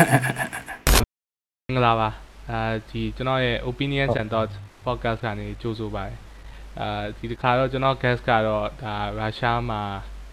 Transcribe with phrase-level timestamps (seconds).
[0.00, 2.08] မင်္ဂလာပါ
[2.50, 2.60] အဲ
[2.90, 6.16] ဒီကျွန်တော်ရဲ့ opinions and thoughts podcast ကနေကြိုဆိုပါတယ်
[6.80, 9.80] အဲဒီတစ်ခါတော့ကျွန်တော် guest ကတော့ဒါရုရှားမှာ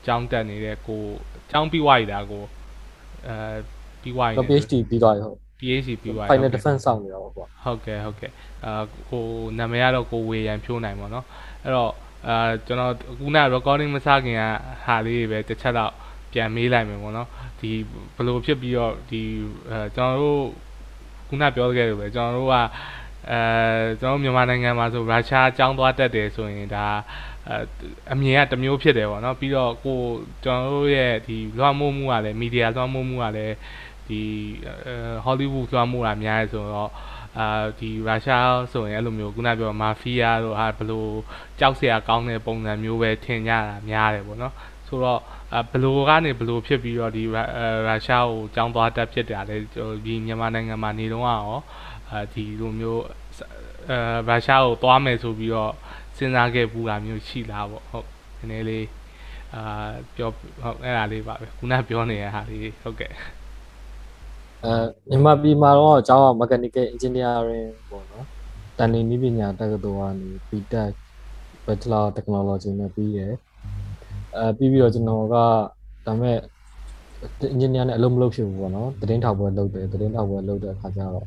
[0.06, 1.02] ကျောင်းတက်နေတဲ့ကို
[1.52, 2.44] ကျောင်းပြီးွားရတာကို
[3.28, 3.58] အဲ
[4.02, 8.32] ပြီးွားရတော့ PhD ပြီးသွားပြီဟုတ် PhD ပြီးွားရ Final Defense စောင့်နေတာပေါ့ကွာဟုတ်ကဲ့ဟုတ်ကဲ့
[8.66, 9.26] အာကို
[9.58, 11.26] နာမည်ကတော့ကိုဝေရန်ဖြိုးနိုင်ပါတော့
[11.64, 11.92] အဲ့တော့
[12.28, 14.44] အာကျွန်တော်ခုန recording မစခင်က
[14.86, 15.92] ဟာလေးတွေပဲတစ်ချက်တော့
[16.38, 17.28] ပြန်မေးလိုက်မယ်ပေါ့နော်
[17.60, 17.72] ဒီ
[18.16, 19.22] ဘယ်လိုဖြစ်ပြီးတော့ဒီ
[19.70, 20.42] အဲကျွန်တော်တို့
[21.28, 22.56] ခုနပြောခဲ့လို့ပဲကျွန်တော်တို့က
[23.32, 23.40] အဲ
[24.00, 26.86] ကျွန်တော်မြန်မာနိုင်ငံမှာဆိုရုရှားအကြောင်းသွားတက်တယ်ဆိုရင်ဒါ
[27.50, 27.54] အ
[28.14, 30.00] အမြင်ကတစ်မျိုးဖြစ်တယ်ပေါ့နော်ပြီးတော့ကို
[30.44, 33.56] ကျွန်တော်တို့ရဲ့ဒီလွှမ်းမိုးမှုကလည်းမီဒီယာလွှမ်းမိုးမှုကလည်း
[34.08, 34.22] ဒီ
[34.66, 34.96] အဲ
[35.26, 36.92] ဟောလိဝုဒ်လွှမ်းမိုးတာများတယ်ဆိုတော့
[37.40, 37.48] အာ
[37.80, 41.12] ဒီရုရှားဆိုရင်အဲ့လိုမျိုးခုနပြောမာဖီးယားတို့ဟာဘလို့
[41.60, 43.60] ကြောက်စရာကောင်းတဲ့ပုံစံမျိုးပဲထင်ကြတာ
[43.90, 44.54] များတယ်ပေါ့နော်
[44.88, 45.22] ဆိုတော့အ
[45.72, 47.24] ဘလိုကနေဘလိုဖြစ်ပြီးတော့ဒီ
[47.88, 49.56] ရုရှားကိုကြောင်းသွားတက်ဖြစ်တာလဲ
[50.06, 51.58] ဒီမြန်မာနိုင်ငံမှာနေတော့ရော
[52.10, 53.04] အဲဒီလိုမျိုး
[53.90, 55.74] အဲရုရှားကိုသွားမယ်ဆိုပြီးတော့
[56.18, 58.86] စဉ်းစားခဲ့ဘူးတာမျိုးရှိလားပေါ့ဟုတ်နည်းနည်းလေး
[59.56, 63.12] အာပြောဟုတ်အဲ့ဒါလေးပါပဲခုနပြောနေတဲ့ဟာလေးဟုတ်ကဲ့
[64.64, 64.74] အဲ
[65.10, 68.26] မြန်မာပြည်မှာတော့အကြောင်းက Mechanical Engineering ပေါ့နော်
[68.78, 70.94] တန်နေနည်းပညာတက္ကသိုလ်ကနေ BTech
[71.66, 73.34] Bachelor Technology နဲ့ပြီးရယ်
[74.40, 75.36] အဲပြီးပြီးတော့ကျွန်တော်က
[76.08, 76.38] ဒါမဲ့
[77.54, 81.26] engineer နဲ့အလုပ်မလုပ်ဖြစ်ဘူးပေါ့နော်သတင်းထောက်ပွဲလုပ်တယ်သတင်းထောက်ပွဲလုပ်တဲ့အခါကျတော့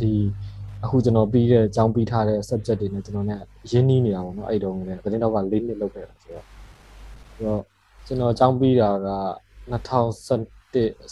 [0.00, 0.12] ဒီ
[0.84, 3.34] အခုကျွန်တော်ပြီးတဲ့အကြောင်းပြီးထားတဲ့ subject တွေနဲ့ကျွန်တော် ਨੇ
[3.70, 6.44] ရင်းနှီးနေတာပေါ့နော်အဲ့တုန်းကလည်းသတင်းထောက်က၄နှစ်လုပ်ခဲ့တာဆိုတော့
[7.36, 7.62] ဆိုတော့
[8.06, 9.10] ကျွန်တော်အကြောင်းပြီးတာက
[9.72, 10.34] 2017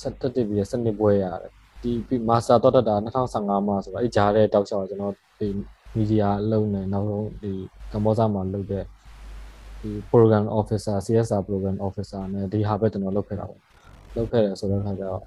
[0.02, 5.48] 17ပြီးတဲ့စနစ်ပွဲရတယ်ဒီမာစတာတော့တက်တာ2015မှာဆိုတော့အဲ့ကြားတဲ့တောက်လျှောက်ကျွန်တော်ဒီ
[5.96, 7.52] မီဒီယာအလုပ်နဲ့နောက်ဆုံးဒီ
[7.92, 8.84] ကမ္ဘောဇာမှာလုပ်တဲ့
[9.80, 13.60] ဒီ program officer CSR program officer နဲ့ဒီဟာပဲကျွန်တော်လုပ်ခဲ့တာပေါ့
[14.16, 15.22] လုပ်ခဲ့တယ်ဆိုတော့ခါကျတော့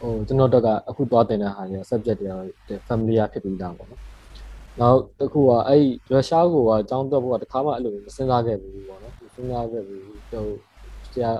[0.00, 4.00] ဟိုကျွန်တော်တို့ကအခုသွားတင်တဲ့ဟာကြီး subject တွေ familiar ဖြစ်ပြီးသားပေါ့နော်
[4.80, 10.46] နောက်တစ်ခုကအဲ့ရုရှားကိုကအကြောင်းတော့ဘုကတခါမှအဲ့လိုမစဉ်းစားခဲ့ဘူးပေါ့နော်စဉ်းစားခဲ့ဘူးဟို
[11.12, 11.30] ဆရာ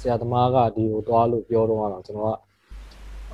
[0.00, 2.38] ဆရာသမားကဒီကိုတွားလို့ပြောတော့တော့ကျွန်တော်က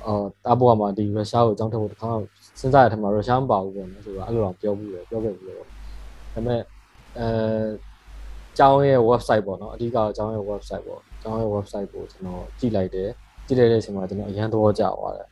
[0.05, 2.15] အော်တာဘောမှာဒီရုရှားကိုအကြောင်းထုတ်ဖို့တခါမှ
[2.59, 5.65] စဉ်းစားရတဲ့မှာရုရှားမပါဘူးပေါ့နော်ဆိုတော့အဲ့လိုတော့ပြောဘူးရပြောခဲ့ဘူးရောဒါ
[6.33, 6.61] ပေမဲ့
[7.17, 7.27] အဲ
[8.57, 13.09] ကျောင်းရဲ့ website ပေါ့နော်အဓိကအကျောင်းရဲ့ website ပေါ့ကျောင်းရဲ့ website ကိုကျွန်တော်ကြည့်လိုက်တယ်
[13.47, 15.27] ကြည့်လိုက်တဲ့အချိန်မှာကျွန်တော်အရန်သဘောကျသွားတယ်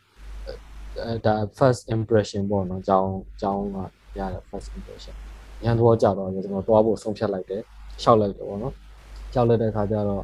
[1.02, 3.76] အဲဒါ first impression ပေါ့နော်ကျောင်းကျောင်းက
[4.18, 5.14] ရတဲ့ first impression
[5.60, 7.62] အရန်သဘောကျတော့ကျွန်တော်တွားဖို့ဆုံးဖြတ်လိုက်တယ်
[8.02, 8.74] ရှောက်လိုက်တယ်ပေါ့နော်
[9.32, 10.22] ရှောက်လိုက်တဲ့အခါကျတော့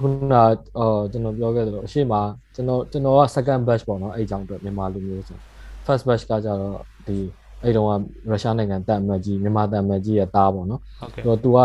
[0.00, 0.36] ခုနက
[0.78, 2.14] အော်ကျွန်တော်ပြောခဲ့သလိုအရှိမ
[2.54, 5.38] ကျွန်တော်ကျွန်တော်က second batch ပေါ့နော်အဲ့အကြောင်းအတွက်မြန်မာလူမျိုးဆို
[5.86, 7.16] first batch ကကြတော့ဒီ
[7.62, 7.92] အဲ့တုန်းက
[8.28, 11.58] ရုရှားနိုင်ငံတပ်အမတ်ကြီးမြန်မာတပ်အမတ်ကြီးရဲ့တားပေါ့နော်ဟုတ်ကဲ့တော့သူက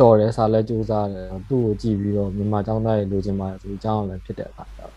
[0.00, 4.92] တော်တယ်စာလဲစူးစားတယ်သူ့ကိုကြည့်ပြီးတော့မြန်မာကျောင်းသားတွေလိုချင်ပါတယ်ဆိုပြီးကျောင်းအောင်လည်းဖြစ်တဲ့အခါကျတော့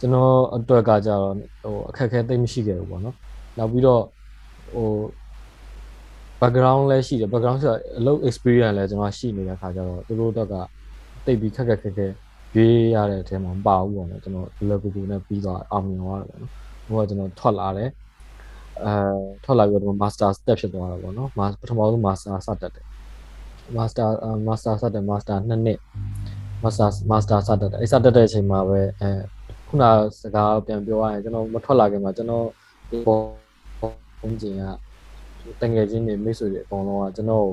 [0.00, 1.34] ကျွန်တော်အတွက်ကကြတော့
[1.64, 3.16] ဟိုအခက်အခဲသိမ့်မရှိခဲ့ဘူးပေါ့နော်
[3.58, 4.02] နောက်ပြီးတော့
[4.74, 4.88] ဟို
[6.40, 10.54] background လည်းရှိတယ် background ဆိုတော့အလုပ် experience လည်းကျွန်တော်ရှိနေတဲ့အခါကျတော့သူတို့တော့က
[11.24, 12.12] တိတ်ပြီးခက်ခက်ခက်ခက်
[12.56, 16.52] ရွေးရတဲ့အထဲမှာမပါဘူးပေါ့နော်ကျွန်တော်ဒီလိုကူကူနဲ့ပြီးသွားအောင်မြင်သွားတယ်ပေါ့နော်
[16.86, 17.90] ဟိုကကျွန်တော်ထွက်လာတယ်
[18.84, 18.92] အဲ
[19.44, 21.28] ထွက်လာပြီးတော့ master step ဖြစ်သွားတာပေါ့နော်
[21.60, 22.86] ပထမဆုံး master စတက်တယ်
[23.76, 24.08] master
[24.48, 25.78] master စတဲ့ master နှစ်နှစ်
[26.62, 29.10] master master စတဲ့အဲ့စတဲ့တဲ့အချိန်မှာပဲအဲ
[29.68, 29.84] ခုန
[30.20, 32.46] စကားပြန်ပြောရရင်ကျွန်တော်မထွက်လာခင်မှာကျွန်တော်
[32.90, 33.18] ဒီပုံ
[34.20, 34.62] ပုံကျင်က
[35.60, 37.46] တငယ်ချင်းတွေမိတ်ဆွေတွေအကုန်လုံးကကျွန်တော်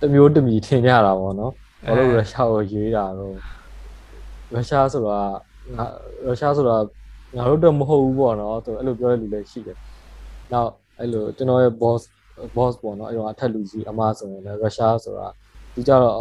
[0.00, 1.52] တမျိုးတမီထင်ကြတာပေါ့နော်
[1.86, 3.34] ဘာလို့ရုရှားကိုရွေးတာတော့
[4.52, 5.20] ရုရှားဆိုတာ
[5.76, 5.84] ငါ
[6.26, 6.76] ရုရှားဆိုတာ
[7.36, 9.78] ငါတို့တော့မဟုတ်ဘူးပေါ့နော်သူအဲ့လိုပြောတဲ့လူလည်းရှိတယ်
[10.52, 12.02] နောက်အဲ့လိုကျွန်တော်ရဲ့ boss
[12.56, 15.28] boss ပေါ့နော်အဲ့တော့အထက်လူကြီးအမဆိုရင်လည်းရုရှားဆိုတာ
[15.74, 16.14] ဒီကြတော့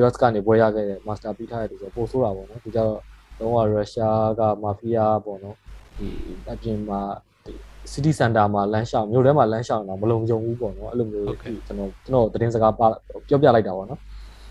[0.00, 3.00] US ကနေပွဲရခဲ့တဲ့ master ပြီးထားတဲ့သူဆိုပို့ဆိုးတာပေါ့နော်ဒီကြတော့
[3.38, 5.56] တော့ရုရှားကမာဖီးယားပေါ့နော်
[5.96, 6.06] ဒီ
[6.50, 7.00] အပြင်မှာ
[7.44, 7.52] ဒီ
[7.92, 11.26] city center မှာလမ်းလျှောက်မြို့ထဲမှာလမ်းလျှောက်တော့မလုံခြုံဘူးပေါ့နော်အဲ့လိုမျိုး
[11.66, 12.86] ကျွန်တော်ကျွန်တော်သတင်းစကားပါ
[13.28, 14.00] ပြောပြလိုက်တာပေါ့နော်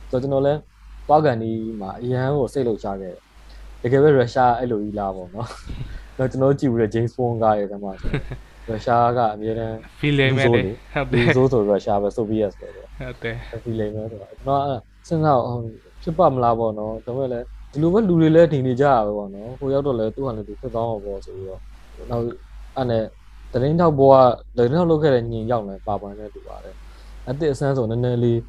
[0.09, 0.59] ဆိုတော့ကျွန်တော်လည်း
[1.07, 1.51] ပွားကန်ဒီ
[1.81, 3.13] မှာအရန်ကိုစိတ်လှုပ်ရှားခဲ့
[3.81, 5.47] တကယ်ပဲရုရှားအဲ့လိုကြီးလားပေါ့နော်
[6.17, 8.11] တော့ကျွန်တော်ကြည့်ပြီးတော့ James Bond ကားရဲ့တမှာဆို
[8.69, 10.61] ရုရှားကအများတန်း feeling ပဲလေ
[10.93, 14.61] ဟုတ်တဒီယ်ဆိုဆိုရုရှားပဲဆိုဗီယက်ပဲပေါ့ဟုတ်တယ်ဒီလိမ့်မယ်ဆိုတော့ကျွန်တော်
[15.07, 15.61] စဉ်းစားအောင်
[16.03, 21.59] ဖြစ်ပါမလားပေါ့နော်ဒါပေမဲ့လည်းဒီလိုပဲလူတွေလည်းထင်နေကြရပဲပေါ့နော်ဟိုရောက်တော့လည်းသူ့ဟာလည်းသူဖြစ်သွားအောင်ပေါ့ဆိုပြီးတော့
[22.11, 22.23] နောက်
[22.77, 23.03] အဲ့နဲ့
[23.51, 24.15] တရင်ထောက်ဘောက
[24.57, 26.75] တရင်ထောက်လုပ်ခဲ့တဲ့ညင်ရောက်နေပါပန်နဲ့တူပါတယ်
[27.27, 28.39] အတစ်အဆန်းဆိုနည်းနည်းလေး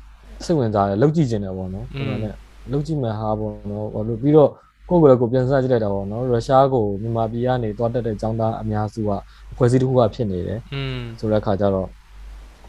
[0.44, 2.36] စိတ်ဝင်စားတယ်လောက်ကြည့်ကျင်တယ်ပေါ့နော်ကျွန်တော်လည်း
[2.72, 4.50] လောက်ကြည့်မှဟာပေါ့နော်ဘာလို့ပြီးတော့
[4.89, 9.11] ကိုယ့်ကိုယ်လည်းကိုပြန်စားကြည့်လိုက်တာပေါ့နော်ရုရှားကိုမြန်မာပြည်ကနေတွားတက်တဲ့ចောင်းသားအများစုက
[9.51, 11.89] အဖွဲ့အစည်းတစ်ခုကဖြစ်နေတယ် อืม ဆိုတဲ့အခါကျတော့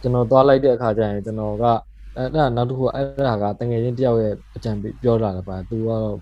[0.00, 1.64] ကျွန်တော်သွားလိုက်တဲ့အခါကျရင်ကျွန်တော်က
[2.16, 6.16] အဲ့ဒါနောက်တစ်ခုအဲ့ဒါကတငယ်ချင်းတယောက်ရဲ့အကြံပေးပြောတာလည်းပါသူကတော့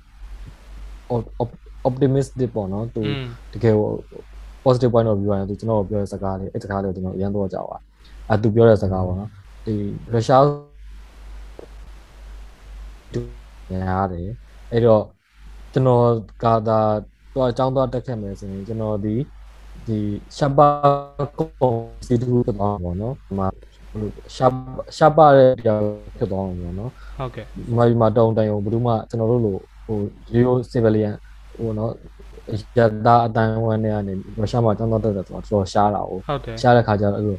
[1.88, 3.02] optimistic ပေါ့နော်သူ
[3.52, 3.90] တကယ်ဟို
[4.64, 7.78] positive point of view ရတယ်သူကျွန်တော်ပြောတဲ့စကားလေးအဲ့စကားလေးကိုကျွန်တော်အရင်တော့ကြောက်ပါ
[8.28, 9.30] အဲသူပြောတဲ့စကားပေါ့နော်
[9.64, 9.74] ဒီ
[10.12, 10.42] ရုရှား
[13.12, 13.20] သူ
[13.70, 14.28] များတယ်
[14.72, 15.02] အဲ့တော့
[15.73, 16.05] ကျွန်တော်
[16.43, 16.79] ကသာ
[17.33, 19.15] တော့အကြောင်းတော့တက်ခဲ့မယ်ဆိုရင်ကျွန်တော်ဒီ
[19.87, 19.99] ဒီ
[20.37, 20.67] ရှပ်ပါ
[21.39, 21.75] ကွန်
[22.07, 23.47] စီတူတော့ပေါ့နော်ဒီမှာ
[23.91, 24.53] ဘလို့ရှပ်
[24.97, 25.79] ရှပ်ပါတဲ့တရား
[26.17, 29.97] ဖြစ်သွားအောင်ပေါ့နော်ဟုတ်ကဲ့ဒီမှာဒီမှာတုံတိုင်ကိုဘယ်သူမှကျွန်တော်တို့လိုဟို
[30.33, 31.13] ရိုးရိုး civilian
[31.57, 31.91] ဟိုနော်
[32.77, 37.37] ရတာအတန်ဝမ်းနေကနေရုရှားမှာတောင်းတော့တက်တယ်ဆိုတော့တော်တော်ရှားတာ哦ဟုတ်တယ်ရှားတဲ့ခါကျတော့အဲ့လို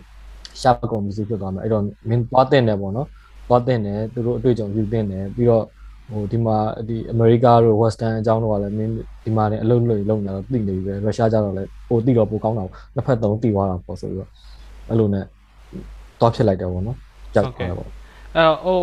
[0.60, 3.08] ရှားကုန်မရှိဖြစ်သွားမယ်အဲ့တော့မင်းသွားတင်တယ်ပေါ့နော်
[3.48, 5.64] သွားတင်တယ်သူတို့အတွေ့အကြုံယူတင်တယ်ပြီးတော့
[6.10, 6.56] ဟိုဒီမှာ
[6.88, 8.92] ဒီအမေရိကတို့ western အကြောင်းတော့လည်းမင်း
[9.24, 14.30] ဒီမှာလည်းအလုံးလို့လုံးနေတော့သိနေပြီပဲရုရှားကျတော့လည်းပိုသိတော့ပိုကောင်းတာပေါ့နှစ်ဖက်သုံးသိသွားတာပေါ့ဆိုပြီးတော့
[14.88, 15.24] အဲ့လိုနဲ့
[16.20, 16.96] သွားဖြစ်လိုက်တယ်ပေါ့နော်
[17.34, 17.88] ကြောက်တယ်ပေါ့
[18.36, 18.78] အဲဟို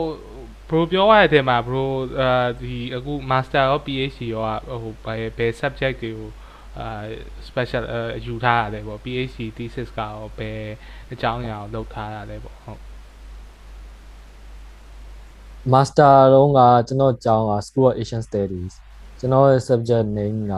[0.70, 1.84] bro ပြောရတဲ့အထဲမှာ bro
[2.20, 2.30] အဲ
[2.62, 4.44] ဒီအခု master ရော PhD ရော
[4.82, 6.30] ဟိုဘယ်ဘယ် subject တွေကို
[6.80, 7.04] အာ
[7.48, 7.84] special
[8.26, 10.62] ယူထားရတယ်ပေါ့ PhD thesis ကရောဘယ်
[11.12, 12.82] အကြောင်းအရာကိုလုပ်ထားရတယ်ပေါ့ဟုတ်
[15.74, 18.74] master တော့ကကျွန်တော်ကျောင်းက School of Asian Studies
[19.20, 20.56] ကျွန်တော်ရဲ့ subject name က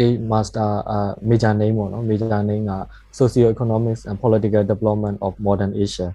[0.00, 0.98] A master အာ
[1.28, 2.72] major name ပေါ့နော် major name က
[3.16, 6.08] Socio Economics and Political Development of Modern Asia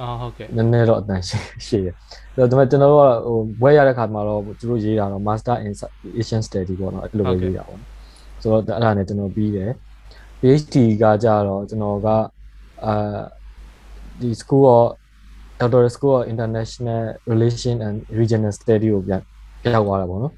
[0.00, 1.94] အော်ဟုတ်ကဲ့နည်းနည်းတော့အတန်ရှိရှိတယ်
[2.34, 5.72] အဲ့တော့ကျွန်တော်တို့ကဟိုဘွဲရတဲ့ခါမှာတော့သူတို့ရေးတာတော့ Master in
[6.20, 7.90] Asian Study ပေါ့နော်အဲ့လိုပဲရေးတာပေါ့နော်
[8.42, 9.70] ဆိုတော့အဲ့ဒါနဲ့ကျွန်တော်ပြီးတယ်
[10.40, 12.08] PhD ကကြတော့ကျွန်တော်က
[12.84, 13.20] အာ
[14.20, 14.84] ဒီ School of
[15.61, 19.21] Doctor School of International Relation and Regional Study ကိုပြန်
[19.73, 20.33] ရောက်သွားတာပေါ့နော်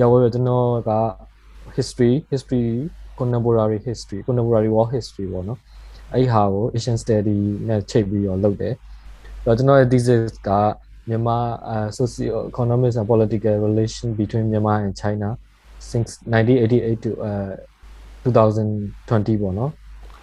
[0.00, 0.92] ရောက်သွားတော့ကျွန်တော်က
[1.76, 2.64] history history
[3.18, 5.58] contemporary history contemporary war history ပေါ့နော်
[6.12, 7.38] အဲ့ဒီဟာကို Asian study
[7.68, 8.74] နဲ့ချိန်ပြီးတော့လုပ်တယ်
[9.44, 10.50] တော့ကျွန်တော်ရဲ့ thesis က
[11.08, 11.38] မြန်မာ
[11.72, 15.28] uh, socio economic and political relation between Myanmar and China
[15.90, 17.52] since 1988 to uh
[18.24, 19.70] 2020ပေါ့နော်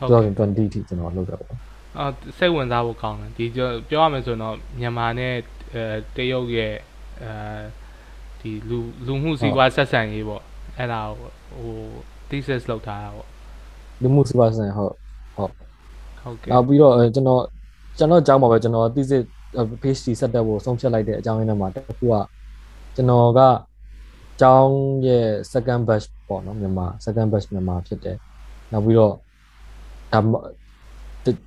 [0.10, 1.67] ဟုတ်ကဲ့ 2020ထိကျွန်တော်လုပ်တာပေါ့
[1.99, 5.35] အော်စိတ်ဝင်စားဖို့ကောင်းတယ်ဒီပြောပြောရမယ်ဆိုတော့မြန်မာနဲ့
[5.75, 5.85] အဲ
[6.17, 6.75] တရုတ်ရဲ့
[7.23, 7.33] အဲ
[8.41, 10.43] ဒီလူလူမှုစီးပွားဆက်ဆံရေးပေါ့
[10.77, 11.75] အဲ့ဒါကိုဟို
[12.29, 13.29] thesis လုပ်ထားတာပေါ့
[14.03, 14.95] လူမှုစီးပွားဆိုင်ဟုတ်
[15.37, 15.53] ဟုတ်
[16.21, 17.43] ဟုတ်ကဲ့နောက်ပြီးတော့အဲကျွန်တော်
[17.99, 19.23] ကျွန်တော်ကြောင်းပါပဲကျွန်တော် thesis
[19.83, 22.15] PhD ဆက်တက်ဖို့ဆုံးဖြတ်လိုက်တဲ့အကြောင်းရင်းတွေမှာတစ်ခုက
[22.95, 23.41] ကျွန်တော်က
[24.41, 24.75] ကျောင်း
[25.06, 28.17] ရဲ့ second batch ပေါ့နော်မြန်မာ second batch မြန်မာဖြစ်တယ်
[28.73, 29.15] နောက်ပြီးတော့
[30.12, 30.21] ဒါ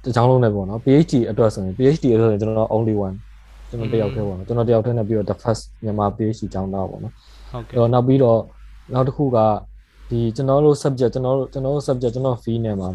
[0.05, 3.15] တကျောင်းလုံးနဲ့ပေါ့နော် PhD အတွက်ဆိုရင် PhD အတွက်ဆိုရင်ကျွန်တော် only one
[3.69, 7.13] ကျွန်တော်တယောက်တည်းပေါ့နော်ကျွန်တော်တယောက်တည်းနဲ့ပြီးတော့ the first မြန်မာ PhD ကျောင်းသားပေါ့နော်
[7.51, 8.39] ဟုတ်အဲ့ကဲ့တော့နောက်ပြီးတော့
[8.93, 9.37] နောက်တစ်ခုက
[10.09, 12.89] ဒီကျွန်တော်တို့ subject ကျွန်တော်တို့ကျွန်တော်တို့ subject ကျွန်တော် fee နဲ့မှာ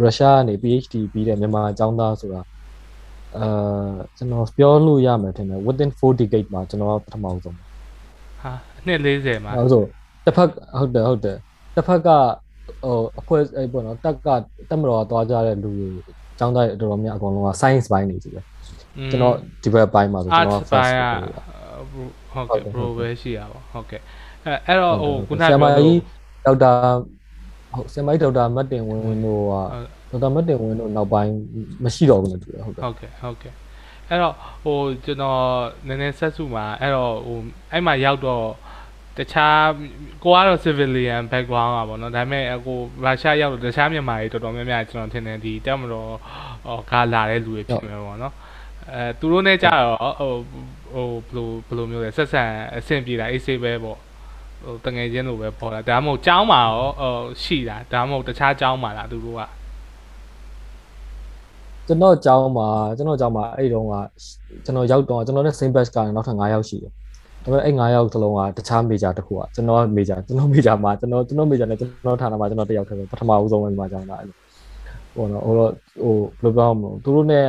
[0.00, 2.42] ရုရှားကနေ PhD ပြီးတဲ့မြန်မာအကြောင်းသားဆိုတာ
[3.38, 9.82] အာကျွန်တော်ပြောလို့ရမယ်ထင်တယ် within 4 decade မှာကျွန်တော်ပထမဆုံးဟာအနှစ်40မှာအဲဆို
[10.24, 10.48] တစ်ဖက်
[10.78, 11.36] ဟုတ်တယ်ဟုတ်တယ်
[11.74, 12.08] တစ်ဖက်က
[12.82, 14.28] ဟိုအဖွဲ့အဲ့ပေါ့နော်တက်က
[14.70, 18.40] တက်မတော်သွားကြတဲ့လူတွေအကြောင်းသားတွေတော်တော်များအကုန်လုံးက science ဘိုင်းနေစီပဲ
[19.10, 21.04] ကျွန်တော်ဒီဘက်ပိုင်းမှာဆိုကျွန် arts တော်ပိုင်းက
[22.32, 24.00] first ဟုတ်ကဲ့ bro ပဲရှိရပါဟုတ်ကဲ့
[24.44, 26.00] အဲအဲ့တော့ဟိုခုနဆရာမပြောကြီး
[26.46, 26.90] လို့ဒေါက်တာ
[27.74, 29.42] ဟုတ်ဆရာမကြီးဒေါက်တာမတ်တင်ဝင်းဝင်းတို့
[30.10, 31.32] ကဒေါက်တာမတ်တင်ဝင်းတို့နောက်ပိုင်း
[31.84, 33.52] မရှိတော့ဘူးလို့တူတယ်ဟုတ်တယ်ဟုတ်ကဲ့ဟုတ်ကဲ့
[34.08, 35.40] အဲ့တော့ဟိုကျွန်တော်
[35.86, 37.38] နည်းနည်းဆက်စုမှာအဲ့တော့ဟို
[37.72, 38.44] အဲ့မှာရောက်တော့
[39.17, 39.65] တခြား
[40.23, 46.11] ကိုကတော့ civilian background อ่ะဗောနော်ဒါပေမဲ့အကိုရုရှားရောက်တော့တခြားမြန်မာတွေတော်တော်များများကျွန်တော်ထင်တယ်ဒီတက်မတော်
[46.65, 48.33] ဟောကလာတဲ့လူတွေဖြစ်မယ်ဗောနော်
[48.93, 50.35] အဲသူတို့နဲ့ကြတော့ဟို
[50.93, 52.43] ဟိုဘယ်လိုဘယ်လိုမျိုးလဲဆက်ဆံ
[52.75, 53.97] အဆင်ပြေတာအေးဆေးပဲဗော
[54.63, 57.13] ဟိုတငယ်ချင်းလိုပဲပေါ်လာဒါမှမဟုတ်ចောင်းမှာရောဟို
[57.43, 59.41] ရှိတာဒါမှမဟုတ်တခြားចောင်းမှာလားသူတို့က
[61.87, 63.95] ကျွန်တော်ကျောင်းမှာကျွန်တော်ကျောင်းမှာအဲ့တုန်းက
[64.65, 66.93] ကျွန်တော်ရောက်တော့ကျွန်တော်နဲ့ same batch ကနောက်ထပ်9ယောက်ရှိတယ်ဒါ
[67.52, 74.36] ပေမဲ့အဲ့9ယောက်သလုံးကတခြား major တစ်ခုอ่ะကျွန်တော် major ကျွန်တော် major မှာကျွန်တော်ကျွန်တော် major နဲ့ကျွန်တော်ဌာနမှာကျွန်တော်တယောက်တည်းပဲပထမဦးဆုံးပဲမြန်မာကျောင်းသားအဲ့လို
[75.16, 77.44] ဟိုတော့ဟိုတော့ဟိုဘယ်လိုပြောမလဲသူတို့နဲ့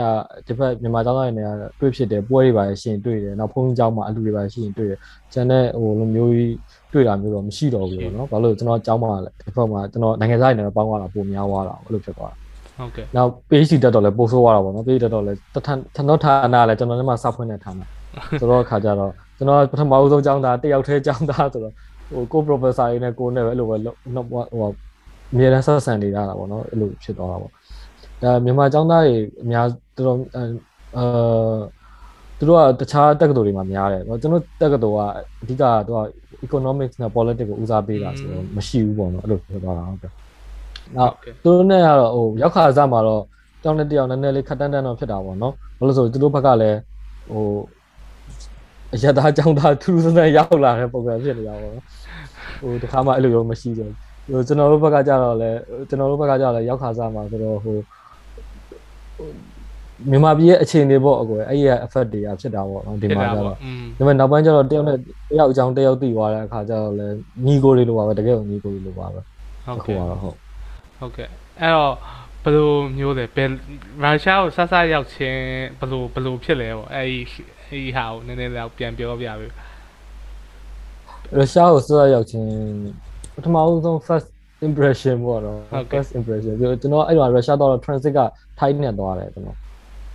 [0.48, 1.48] ဒီဘက်မြန်မာကျောင်းသားတွေနဲ့
[1.80, 5.00] တွေ့ဖြစ်တယ်ပွဲတွေပါရှင်တွေ့တယ်နောက်ဖုန်းကျောင်းမှာအလူတွေပါရှင်တွေ့တယ်
[5.34, 6.56] ကျန်တဲ့ဟိုလိုမျိုးကြီး
[6.94, 9.12] တွေ့တာမျိုးတော့မရှိတော့ဘူးပေါ့နော်ဘာလို့ကျွန်တော်ကျောင်းမှာ
[9.46, 12.38] ဒီဘက်မှာကျွန်တော်နိုင်ငံသားတွေနဲ့ပေါင်းသွားတာပုံများသွားတာအဲ့လိုဖြစ်သွားတာ
[12.78, 17.82] ဟုတ်ကဲ့နောက် PhD တက်တော့လဲပို့ဆိုးသွားတာပေါ့နော် PhD တက်တော့လဲတထန်ကျွန်တော်ဌာနလဲကျွန်တော်လည်းမစောက်ဖွင့်တဲ့ဌာန
[18.40, 21.74] ဆိုတော့ခါကြတော့ ကျွန်တော်ပထမဦးဆုံးကျောင်းသားတယောက်တည်းကျောင်းသားဆိုတော့
[22.10, 23.94] ဟိုကို professor တွေနဲ့ကိုနဲ့ပဲအဲ့လိုပဲဟို
[24.52, 24.72] ဟို
[25.34, 27.52] အမြဲတမ်းဆက်ဆံနေရတာပေါ့နော်အဲ့လိုဖြစ်သွားတာပေါ့
[28.24, 29.66] ဒါမြန်မာကျောင်းသားတွေအများ
[29.96, 30.44] တော်တော်အဲ
[32.38, 35.02] သူတို့ကတခြားတက္ကသိုလ်တွေမှာများတယ်ကျွန်တော်တက္ကသိုလ်က
[35.42, 36.00] အဓိကသူက
[36.46, 40.12] economics နဲ့ politics ကိုဦးစားပေးတာဆိုတော့မရှိဘူးပေါ့နော်အဲ့လိုဖြစ်သွားတာဟုတ်တယ်
[40.96, 43.24] နောက်သူတို့နဲ့ကတော့ဟိုရောက်ခါစားမှာတော့
[43.64, 46.78] တောင်းတဲ့တယောက်နည်းနည်းလေးခက်တန်းတန်းတော့ဖြစ်တာပေါ့နော်ဘာလို့ဆိုသူတို့ဘက်ကလည်း
[47.32, 47.44] ဟို
[48.94, 51.86] အရသာကြောင်းသားထူးထူးဆန်းဆန်းရောက်လာတဲ့ပုံစံဖြစ်နေတာပေါ့နော်
[52.62, 53.94] ဟိုတခါမှအဲ့လိုရောမရှိဘူး
[54.32, 55.52] ဟိုကျွန်တော်တို့ဘက်ကကြတော့လဲ
[55.90, 57.78] ကျွန်တော်တို့ဘက်ကကြတော့လဲရောက်ခါစားမှာဆိုတော့ဟို
[60.10, 64.98] မြန်မာပြည်ရဲ့အခြေအနေပေါ့အကွယ်အဲ့ဒီ effect တွေကဖြစ်တာပေါ့နော်ဒီမှာကြတော့อืมဒါပေမဲ့နောက်ပိုင်းကျတော့တယောက်နဲ့
[65.30, 67.08] တယောက်အကြောင်းတယောက်သိသွားတဲ့အခါကျတော့လဲ
[67.46, 69.20] ညီကိုတွေလိုပါပဲတကယ်ကိုညီကိုတွေလိုပါပဲ
[69.66, 70.36] ဟုတ်အခုကဲ့ကတော့ဟုတ်
[71.00, 71.28] ဟုတ်ကဲ့
[71.62, 71.94] အဲ့တော့
[72.44, 73.50] ဘယ်လိုမျိုးလဲဘယ်
[74.04, 75.42] ရုရှားကိုဆက်ဆက်ရောက်ချင်း
[75.80, 79.52] ဘယ်လိုဘယ်လိုဖြစ်လဲပေါ့အဲ့ဒီအဲ့ ဒီဟာကိုနည်းနည်းလောက်ပြန်ပြောပြပေး
[81.36, 82.48] ရုရှားကိုစရောက်ချင်း
[83.36, 84.30] ပထမဆုံး first
[84.68, 85.58] impression ပေါ့နော်
[85.92, 88.20] first impression ပြီးတော့ကျွန်တော်အဲ့တော့ရုရှားတော့ transit က
[88.60, 89.58] ထိုင်းနဲ့သွားတယ်ကျွန်တော်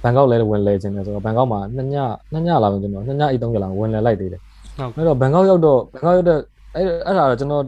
[0.02, 1.96] ဘန်ကောက်လဲဝင်လဲခြင်းတယ်ဆိုတော့ဘန်ကောက်မှာနှစ်ည
[2.32, 4.40] နှစ်ညလာမယ်ကျွန်တော်နှစ်ညအိတ်သုံးကြလာဝင်လဲလိုက်သေးတယ်
[4.78, 6.38] ဟုတ်အဲ့တော့ဘန်ကောက်ရောက်တော့ဘန်ကောက်ရောက်တဲ့
[6.74, 7.62] အဲ့အဲ့ဒါတော့ကျွန်တော်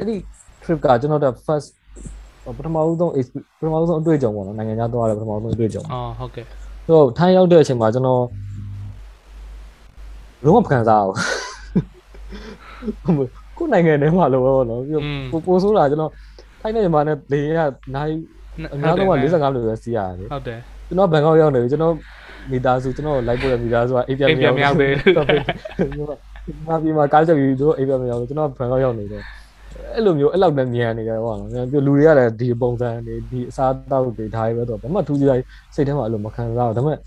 [0.00, 0.16] အဲ့ဒီ
[0.62, 1.68] trip ကကျွန်တော်တို့ first
[2.56, 3.12] ပထမဆုံး
[3.58, 6.44] ပထမဆုံးအတွေ့အကြုံပေါ့နော်နိုင်ငံခြားသွားတယ်ပထမဆုံးအတွေ့အကြုံအော်ဟုတ်ကဲ့
[6.84, 8.22] ဆိုတော့ထိုင်းရောက်တဲ့အချိန်မှာကျွန်တော်
[10.44, 11.16] လုံးဝမခံစားဘူး
[13.56, 16.12] ကိုယ်နိုင်ငံထဲမှာလို့ပဲပေါ့နော်ပြီးတော့ပိုပိုဆိုးတာကျွန်တော်
[16.60, 17.60] ထိုင်းနဲ့မြန်မာနဲ့လေရ
[17.94, 18.12] နိုင်
[18.74, 21.94] အများဆုံးက45မိနစ်ပဲစီးရတယ်ဟုတ်တယ်ကျွန်တော်ဘန်ကောက်ရောက်နေပြီကျွန်တော်
[22.50, 24.92] မိသားစုကျွန်တော်လိုက်ပို့ရမိသားစုကအိပ်ပြန်မရောက်သေး
[26.66, 29.22] မာပြီးမှာကားချက်ပြီးသူတို့အိပ်ပြန်မရောက်ကျွန်တော်ဘန်ကောက်ရောက်နေတယ်
[29.94, 35.40] အဲ့လိုမျိုးအဲ့လောက်နဲ့မြန်နေကြပေါ့နော်ပြီးလူတွေကလည်းဒီပုံစံတွေဒီအစားအသောက်တွေဒါတွေပဲတော့ဘာမှထူးခြား
[35.74, 36.98] စိတ်ထဲမှာအဲ့လိုမခံစားဘူးဒါပေမဲ့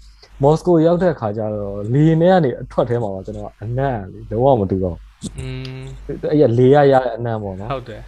[0.42, 4.96] မော်စကိုရောက်တဲ့ခါကျတော့လေထဲကနေအထွက်ထဲမှာပါကျွန်တော်အနံ့လေလုံးဝမတူတော့
[5.38, 5.46] อื
[5.80, 5.82] ม
[6.30, 8.02] အဲ့ရလေရရတဲ့အနံ့ပေါ့နော် ဟုတ်တယ်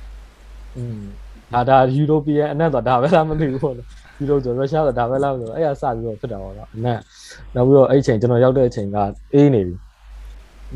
[0.76, 1.00] อืม
[1.52, 6.98] ဒါဒါယူရိုပီယန်အနံ့ဆိုတာဒါပဲလားမသိဘူးပေါ့နော်ယူရိုဆိုရုရှားဆိုတာဒါပဲလားဆိုတော့အဲ့ရစပြီးတော့ဖြစ်တာပေါ့နော်အနံ့
[7.54, 8.96] နောက်ပြီးတော့အဲ့ချိန်ကျွန်တော်ရောက်တဲ့အချိန်က
[9.34, 9.75] အေးနေပြီ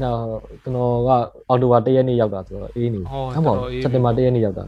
[0.02, 0.20] နောက်
[0.62, 1.10] ကျွန်တော်က
[1.48, 4.64] အော်တိုဘာ၁ရက်နေ့ရောက်တာဆိုတော့အေးနေပြီဟုတ်ပါဘူးစက်တင်ဘာ၁ရက်နေ့ရောက်တာ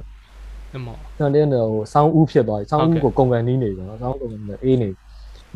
[0.73, 4.89] အဲ့မော် ကျွန်တော်တင်းတော့ဟိုစောင်းဦးဖြစ်သွားပြီစောင်းဦးကိုကုန်ကန်နီးနေပြီနော်စောင်းကုန်ကန်အေးနေ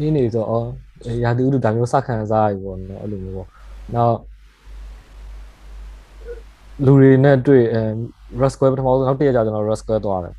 [0.00, 0.64] နီးနေဆိုတော့
[1.23, 3.47] ရာသီဥတုဒါမျိုးစခံစားရပြီပေါ့နော်အဲ့လိုမျိုးပေါ့
[3.95, 4.17] နောက်
[6.85, 7.83] လူတွေနဲ့တွေ့အဲ
[8.41, 10.33] Rusquare ပထမဆုံးနောက်တစ်ရက်ကျကျွန်တော် Rusquare သွားတယ်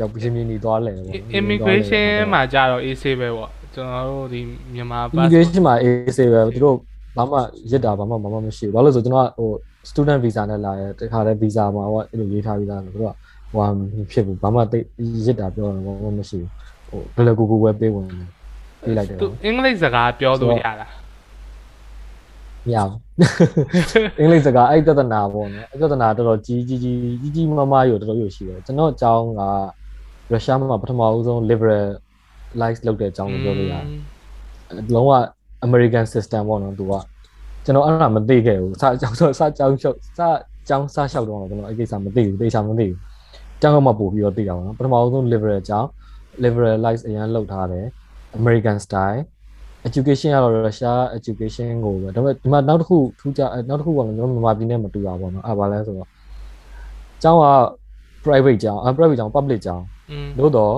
[0.00, 4.40] ရောက်ပြင်းပြင်းနေသွားလဲပေါ့ immigration မှာကြတော့ AC ပဲပေါ့ကျွန်တော်တို့ဒီ
[4.74, 6.76] မြန်မာ immigration မှာ AC ပဲသူတို့
[7.16, 7.38] ဘာမှ
[7.70, 9.50] ရစ်တာဘာမှဘာမှမရှိဘူးဘာလို့လဲဆိုကျွန်တော်ကဟို
[9.90, 13.14] student visa နဲ့လာရဲတခါတည်း visa မှာဟိုအဲ့လိုရေးထားပြီးသားတယ်သူတို့က
[13.52, 13.68] ဟိုဟာ
[14.12, 14.84] ဖြစ်ဘူးဘာမှတိတ်
[15.26, 16.50] ရစ်တာပြောတယ်ဘာမှမရှိဘူး
[16.88, 18.08] ဟိုဘယ်လိုကူကူပဲပေးဝင်
[18.84, 20.86] ပေးလိုက်တယ်သူအင်္ဂလိပ်စကားပြောလို့ရတာ
[22.66, 22.98] မရဘူး
[24.18, 29.42] အင်္ဂလိပ်စကားအဲ့ပြဿနာပေါ့နော်အဲ့ပြဿနာတော်တော်ကြီးကြီးကြီးကြီးကြီးမားမားရောတော်တော်ရောရှိတယ်ကျွန်တော်အကြောင်းက
[30.32, 33.84] ရုရှားမှာပထမဦးဆုံး liberalize လုပ်တဲ့အကြောင်းကိုပြောလို့ရတယ်
[34.94, 35.12] လုံးဝ
[35.66, 36.92] American system ပေါ့နော်သူက
[37.64, 42.98] ကျွန်တော်အဲ့ဒါမသိခဲ့ဘူးစအကြောင်းဆိုစအကြောင်းလျှောက်စအကြောင်းစလျှောက်တော့ကျွန်တော်အဲ့ကိစ္စမသိဘူးသိချာမသိဘူး
[43.60, 45.88] ကျောင်းကမှပို့ပြီးတော့သိတာပေါ့နော်ပထမဆုံး liberal အကြောင်း
[46.44, 47.86] liberalize အရင်လုပ်ထားတယ်
[48.39, 49.21] American style
[49.87, 56.09] education ကတော့ Russia education ကိုပဲဒါပေမဲ့ဒီမှာနောက်တစ်ခုထူးခြားနောက်တစ်ခုကလည်းကျွန်တော်မြန်မာပြည်နဲ့မတူတာပေါ့နော်အဲ့ဘာလဲဆိုတော့
[57.23, 57.45] ကျောင်းက
[58.23, 60.75] private ကျောင်းအ private ကျောင်း public ကျောင်း อืม လို့တော့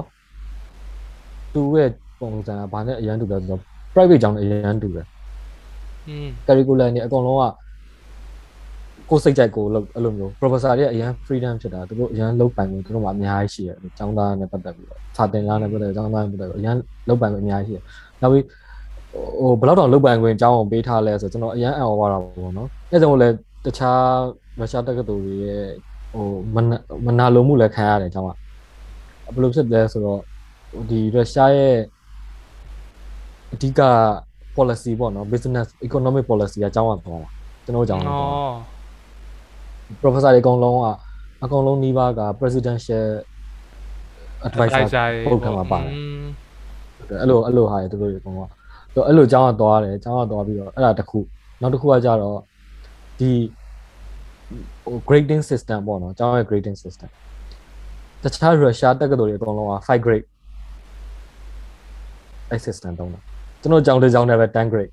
[1.54, 3.62] သူ့ရဲ့ပုံစံကဘာနဲ့အရင်တူလဲဆိုတော့
[3.94, 5.06] private ကျောင်းနဲ့အရင်တူတယ်
[6.10, 7.44] อืม curriculum တွေအကုန်လုံးက
[9.11, 16.77] ကိုယ်စိတ်ကြိုက်ကိုယ်လုပ်အဲ့လိုမျိုး professor တွေကအရင် freedom ဖြစ်တာသူတို့အရင်လုပ်ပိုင်မှုသူတို့မှအများကြီးရှိတယ်ကျောင်းသားနဲ့ပတ်သက်ပြီးတော့စာသင်ကြားနဲ့ပတ်သက်ကျောင်းသားနဲ့ပတ်သက်ပြီးအရင်
[17.09, 17.85] လုပ်ပိုင်မှုအများကြီးရှိတယ်
[18.23, 18.45] နောက်ပြီး
[19.41, 23.35] ဟိုဘယ်တော့တော့လုပ်ပိုင်ခွင့်အကြောင်းကိုပေးထားလဲဆိုတော့ကျွန်တော်အရင်အံ့ဩသွားတာပေါ့နော်အဲ့ဒါကြောင့်လည်း
[23.65, 24.03] တခြား
[24.59, 25.65] ရုရှားတက္ကသိုလ်တွေရဲ့
[26.13, 28.31] ဟိုမနာမနာလိုမှုလည်းခံရတယ်ကျောင်းက
[29.35, 30.21] ဘယ်လိုဖြစ်လဲဆိုတော့
[30.91, 31.77] ဒီရုရှားရဲ့
[33.53, 33.81] အဓိက
[34.57, 37.23] policy ပေါ့နော် business economic policy အကြောင်းကပေါ့
[37.65, 38.76] ကျွန်တော်အကြောင်းဩပေါ့
[40.03, 40.87] professor တွေအကုန်လုံးက
[41.45, 43.07] အကုန်လုံးနှီးပါက presidential
[44.47, 44.85] advisor
[45.27, 45.91] ပုတ်ထမှာပါတယ်
[47.21, 48.51] အဲ့လိုအဲ့လိုဟာရသူတို့တွေအကုန်လုံးက
[49.09, 51.19] အဲ့လိုအကြောင်းကသွားတယ်အကြောင်းကသွားပြီးတော့အဲ့ဒါတစ်ခု
[51.61, 52.39] နောက်တစ်ခုကကြတော့
[53.19, 53.31] ဒီ
[54.85, 57.09] ဟို grading system ပေါ့နော်အကြောင်းရဲ့ grading system
[58.23, 60.27] တခြား Russia တက္ကသိုလ်တွေအကုန်လုံးက5 grade
[62.51, 63.21] အဲ့ system တုံးတာ
[63.61, 64.93] ကျွန်တော်ကြောင်းတစ်ကြောင်းနဲ့ပဲ10 grade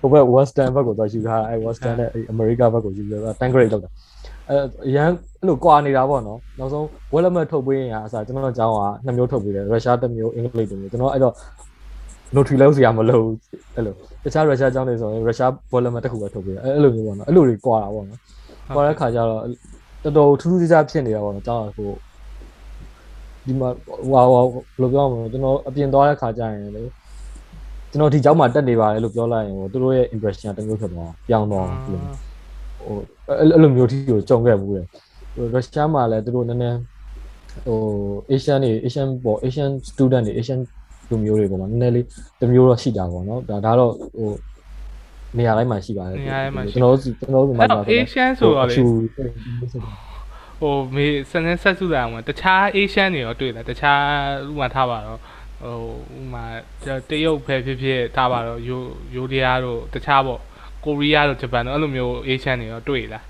[0.00, 3.90] ဟိုဘက် western ဘက်ကိုသွားယူထားအဲ western နဲ့အဲ america ဘက်ကိုယူထားတာ tank grade လောက်တာ
[4.50, 4.56] အဲ
[4.88, 5.08] အရန်
[5.40, 11.34] အဲ့လိုကွာနေတာပေါ့နော်နောက်ဆုံး wallet ထုတ်ပေးရင်အစားကျွန်တော်အကြောင်းကနှစ်မျိုးထုတ်ပေးတယ်ရုရှားတစ်မျိုးအင်္ဂလိပ်တစ်မျိုးကျွန်တော်အဲ့တော့
[12.36, 13.36] notary လောက်စရာမလိုဘူး
[13.74, 18.18] အဲ့လိုတခြားရုရှားအကြောင်းတွေဆိုရင်ရုရှား wallet တစ်ခုပဲထုတ်ပေးတယ်အဲ့လိုမျိုးပေါ့နော်အဲ့လိုတွေကွာတာပေါ့နော်
[18.74, 19.40] ကွာတဲ့ခါကျတော့
[20.04, 21.90] တော်တော်ထူးထူးခြားခြားဖြစ်နေတာပေါ့နော်အကြောင်းကဟို
[23.46, 23.68] ဒီမှာ
[24.10, 26.82] ဟွာဟွာဘယ်လိုပြောမလဲကျွန်တော်အပြင်သွားတဲ့ခါကျရင်လေ
[27.94, 31.98] ကျွန်တော်ဒီကြောင်းမှာတက်နေပါတယ်လို့ပြောလိုက်ရင်ဟိုသူတို့ရဲ့ impression တမျိုးဖြစ်သွားပြောင်းတော့ဟို
[33.38, 34.82] အဲ့လိုမျိုးထိကိုကြုံခဲ့ဘူးလေ
[35.34, 36.78] ဟိုရုရှားမှာလည်းသူတို့နည်းနည်း
[37.66, 37.78] ဟို
[38.30, 40.60] Asian တွေ Asian ပေါ့ Asian student တွေ Asian
[41.08, 42.06] လူမျိုးတွေပေါ့မှာနည်းနည်းလေး
[42.40, 44.30] တမျိုးတော့ရှိတာပေါ့နော်ဒါဒါတော့ဟို
[45.38, 48.74] နေရာတိုင်းမှာရှိပါတယ်နေရာတိုင်းမှာကျွန်တော်ကျွန်တော်တို့မှာတော့ Asian ဆိုတော့လေ
[50.60, 54.00] ဟိုမေစနေဆက်စုတာအောင်တခြား Asian တွေရောတွေ့လားတခြား
[54.50, 55.20] ဥမာထားပါတော့
[55.62, 55.78] ဟို
[56.18, 56.44] ဥမာ
[57.08, 58.80] တရုတ်ပဲဖြစ်ဖြစ်ထားပါတော့ယို
[59.14, 60.40] ယိုဒီးယားတို့တခြားပေါ့
[60.84, 63.24] ကိုရီးယားတို့ဂျပန်တို့အဲ့လိုမျိုး Asian တွေရောတွေ့လား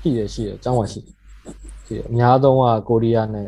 [0.00, 1.00] ရှိရရှိရအကြောင်းပါရှိ
[1.86, 3.46] ရှိရအများဆုံးကကိုရီးယားနဲ့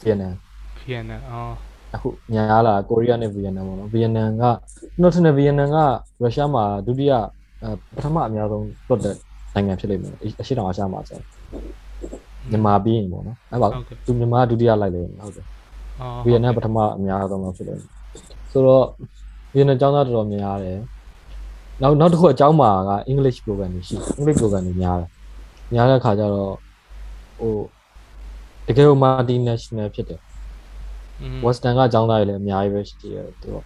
[0.00, 0.34] ဗီယက်နမ်
[0.78, 1.54] ဗီယက်နမ်အော်
[1.94, 5.78] အခုများလာကိုရီးယားနဲ့ဗီယက်နမ်ပေါ့နော်ဗီယက်နမ်ကကျွန်တော်ထင်တယ်ဗီယက်နမ်က
[6.22, 7.12] ရုရှားမှာဒုတိယ
[7.62, 9.16] အဲပထမအများဆုံးတွတ်တဲ့
[9.54, 11.18] နိုင်ငံဖြစ်လိမ့်မယ်အရှိတောင်အာရှမှာဆို
[12.50, 13.68] မြန်မာပြီးရင်ပေါ့နော်အဲ့ပါ
[14.06, 15.59] သူမြန်မာဒုတိယလိုက်လေဟုတ်တယ်အော်
[16.24, 17.90] ဗီယက်နမ်ပထမအများဆုံးလောက်ဖြစ်လိမ့်မယ်
[18.50, 18.84] ဆိုတော့
[19.52, 20.78] ဗီယက်နမ်ကျောင်းသားတော်တော်များတယ်
[21.82, 25.08] နောက်နောက်တစ်ခုအကြောင်းမှာက English program တွေရှိ English program တွေများတယ်
[25.74, 26.52] များတဲ့ခါကျတော့
[27.40, 27.54] ဟို
[28.66, 30.20] တကယ်လို့ multinational ဖြစ်တယ်
[31.44, 33.64] Western ကအကြောင်းသားတွေလည်းအများကြီးပဲရှိတယ်သူတော့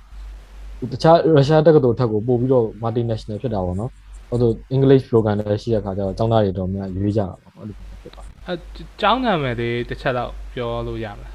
[0.92, 3.90] တခြားရုရှားတက္ကသိုလ်ထက်ကိုပို့ပြီးတော့ multinational ဖြစ်တာပေါ့နော်
[4.28, 8.54] ဟုတ်ဆို English program တွေရှိတဲ့ခါကျတော့အကြောင်းသားတွေတော့များရွေးကြတာပေါ့အဲ့လိုဖြစ်ပါအ
[9.00, 11.33] ကျောင်းနာမည်လေးတစ်ချက်တော့ပြောလို့ရမလား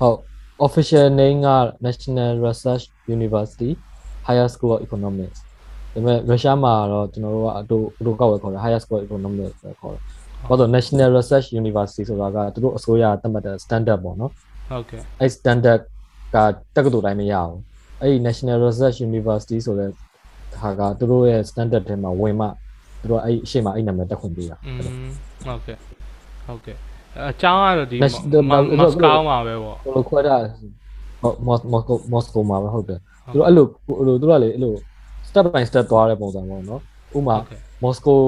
[0.00, 0.18] ဟုတ်
[0.66, 1.48] official name က
[1.86, 2.84] National Research
[3.16, 3.70] University
[4.26, 5.38] Higher School of Economics
[5.92, 10.02] ဒါပေမဲ့ရုရှားမှာတော့ကျွန်တော်တို့ကအတူအတူကောက်ဝယ်ခေါ်တယ် Higher School of Economics ပဲခေါ်တယ်။
[10.48, 14.32] ဘာလို့ National Research University ဆိုတာကသူတို့အစိုးရသတ်မှတ်တဲ့ standard ပေါ့နော်
[14.70, 15.80] ဟုတ်ကဲ့။အဲ့ standard
[16.34, 16.36] က
[16.76, 17.58] တက္ကသိုလ်တိုင်းမရဘူး။
[18.00, 19.90] အဲ့ဒီ National Research University ဆိုတဲ့
[20.60, 22.46] ဟာကသူတို့ရဲ့ standard ထဲမှာဝင်မှ
[23.00, 25.10] သူတို့အဲ့အရှိမအဲ့နာမည်တက်ခွင့်ပေးတာอืม
[25.44, 25.76] ဟုတ်ကဲ့
[26.46, 26.78] ဟုတ်ကဲ့
[27.18, 30.36] အကျောင်းကတော့ဒီ Nash- the- မော် the- မော်စကိုမှာပဲပေါ့။ဟိုလိုခွဲတာ
[31.22, 32.98] ဟုတ် Mos- Moscow Moscow မှာပဲဟုတ်တယ်။
[33.32, 34.74] သူတို့အဲ့လိုဟိုလိုသူတို့ကလေအဲ့လို
[35.28, 36.80] step by step သွားတဲ့ပုံစံပေါ့နော်။
[37.16, 38.18] ဥပမာဟုတ်ကဲ့မော်စကို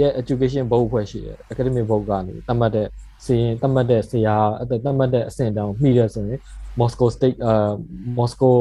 [0.00, 2.86] ရဲ့ education ဘုတ်ဖွဲ့ရှိတယ် academic ဘုတ်ကနေတတ်မှတ်တဲ့
[3.24, 6.40] စီရင်တတ်မှတ်တဲ့ဆရာအဲ့တတ်မှတ်တဲ့အဆင့်တောင်မှီရဆိုရင်
[6.80, 7.72] Moscow State အာ
[8.18, 8.54] Moscow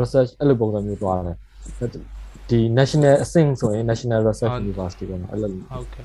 [0.00, 1.36] Research အဲ့လိုပုံစံမျိုးသွားတယ်
[2.50, 6.04] ဒီ national အဆင့်ဆိုရင် National Research University ပေါ့နော်အဲ့လိုဟုတ်ကဲ့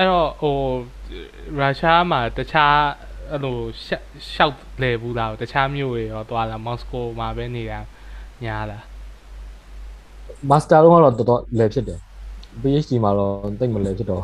[0.00, 0.56] အဲ့တော့ဟို
[1.58, 2.76] ရုရှားမှာတခြား
[3.30, 7.80] အဲ့လိုရှောက်ရှောက်လဲဘူးလားတခြားမြို့တွေရောသွားလားမော်စကိုမှာပဲနေတာ
[8.44, 8.82] ညားလား
[10.50, 11.98] master တော့ကတော့တော်တော်လဲဖြစ်တယ်
[12.62, 14.22] PhD မှာတော့တိတ်မလဲဖြစ်တော့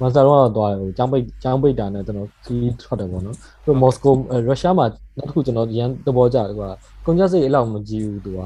[0.00, 4.12] master တော့ကတော့သွားတယ်ဟိုကျောင်းပိတ်ကျောင်းပိတ်တာနဲ့ကျွန်တော်ခီးထွက်တယ်ပေါ့နော်ပြီးမော်စကို
[4.48, 4.86] ရုရှားမှာ
[5.18, 6.68] နောက်တစ်ခုကျွန်တော်ရန်သဘောကျတယ်ကွာ
[7.04, 8.40] ကွန်ကျစိတ်အဲ့လောက်မကြည့်ဘူးသူက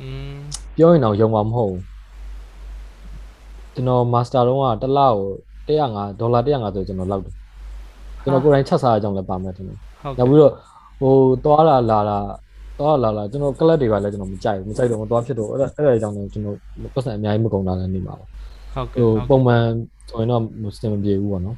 [0.00, 0.36] อืม
[0.76, 1.82] ပြောရင်တော့ယုံမှာမဟုတ်ဘူး
[3.74, 5.20] ကျွန်တော်မာစတာတော့ကတစ်လကို
[5.68, 7.34] 105ဒေါ်လာ150ဆိုကျွန်တော်လောက်တယ်
[8.22, 10.52] ကျွန်တော်ကိုယ်တိုင်ချက်စားရကြောင်းလည်းပါမယ်ထင်တယ်ဟုတ်နောက်ပြီးတော့
[11.00, 11.12] ဟို
[11.44, 12.18] သွားလာလာလာ
[12.78, 16.56] သွားလာလာကျွန်တော်ကလပ်တွေပါလဲကျွန်တော်မကြိုက်ဘူးမကြိုက်တော့မသွားဖြစ်တော့အဲ့ဒါအဲ့ဒါကြောင့်လည်းကျွန်တော်
[16.94, 19.62] ပတ်စံအများကြီးမကုန်တာလည်းနေမှာပါဟုတ်ကဲ့ဟိုဟုတ်ပုံမှန်
[20.10, 20.42] ဆိုရင်တော့
[20.78, 21.56] စင်မပြေဘူးပေါ့နော်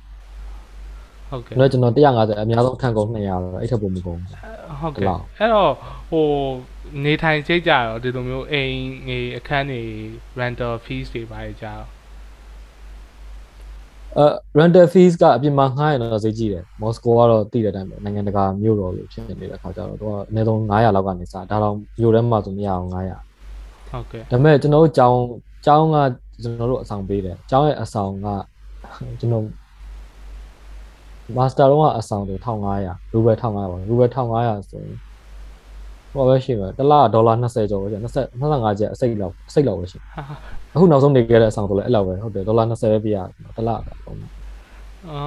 [1.31, 4.31] ဟုတ်ကဲ့ကျွန်တော်ကျွန်တော်150အများဆုံးထန်ကုန်200တော့အဲ့ထက်ပိုမကုန်ဘူး
[4.81, 5.73] ဟုတ်ဒီကဲ့လောက်အဲ့တော့
[6.11, 6.27] ဟို
[7.05, 8.75] နေထိုင်ကြိတ်ကြတော့ဒီလိုမျိုးအိမ်
[9.09, 9.83] ငေအခန်းနေ
[10.40, 11.98] rental fees တွေပါကြတော့
[14.16, 14.25] အဲ
[14.59, 23.29] rental fees ကအပြင်မှာငှားရင်တော့ဈေးကြီးတယ်မော်စကိုကတော့တည်တဲ့အတိုင်းပဲနိုင်ငံတကာမြို့တော်လို့ဖြစ်နေတဲ့ခါကျတော့သူကအနည်းဆုံး900လောက်ကနေစဒါတော့မြို့ထဲမှာဆိုမရအောင်900
[23.90, 25.21] ဟုတ်ကဲ့ဒါပေမဲ့ကျွန်တော်တို့ကျောင်း
[25.66, 25.97] ကျောင်းက
[26.42, 28.27] ကျွန်တော်တို့အဆောင်ပေးတယ်ကျောင်းရဲ့အဆောင်က
[29.21, 29.44] ကျွန်တော်
[31.37, 34.97] မာစတာတော့ကအဆောင်တွေ1500ရူဘယ်1500ပါရူဘယ်1500ဆိုရင်
[36.12, 40.37] ဟိုပဲရှိမှာတစ်လဒေါ်လာ20ကျော်ပဲရှိ20 25ကျပ်အစိတ်လောက်အစိတ်လောက်ပဲရှိဟာဟာ
[40.79, 44.33] အခုနောက်ဆုံးနေခဲ့တဲ့အဆောင်ဆိုလည်းအဲ့လောက်ပဲဟုတ်တယ်ဒေါ်လာ20ပဲပြရတယ်တစ်လပဲပုံမှန်
[45.09, 45.21] အာ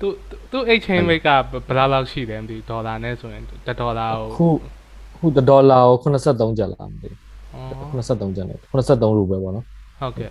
[0.00, 0.06] သူ
[0.50, 1.28] သူ exchange rate က
[1.66, 4.46] ဘယ်လောက်လောက်ရှိတယ်မသိဒေါ်လာနဲ့ဆိုရင်1ဒေါ်လာကိုအခု
[5.14, 7.10] အခုတစ်ဒေါ်လာကို83ကျပ်လားမသိ
[7.54, 9.66] အော်ဘူး83ကျပ်နဲ့83ရူပဲပေါ့နော်
[10.00, 10.30] ဟုတ်ကဲ့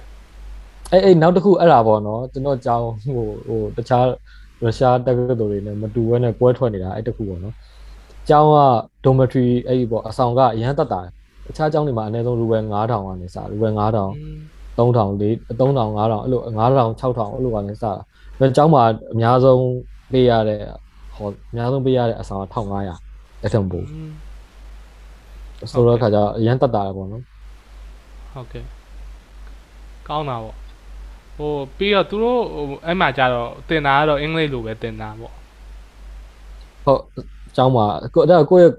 [0.91, 4.05] အဲ့အဲ့နောက်တစ်ခုအဲ့ဒါပေါ့နော်ကျွန်တော်ကြောင်းဟိုဟိုတခြား
[4.63, 7.55] ရုရှားတက္ကသိုလ်တွေနဲ့မတူဘဲနဲ့ကွဲထွက်နေတာအဲ့တစ်ခုပေါ့နော်
[8.29, 8.57] ကျောင်းက
[9.03, 11.01] dormitory အဲ့ဒီပေါ့အဆောင်ကအရန်တက်တာ
[11.51, 13.79] တခြားကျောင်းတွေမှာအနည်းဆုံးရူပဲ9000ကနေစရူပဲ9000
[14.77, 17.91] 3000 4000 5000အဲ့လို9000 6000အဲ့လိုကနေစတာ
[18.39, 18.83] ဒါကျောင်းမှာ
[19.13, 19.63] အများဆုံး
[20.11, 20.59] ပေးရတဲ့
[21.15, 23.83] ဟောအများဆုံးပေးရတဲ့အဆောင်က1500အဲ့ထက်မပို
[25.71, 27.23] ဆိုတော့ခါကျအရန်တက်တာလေပေါ့နော်
[28.33, 28.63] ဟုတ်ကဲ့
[30.07, 30.55] ကောင်းတာပေါ့
[31.37, 35.33] ဟိုပြီးတော့သူတို့ဟိုအဲ့မှာကြတော့တင်တာကတော့အင်္ဂလိပ်လိုပဲတင်တာပေါ့
[36.85, 37.01] ဟုတ်
[37.55, 38.73] ကျောင်းမှာကိုအဲ့ဒါကိုယ့်ရဲ့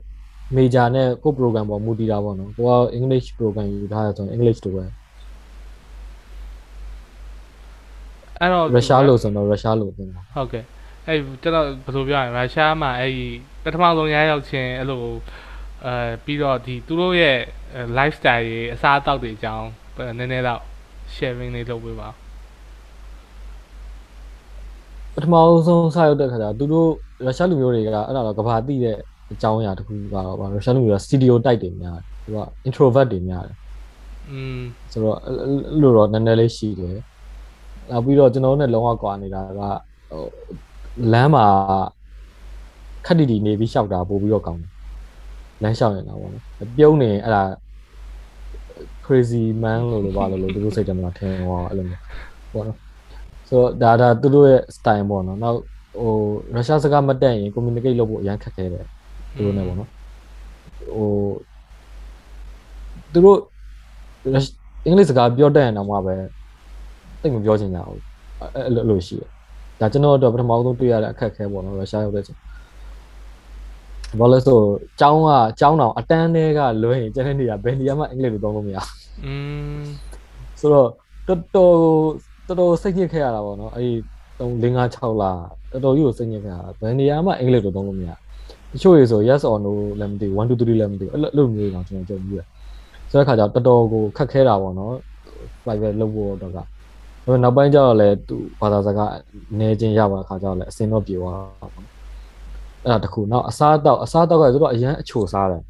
[0.57, 4.85] major နဲ့ကိုယ့် program ပေါ်မူတည်တာပေါ့နော်ကိုက English program ယူထားရဆိုရင် English လိုပဲ
[8.41, 10.65] အဲ့တော့ရုရှားလိုဆိုတော့ရုရှားလိုသင်တာဟုတ်ကဲ့
[11.07, 13.27] အဲ့ကျွန်တော်ဘယ်လိုပြောရလဲရုရှားမှာအဲ့ဒီ
[13.65, 15.05] ပထမဆုံးရရောက်ချင်းအဲ့လို
[15.87, 17.39] အဲပြီးတော့ဒီသူတို့ရဲ့
[17.99, 19.69] lifestyle တွေအစားအသောက်တွေအကြောင်း
[20.19, 20.61] နည်းနည်းတော့
[21.15, 22.15] sharing လေးလုပ်ပေးပါဦး
[25.15, 25.35] ပထမ
[25.67, 26.89] ဆုံးစရောက်တဲ့ခါကျသူတို့
[27.27, 28.99] ရုရှားလူမျိုးတွေကအဲ့ဒါတော့ကဘာတိတဲ့
[29.33, 33.57] အကြောင်းအရာတစ်ခုကတော့ဗာရုရှားလူမျိုးက stereotype တွေများတယ်သူက introvert တွေများတယ်
[34.31, 34.61] อืม
[34.93, 35.35] ဆိုတော့အဲ့
[35.81, 36.97] လိုတော့နည်းနည်းလေးရှိတယ်
[37.91, 39.71] နောက်ပြီးတော့ကျွန်တော်တို့နဲ့လုံးဝကွာနေတာကဟို
[41.13, 41.45] လမ်းမှာ
[43.07, 44.71] ခက်တီတီနေပြီးရှောက်တာပို့ပြီးတော့ကောင်းတယ်
[45.63, 46.45] လမ်းရှောက်နေတာပေါ့နော်
[46.77, 47.43] ပြုံးနေအဲ့ဒါ
[49.07, 52.03] crazy man လို့လို့ပါလို့လို့သူတို့စိတ်ထဲမှာထင်သွားအဲ့လိုမျိုး
[52.53, 52.79] ပေါ့နော်
[53.49, 55.59] ဆိုတော့ဒါဒါသူတို့ရဲ့ style ပေါ့နော်နောက်
[56.01, 56.15] ဟို
[56.55, 58.87] ရုရှားစကားမတက်ရင် communicate လုပ်ဖို့အရန်ခက်ခဲတယ်
[59.37, 59.91] သူတို့နဲ့ပေါ့နော်
[60.95, 61.09] ဟို
[63.13, 63.39] သူတို့
[64.85, 66.15] အင်္ဂလိပ်စကားပြောတတ်ရင်တော့မှပဲ
[67.21, 68.01] တိတ်မပြောချင်ကြဘူး
[68.55, 69.29] အဲ့လိုလိုရှိတယ်
[69.81, 72.39] ဒါကျွန်တော်တို့ပထမဆုံးတွေ့ရတဲ့အခက်အခဲပေါ့နော်ရုရှားရောက်တဲ့ချိန်
[74.19, 74.59] ဘာလို့လဲဆို
[75.01, 78.77] ကျောင်းကကျောင်းတော်အတန်းတွေကလွဲရင်ကျန်တဲ့နေရာဘယ်နေရာမှအင်္ဂလိပ်လိုသုံးလို့မရ
[79.25, 79.35] อื
[79.79, 79.83] ม
[80.61, 80.89] ဆိုတော့
[81.29, 81.75] တော်တော်
[82.47, 83.93] တော်တော်စိတ်ညစ်ခဲ့ရတာပေါ့နော်အဲ့ဒီ
[84.39, 85.25] 3 5 6လ
[85.73, 88.11] တော်တော်ကြီးကိုစိတ်ညစ်ခဲ့ရတာဘယ်နေရာမှအင်္ဂလိပ်လိုသုံးလို့မရ
[88.73, 92.43] တချို့ရေဆို yes or no လည်းမသိဘူး1 2 3လည်းမသိဘူးအဲ့လိုမျိုးတော့ကျွန်တော်ကြုံပြီးရ
[93.11, 94.95] ဆိုတဲ့ခါကျတော့တော်တော်ကိုခက်ခဲတာပေါ့နော်
[95.65, 96.65] private လုပ်ဖို့တော့ကဒါ
[97.23, 99.11] ပေမဲ့နောက်ပိုင်းကျတော့လည်းသူဘာသာစကား
[99.59, 101.87] နေချင်းရပါတဲ့ခါကျတော့လည်းအစင်းတော့ပြေသွားတာပေါ့
[102.83, 105.63] အဲ့ဒါတခုနောက်အစားတော့အစားတော့ကဆိုတော့အရန်အချိုစားတယ်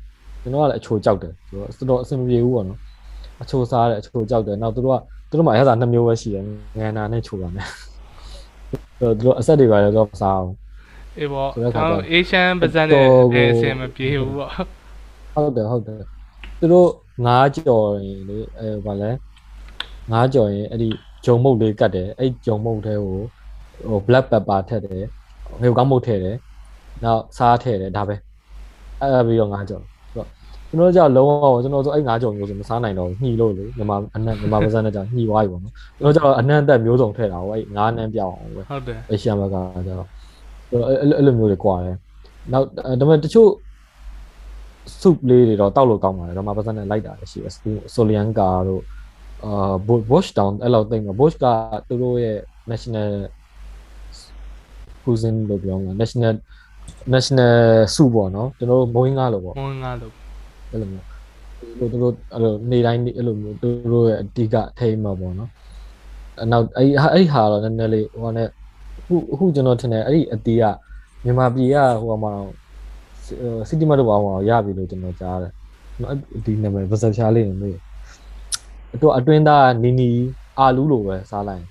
[0.42, 2.78] ကျွန်တော်ကလည်းအချိုကြောက်တယ်ဆိုတော့တော်တော်အဆင်မပြေဘူးပေါ့နော်
[3.42, 6.44] အချိုစားတယ်အချိုကြောက်တယ်နောက်သူတို့ကသူတို့မှအရသာနှစ်မျိုးပဲရှိတယ်
[6.78, 7.66] ငန်နာနဲ့ချိုတာနဲ့
[8.98, 10.61] ဆိုတော့သူတို့အဆက်တွေပါလေတော့မစားဘူး
[11.18, 16.00] အေးပေါ့ဆိုတဲ့ခါကျွန်ကျတော်အေရှန်ပဇက်နဲ့အဲအစင်မပြေဘူးပေါ့ဟုတ်တယ်ဟုတ်တယ်
[16.58, 16.88] သူတို့
[17.26, 19.10] ငါးကြော်ရင်လေအဲဗာလဲ
[20.12, 20.88] ငါးကြော်ရင်အဲ့ဒီ
[21.24, 23.16] ဂျုံမုတ်လေးကတ်တယ်အဲ့ဂျုံမုတ်ထဲကို
[23.90, 25.04] ဟို black pepper ထည့်တယ်
[25.60, 26.36] ဟိုကောင်းမုတ်ထည့်တယ်
[27.04, 28.14] နောက်စားထည့်တယ်ဒါပဲ
[29.00, 29.82] အဲ့ဒါပြီးတော့ငါးကြော်
[30.14, 30.28] ဆိုတော့
[30.68, 40.08] ကျွန်တော်ကြောက်လုံးဝကျွန်တော်ဆိုအဲ့ငါးကြော်မျိုးဆိုမစားနိုင်တော့ညှီလို့လေညီမအနက်ညီမပါစံနဲ့ကြောင့်ညှီသွားပြီပေါ့နော်ကျွန်တော်ကြောက်အနက်အသက်မျိုးစုံထည့်တာဟိုအဲ့ငါးနန်းပြောင်းအောင်ပဲဟုတ်တယ်အရှမ်းဘက်ကကျတော့
[40.72, 41.96] အဲ့လိုအဲ့လိုမျိုးတွေကွာတယ်
[42.52, 42.66] နောက်
[43.00, 43.50] ဒါပေမဲ့တချို့
[45.00, 47.52] soup လေးတွေတော့တောက်လို့ကောင်းပါတယ်ဒါမှပါစနဲ့လိုက်တာလည်းရှိတယ်
[47.94, 48.82] ဆိုလီယန်ကာတို့
[49.44, 49.74] အာ
[50.10, 51.44] Bush Down အဲ့လောက်သိမ့်မှာ Bush က
[51.88, 52.38] သူတို့ရဲ့
[52.70, 53.10] national
[55.02, 56.34] cuisine လို့ပြောမှာ national
[57.14, 57.54] national
[57.94, 60.12] soup ပေါ့နော်ကျွန်တော်တို့မွေးငါလို့ပေါ့မွန်းငါလို့
[60.70, 65.50] အဲ့လိုမျိုးသူတို့အဲ့လိုနေတိုင်းအဲ့လိုမျိုးသူတို့ရဲ့အဓိကထိမှာပေါ့နော်
[66.42, 68.48] အနောက်အဲ့အဲ့ဟာတော့နည်းနည်းလေးဟိုကနဲ့
[69.02, 70.64] အခုအခုကျွန်တော်ထင်တယ်အဲ့ဒီအတီးက
[71.24, 72.32] မြန်မာပြည်ကဟိုမှာ
[73.68, 75.52] စီတီမတ်တော့ဘာမှရပြီလို့ကျွန်တော်ကြားတယ်
[76.44, 77.76] ဒီနာမည်ဗစက်ချားလေးနေမေး
[79.00, 80.10] တော့အတွင်းသားနီနီ
[80.58, 81.64] အာလူးလိုပဲစားလိုက်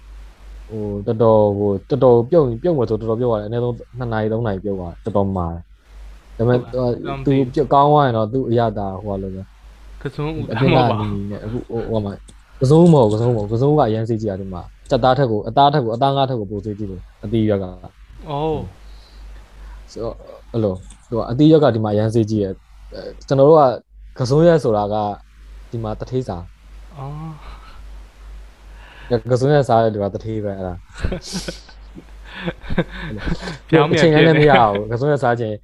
[0.70, 5.48] ဟိုတော်တော်ဟိုတော်တော်ပြုတ်ပြုတ်မှာဆိုတော်တော်ပြုတ်ရတယ်အနည်းဆုံး2နာရီ3နာရီပြုတ်သွားတော်တော်မာ
[6.38, 6.60] တယ်ဒါပေမဲ့
[7.26, 9.42] သူပြုတ်ကောင်းသွားရင်တော့သူ့အရသာဟိုလိုပဲ
[10.02, 12.14] ကစုံဦးအတာပြင်မကဟုတ်ပါနေနေအခုဟိုဟိုမှာ
[12.62, 14.62] ကစုံမဟုတ်ကစုံမဟုတ်ကစုံကအရန်စေးကြည့်ရတယ်မှာ
[14.92, 17.66] စက်သားထက်ကိုအသားထက်ကိုအသားငါးထက်ကိုပိုစေးကြည့်တယ်အတီးရက်က
[18.30, 18.62] အိုး
[19.92, 20.16] ဆိုတော့
[20.54, 20.76] အဲ့လို
[21.10, 22.48] သူကအတီးရက်ကဒီမှာအရန်စေးကြည့်ရ
[23.28, 23.64] ကျွန်တော်တို့က
[24.20, 24.96] ကစုံရက်ဆိုတာက
[25.72, 26.38] ဒီမှာတထေးစာ
[26.98, 30.74] အော်ကစုံရက်စားတဲ့ဒီမှာတထေးပဲအဲ့ဒါ
[33.70, 35.56] ပြောင်းပြန်အချိန်ပြလည်းန်မနေရဘူးကစုံရက်စားခြင်း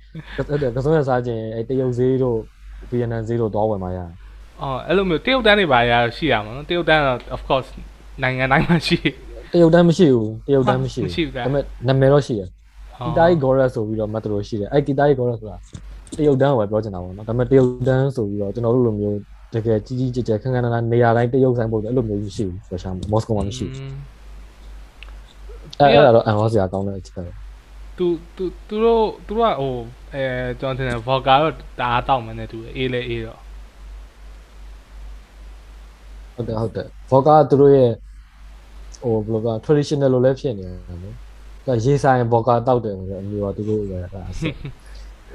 [0.76, 2.38] ကစုံရက်စားခြင်းအဲတရုတ်ဈေးတို့
[2.90, 4.12] ဗီယက်နမ်ဈေးတို့သွားဝင်มาရတယ်
[4.62, 7.70] အော်အဲ့လိုမျိုးတရုတ်တန်းတွေပါရရှိရမှာနော်တရုတ်တန်းတော့ of course
[8.24, 8.98] နိုင်ငံတိုင်းမှာရှိ
[9.54, 12.50] တရုတ်တန်းမရှိဘူးတရုတ်တန်းမရှိမရှိဘူးဘူးကဲဒါပေမဲ့နာမည်တော့ရှိတယ်
[13.06, 15.58] ကီတာရီဂေါရက်ဆိုပြီးတော့မတ်တရိုရှိတယ်အဲ့ကီတာရီဂေါရက်ဆိုတာ
[16.18, 19.18] တရုတ်တန်းကိုပဲပြောချင်တာပေါ့နော်ဒါပေမဲ့တရုတ်တန်းဆိုပြီးတော့ကျွန်တော်တို့လိုမျိုး
[19.54, 23.82] တကယ်ကြီးကြီးကျယ်ကျယ်ခန်းခန်းနာနာနေရာတိုင်းတရုတ်ဆိုင်ပို့တယ်အဲ့လိုမျိုးမရှိဘူးရုရှားမှာမော်စကိုမှာမရှိဘူး
[25.80, 27.32] အဲ့အဲ့ဒါတော့အန်ဟောစရာကောင်းတဲ့အချက်ပဲ
[27.98, 29.74] သူသူသူတို့သူတို့ကဟို
[30.14, 30.24] အဲ
[30.60, 33.40] ကျွန်တော်ထင်တယ် vodka တော့တအားတောက်မှန်းနဲ့တူတယ်အေးလေအေးတော့
[36.36, 37.92] ဟုတ်တယ်ဟုတ်တယ်ဘောကာသူတို့ရဲ့
[39.02, 41.16] ဟိုဘယ်လိုက traditional လို့လည်းဖြစ်နေတယ်နော်
[41.68, 44.54] ဒါရေဆိုင်ဘောကာတောက်တယ်ဆိုတော့အမျိုးကသူတို့ပဲအဲ့ဒါဆက်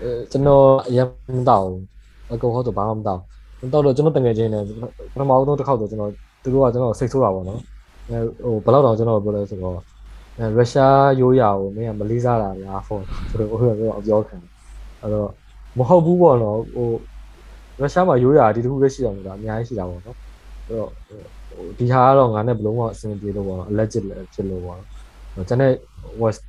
[0.00, 1.82] အဲကျွန်တော်အရင်မတောက်ဘူး
[2.32, 3.20] အကောဟုတ်တော့ဘာမှမတောက်
[3.58, 4.62] ဘူးတောက်တော့ကျွန်တော်တငယ်ချင်းနဲ့
[5.12, 6.10] ပထမဆုံးတစ်ခေါက်တော့ကျွန်တော်
[6.42, 7.60] သူတို့ကကျွန်တော်စိတ်ဆိုးတာပေါ့နော်
[8.08, 9.74] အဲဟိုဘယ်တော့တော့ကျွန်တော်ပြောလဲဆိုတော့
[10.38, 14.36] အဲရုရှားရိုးရာကိုမင်းကမလေးစားတာလားဖုန်းဆိုတော့ဟိုကတော့အပြောခံ
[15.00, 15.28] အဲ့တော့
[15.78, 16.88] မဟုတ်ဘူးပေါ့နော်ဟို
[17.80, 20.16] ရုရှားမှာရိုးရာဒီတစ်ခုပဲရှိတယ်ဆိုတာအများကြီးရှိတာပေါ့နော်
[20.66, 21.20] အဲ့တော့ဟို
[21.78, 25.72] ဒီဟာကတော့ငါနဲ့ဘလုံးဝအဆင်ပြေလို့ပေါ့နော် alleged လည်းဖြစ်လို့ပေါ့နော်ကျွန်တော်
[26.22, 26.42] west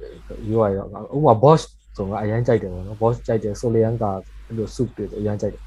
[0.50, 0.86] ရိုးရာရော
[1.16, 1.62] ဥပမာ boss
[1.96, 4.04] ဆိုတော့အရင်ကြိုက်တယ်ပေါ့နော် boss ကြိုက်တယ် solian က
[4.48, 5.64] အဲ့လို soup တွေအရင်ကြိုက်တယ်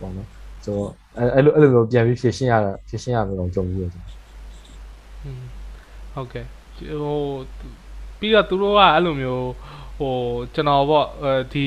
[0.00, 0.28] ပေါ့နော်
[0.64, 0.90] ဆိုတော့
[1.34, 4.02] အဲ့လိုအဲ့လိုမျိုးပြန်ပြီးဖြည့်ရှင်းရတာဖြည့်ရှင်းရမျိုးတော့ကြုံပြီးရတယ်
[6.14, 6.44] ဟုတ်ကဲ့
[7.02, 7.18] ဟို
[8.18, 9.48] ပြီးတော့သူတို့ကအဲ့လိုမျိုး
[9.98, 10.14] ဟို
[10.54, 11.66] ကျွန်တော်ပေါ့အဲဒီ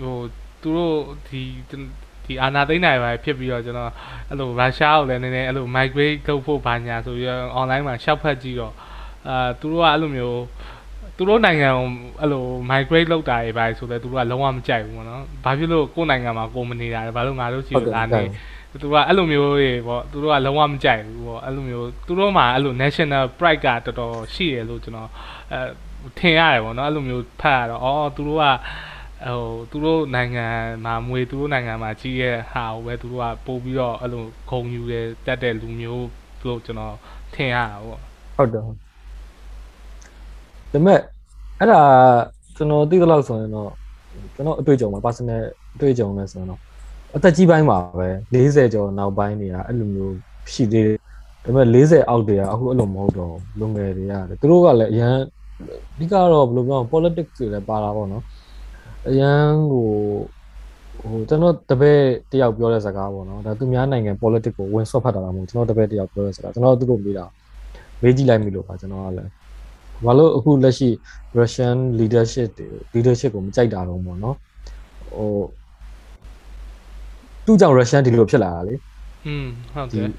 [0.00, 0.16] ဟို
[0.62, 0.96] သူတို့
[1.28, 1.42] ဒီ
[2.30, 3.90] ဒီအာနာသိန်းနိုင်ပဲဖြစ်ပြီးတော့ကျွန်တော်
[4.28, 8.74] အဲ့လိုရုရှားကိုလည်းနည်းနည်းအဲ့လို migrate လုပ်ဖို့ဘာညာဆိုပြီးတော့ online မှာရှောက်ဖက်ကြည့်တော့
[9.28, 10.40] အာသူတို့ကအဲ့လိုမျိုး
[11.16, 11.86] သူတို့နိုင်ငံကို
[12.20, 18.22] အဲ့လို migrate လုပ်တာတွေပါဆိုတော့သူတို့ကလုံးဝမကြိုက်ဘူးပေါ့နော်။ဘာဖြစ်လို့ကိုယ့်နိုင်ငံမှာကိုမနေတာလဲ။ဘာလို့ငါတို့ချီလာနေ
[18.82, 25.08] သူကအဲ့လိုမျိုးတွေပေါ့သူတို့ကလုံးဝမကြိုက်ဘူးပေါ့အဲ့လိုမျိုးသူတို့မှာအဲ့လို national pride ကတော်တော်ရှိရလို့ကျွန်တော်
[25.52, 25.60] အဲ
[26.18, 28.44] ထင်ရတယ်ပေါ့နော်အဲ့လိုမျိုးဖတ်ရတော့အော်သူတို့က
[29.26, 30.46] ဟိုသူတို့နိုင်ငံ
[30.84, 36.06] မှာမွေသူတို့နိုင်ငံမှာကြီးရဲ့ဟာကိုပဲသူတို့ကပို့ပြီးတော့အဲ့လိုခုံယူတယ်တက်တဲ့လူမျိုး
[36.46, 36.96] လို့ကျွန်တော်
[37.34, 38.00] ထင်ရတာပေါ့
[38.36, 38.80] ဟုတ်တယ်ဟုတ်ဒါ
[40.72, 41.00] ပေမဲ့
[41.58, 41.80] အဲ့ဒါ
[42.56, 43.70] ကျွန်တော်သိသလောက်ဆိုရင်တော့
[44.34, 45.42] ကျွန်တော်အတွေ့အကြုံမှာ personal
[45.74, 46.60] အတွေ့အကြုံနဲ့ဆိုရင်တော့
[47.16, 50.14] အသက်ကြီးပိုင်းမှာပဲ40ကျော်နောက်ပိုင်းနေတာအဲ့လိုမျိုး
[50.52, 50.98] ရှိသေးတယ်
[51.44, 55.14] ဒါပေမဲ့40အောက်တွေကအခုအဲ့လိုမဟုတ်တော့လူငယ်တွေရတယ်သူတို့ကလည်းအရန်
[55.94, 58.22] အဓိကတော့ဘယ်လိုပြော politics တွေလည်းပါတာပေါ့နော်
[59.08, 59.88] အရန်ဟို
[61.00, 67.24] ဟိုကျွန်တော်တပည့်တယောက်ပြောတဲ့စကားပေါ့နော်ဒါသူများနိုင်ငံ politics ကိုဝင်ဆွတ်ဖတ်တာလားမဟုတ်ကျွန်တော်တပည့်တယောက်ပြောတဲ့စကားကျွန်တော်သူတို့မေးတာ
[68.02, 69.30] မေးကြည့်လိုက်ပြီလို့ပါကျွန်တော်ကလည်း
[70.04, 70.88] ဘာလို့အခုလက်ရှိ
[71.38, 74.36] Russian leadership တွေ leadership ကိုမကြိုက်တာတော့ပေါ့နော်
[75.16, 75.30] ဟို
[77.46, 78.74] သူ့ကြောင့် Russian ဒီလိုဖြစ်လာတာလေ
[79.26, 80.10] อืมဟုတ်ဒီတယ်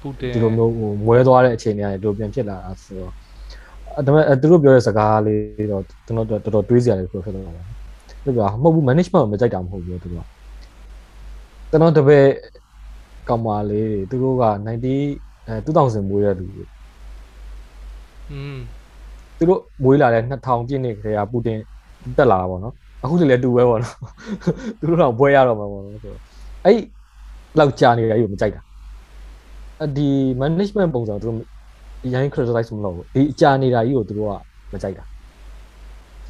[0.00, 3.12] ပူတင်ဒီလိုမျိုးဟိုမွဲသွားတဲ့အခြေအနေကနေဒီလိုပြန်ဖြစ်လာတာဆိုတော့
[3.96, 7.73] အဲဒါပေမဲ့အဲသူတို့ပြောတဲ့စကားလေးတော့ကျွန်တော်တို့တော်တော်တွေးစရာလေးဖြစ်သွားတာ
[8.24, 10.18] သူကမဟုတ်ဘူး management ကိုမကြိုက်တာမဟုတ်ဘူးသူက
[11.70, 12.28] ကျွန်တော်တပည့်
[13.28, 14.44] ကောင်မလေးတွေသူတို့က
[14.98, 16.64] 90အဲ2000မွေးတဲ့လူတွေ
[18.32, 18.56] อืม
[19.38, 21.58] သူတို့မွေးလာတဲ့2000ပြည့်နှစ်ခရေကပူတင်
[22.18, 23.94] တက်လာတာပေါ့နော်အခုတည်းလည်းတူပဲပေါ့နော်
[24.78, 26.20] သူတို့တော့ဘွဲရတော့မှာပေါ့နော်ဆိုတော့
[26.64, 26.78] အဲ့
[27.58, 28.60] လောက်ကြာနေတာကြီးကိုမကြိုက်တာ
[29.82, 30.08] အဒီ
[30.40, 31.36] management ပုံစံသူတို့
[32.14, 34.32] ရိုင်း criticize မလုပ်ဘူးဒီကြာနေတာကြီးကိုသူတို့က
[34.72, 35.04] မကြိုက်တာ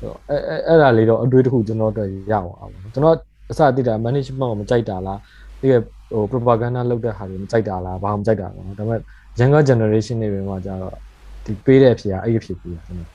[0.04, 3.16] ဆိုတော့အဲအဲအဲ့ဒါလေးတော့အတွေ့အကြုံကျွန်တော်တို့ရအောင်ပါပေါ့ကျွန်တော်
[3.50, 5.18] အစသိတာ management ကိုမကြိုက်တာလား
[5.60, 5.74] ဒီက
[6.12, 9.00] ဟို propaganda လုပ်တဲ့ဟာတွေမကြိုက်တာလားဘာမှမကြိုက်တာပေါ့နော်ဒါပေမဲ့
[9.40, 10.94] younger generation တွေပဲမှာကြတော့
[11.44, 13.10] ဒီပေးတဲ့အဖြေကအဲ့ဒီအဖြေပေးတာကျွန်တော်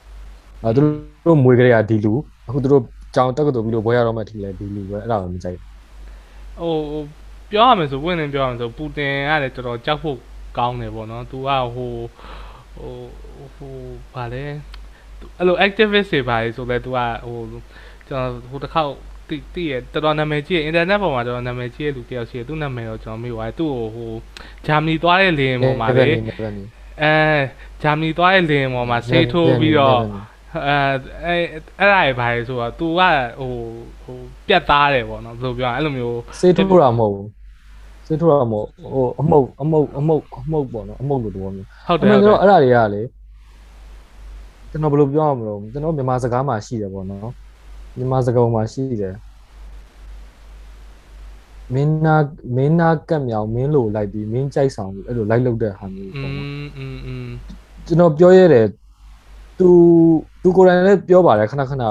[0.64, 0.82] အဲသူ
[1.26, 2.14] တို့မွေးကြတဲ့ကဒီလူ
[2.48, 2.84] အခုသူတို့
[3.16, 5.58] ကြောင်တက်ကတူပြီးလို့ဘွဲရတော့မှထီလဲဒီလူပဲအဲ့ဒါကိုမကြိုက်
[6.60, 7.04] ဘူးဟို
[7.52, 10.18] ပြောရမယ်ဆိုပွင့်နေပြောရမယ်ဆိုပူတင်ကလည်းတော်တော်ကြောက်ဖို့
[10.58, 11.92] ကောင်းတယ်ပေါ့နော်။ तू ကဟို
[12.76, 12.94] ဟို
[13.56, 13.76] ဟို
[14.14, 14.46] ဗာလဲ
[15.38, 17.38] အဲ့လို activist တွေပါလေဆိုလဲ तू ကဟို
[18.08, 18.94] ကျွန်တော်ဟိုတစ်ခေါက်
[19.30, 24.12] တိတိရတော်တော်နာမည်ကြီး internet ပေါ်မှာတော်တော်နာမည်ကြီးတဲ့လူတယောက်ရှိတယ်သူ့နာမည်တော့ကျွန်တော်မေ့သွားတယ်သူ့ကိုဟို
[24.66, 26.64] ဂျာမနီသွားတဲ့လေယာဉ်ပေါ်မှာလေနေနေနေ
[27.04, 27.14] အဲ
[27.82, 30.00] ဂျာမနီသွားတဲ့လေယာဉ်ပေါ်မှာဆေးထိုးပြီးတော့
[30.56, 30.78] အဲ
[31.26, 31.36] အဲ
[31.80, 33.02] အဲ့ဒါရပါလေဆိုတော့ तू က
[33.40, 33.54] ဟို
[34.04, 37.28] ဟိုပြတ်သားတယ်ပေါ့နော်ဘယ်လိုပြောရအဲ့လိုမျိုးစေးထိုးတာမဟုတ်ဘူး
[38.08, 43.02] စေးထိုးတာမဟုတ်ဟိုအမှုတ်အမှုတ်အမှုတ်အမှုတ်ပေါ့နော်အမှုတ်လို့ပြောမျိုးဟုတ်တအယ်မှန်ဟုတ်တယ်တော့အဲ့ဒါတွေကလေ
[44.71, 47.31] ကျွန်တော်ဘယ်လိုပြောရမလို့ကျွန်တော်မြန်မာစကားမှာရှိတယ်ပေါ့နော်
[47.97, 49.15] မြန်မာစကားမှာရှိတယ်
[51.75, 52.17] မင်းနာ
[52.57, 57.27] မင်းနာကက်မြောင်မင်းလိုလိုက်ပြီးမင်းကြိုက်ဆောင်ပြီးအဲ့လိုလိုက်လုပ်တဲ့ဟာမျိုး อื ပေါ့နော် มอืมอืม
[57.87, 58.67] ကျွန်တော်ပြောရတယ်
[59.59, 59.69] သူ
[60.43, 61.83] သူကိုယ်တိုင်လည်းပြောပါတယ်ခဏခဏ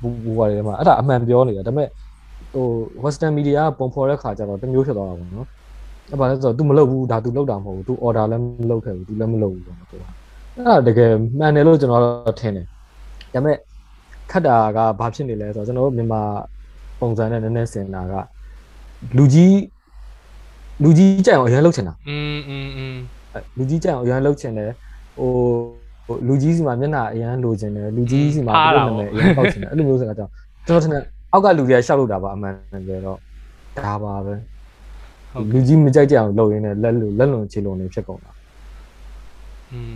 [0.00, 1.88] ဘူပါတယ်မှာအဲ့ဒါအမှန်ပြောနေတာဒါပေမဲ့
[2.54, 2.66] ဟို
[3.04, 5.48] western media ကပုံဖော်တဲ့ခါကျတော့တမျိုးဖြစ်သွားတာပေါ့နော်
[6.10, 10.04] အဲ့ဘာလဲဆိုတော့ तू မလုပ်ဘူးဒါ तू လုပ်တာမဟုတ်ဘူး तू order လည်းမလုပ်ခဲ့ဘူး तू လည်းမလုပ်ဘူးပေါ့နော်သူက
[10.56, 12.70] အဲ့ဒါတကယ်မှန်တယ်လို့ကျွန်တော်တော့ထင်တယ်ဒါ
[13.32, 13.56] ပေမဲ့
[14.30, 16.22] ခက်တာကဘာဖြစ်နေလဲဆိုတော့ကျွန်တော်တို့မြန်မာ
[17.00, 18.14] ပုံစံနဲ့နည်းနည်းစင်တာက
[19.16, 19.58] လူကြီး
[20.82, 22.96] လူကြီးကြိုက်အောင်အရင်လုပ်ချင်တာ อืมอืมอืม
[23.32, 24.70] အဲ့လူကြီးကြိုက်အောင်အရန်လှုပ်ချင်တယ်
[25.18, 25.30] ဟို
[26.06, 30.32] ဟိုလူကြီးစီမှာမျက်နှာအရန်လိုချင်တယ်လူကြီးစီမှာသူ့နာမည်အရန်ပေါက်ချင်တယ်အဲ့လိုမျိုးစကားကြောင့်
[30.66, 31.02] ကျွန်တော်ထင်တယ်
[31.32, 33.18] အောက်ကလူတွေကရှောက်လို့တာပါအမှန်တကယ်တော့
[33.78, 34.34] ဒါပါပဲ
[35.32, 38.30] ဟုတ် လူကြီးမကြိုက်ကြအောင်လုပ်ရင်းနဲ့လက်လူလက်လွန်ခြေလွန်နေဖြစ်ကုန်တာ
[39.72, 39.94] อืม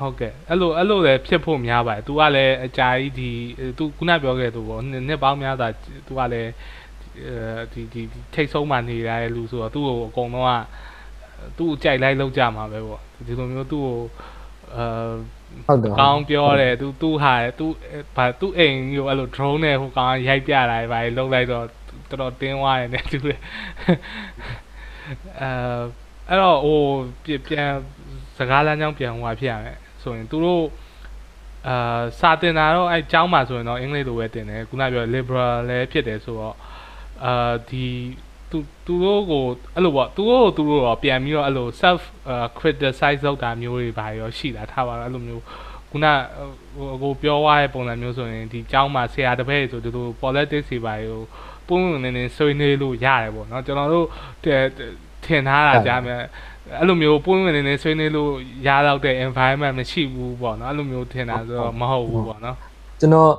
[0.00, 3.30] ဟုတ်ကဲ့အဲ့လိုအဲ့လိုလည်းဖြစ်ဖို့များပါတယ် तू ကလည်းအကြာကြီးဒီ
[3.78, 5.68] तू ခုနပြောခဲ့သူပေါ့နှစ်နှစ်ပေါင်းများစွာ
[6.06, 6.50] तू ကလည်း
[7.18, 10.60] အဲဒီဒီဒီထိတ်ဆုံးမှနေရတဲ့လူဆိုတော့သူ့ကိုအကုန်လုံးက
[11.56, 13.98] သူ့ကိုကြိုက်လိုက်လောက်ကြမှာပဲပေါ့ဒီလိုမျိုးသူ့ကို
[14.76, 15.12] အာ
[15.66, 17.66] ဟုတ်တယ် ကောင်းပြောတယ်သူသူဟာသူ
[18.16, 21.66] ဘာသူအိမ်ကိုအဲ့လို drone နဲ့ဟိုကောင်ရိုက်ပြတာပဲလှုပ်လိုက်တော့
[22.10, 23.36] တော်တော်တင်းသွားတယ်နဲ့သူလေ
[25.40, 25.50] အဲ
[26.28, 26.80] အဲ့တော့ဟို
[27.48, 27.70] ပြန်
[28.37, 30.63] စကားလမ်းကြောင်းပြန်ဟိုဟာဖြစ်ရမယ်ဆိုရင်သူတို့
[31.67, 36.55] အာစာတင်တာတော့အဲကျောင်းမှာဆိုရင်တော့အင်္ဂလိပ်လိုပဲတင်တယ်ခုနပြော liberal လည်းဖြစ်တယ်ဆိုတော့
[37.25, 37.85] အာဒီ
[38.51, 39.43] သူသူတို့ကို
[39.75, 42.01] အဲ့လိုပေါ့သူတို့ကိုသူတို့တော့ပြန်ပြီးတော့အဲ့လို self
[42.59, 45.43] criticize လုပ်တာမျိုးတွေပါရောရှိတာထားပါတော့အဲ့လိုမျိုး
[45.91, 46.05] ခုန
[46.77, 51.19] ဟိုကိုပြောသွားတဲ့ပုံစံမျိုးဆိုရင်ဒီကျောင်းမှာဆရာတပည့်ဆိုဒီလို politics တွေပါရော
[51.67, 54.07] ပုံပုံနေနေဆွေးနွေးလို့ရတယ်ပေါ့နော်ကျွန်တော်တို့
[55.25, 56.21] ထင်ထားတာကြားမယ်
[56.75, 58.31] အဲ့လိုမျိုးပုံပုံနေနေဆွေးနွေးလို့
[58.67, 62.55] ရတော့တဲ့ environment မရှိဘူးပေါ့နော်အဲ့လိုမျိုးထင်တာဆိုတော့မဟုတ်ဘူးပေါ့နော်
[62.99, 63.31] ကျွန်တော်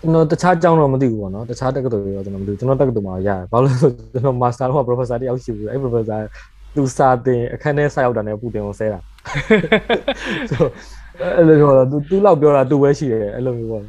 [0.00, 6.20] ကျွန်တော်တခြားကြောင်းတော့မသိဘူးပေါ့နော်တခြားတက္ကသိုလ်တွေတော့ကျွန်တော်မသိဘူးကျွန်တော်တက္ကသိုလ်မှာရတယ်ဘာလို့လဲဆိုကျွန်တော် master တော့ professor တယောက်ရှိဘူးအဲ့ professor
[6.76, 8.98] သူစာတင်အခန်းထဲဆက်ရောက်တာနဲ့ပူတင်ကိုဆဲတာ
[10.50, 10.66] ဆို
[11.36, 13.82] အဲ့လိုပြောတော့သူသူလောက်ပြောတာသူပဲရှိတယ်အဲ့လိုမျိုးပေါ့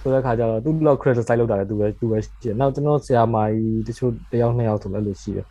[0.00, 5.48] ဆိုတဲ့ခါကျတော့သူလောက် criticize လုပ်တာလည်းသူပဲသူပဲရှိတယ်နောက်ကျွန်တော်ဆရာမကြီးတချို့တယောက်နှစ်ယောက်ဆိုလည်းအဲ့လိုရှိတယ်တ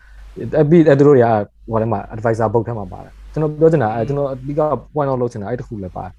[0.61, 1.27] အပြီးအဲသူတို့တွေက
[1.69, 4.61] ဟိုထဲမှာ advisor book ထဲမှာပါတယ်ကျွန်တော်ပြောချင်တာအဲကျွန်တော်အဓိက
[4.93, 6.13] point out လုပ်ချင်တာအဲ့တခုလည်းပါတယ်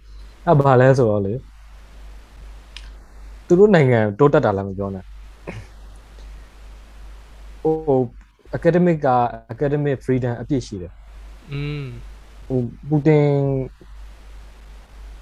[0.46, 1.34] အဲဘာလဲဆိုတော့လေ
[3.46, 5.04] သူတို့နိုင်ငံတိုးတက်တာလည်းမပြောနဲ့
[7.62, 7.74] ဟို
[8.56, 9.08] academic က
[9.54, 10.92] academic freedom အပြည့်ရှိတယ်
[11.52, 11.84] อืม
[12.48, 13.28] ဟိုပူတင်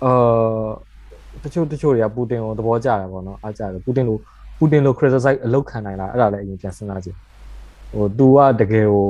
[0.04, 0.66] အာ
[1.42, 4.16] တချို့တချို့တွေကပူတင်ကိုသဘောကျတယ်ပေါ့နော်အားကျတယ်ပူတင်လို
[4.58, 7.16] ပူတင်လို criticize အလုပ်ခံနိုင်လားအဲ့ဒါလည်းအရင်ပြန်စဉ်းစားကြည့်
[7.93, 9.09] ဟို तू ကတကယ်ကို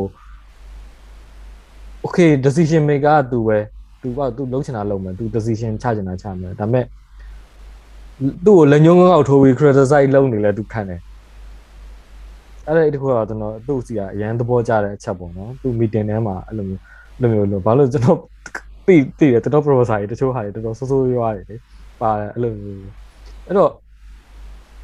[2.05, 3.57] okay decision maker က तू ပဲ
[4.01, 6.85] तू က तू လုပ်ချင်တာလုပ်မယ် तू decision ချချင်တာချမယ်ဒါပေမဲ့
[8.45, 11.01] သူ့ကိုလက်ညှိုးငေါက်ထိုးပြီး criticize လုပ်နေလဲ तू ခံတယ်
[12.67, 16.81] အဲ့ဒါအဲ့ဒီခုကတော့ကျွန်တော်သူ့စီကအရန်သဘောကျတဲ့အချက်ပေါ့နော်သူ meeting ထဲမှာအဲ့လိုမျိုး
[17.19, 18.19] အဲ့လိုမျိုးလို့ဘာလို့ကျွန်တော်
[18.87, 21.55] သိသိတယ်တော်တော် professor တွေတချို့ဟာတွေတော်တော်ဆိုးဆိုးရွားရွားတွေလေ
[22.01, 22.79] ပါတယ်အဲ့လိုမျိုး
[23.47, 23.71] အဲ့တော့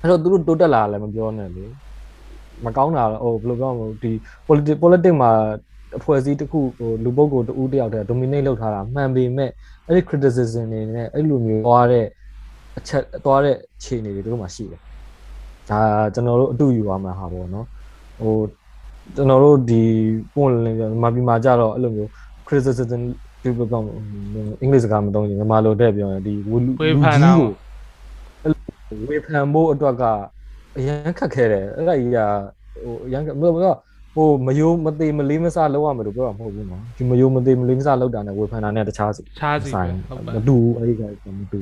[0.01, 1.65] အဲ့တော့သူတို့တိုးတက်လာလည်းမပြောနဲ့လေ
[2.66, 4.12] မကောင်းတာဟိုဘယ်လိုပြောမလဲဒီ
[4.46, 5.32] politics politics မှာ
[5.98, 9.50] အဖွဲ့အစည်းတစ်ခုဟိုလူပုဂ္ဂိုလ်တဦးတယောက်တည်း dominate လုပ်ထားတာမှန်ပေမဲ့
[9.86, 12.06] အဲ့ဒီ criticism တွေနဲ့အဲ့လိုမျိုးသွားတဲ့
[12.78, 14.80] အချက်သွားတဲ့ခြေအနေတွေတို့မှရှိတယ်
[15.70, 15.80] ဒါ
[16.14, 17.66] ကျွန်တော်တို့အတူယူရမှာဟာပေါ့နော်
[18.20, 18.36] ဟို
[19.16, 19.82] ကျွန်တော်တို့ဒီ
[20.34, 22.10] ပွင့်လင်းပြောမပီမှာကြတော့အဲ့လိုမျိုး
[22.46, 23.02] criticism
[23.42, 23.74] ဒီဘက်က
[24.60, 30.04] အင်္ဂလိပ်စကားမသုံးရင်မြန်မာလိုတဲ့ပြောရင်ဒီလူလူကြီးကိုဝေဖန်ဖို့အတွက်က
[30.78, 32.18] အရန်ခက်ခဲတယ်အဲ့ဒါကြီးက
[32.84, 33.62] ဟိုအရန်မဟုတ်ဘူး
[34.14, 41.60] ဟိုမယိုးမသေးမလေးမစားလောက်ရမယ်လို့ပြောတာမဟုတ်ဘူးနော်ဒီမယိုးမသေးမလေးမစားလောက်တာနဲ့ဝေဖန်တာနဲ့တခြားစီခြားစီပဲဟုတ်ပါမတူဘူးအဲ့ဒီကမတူ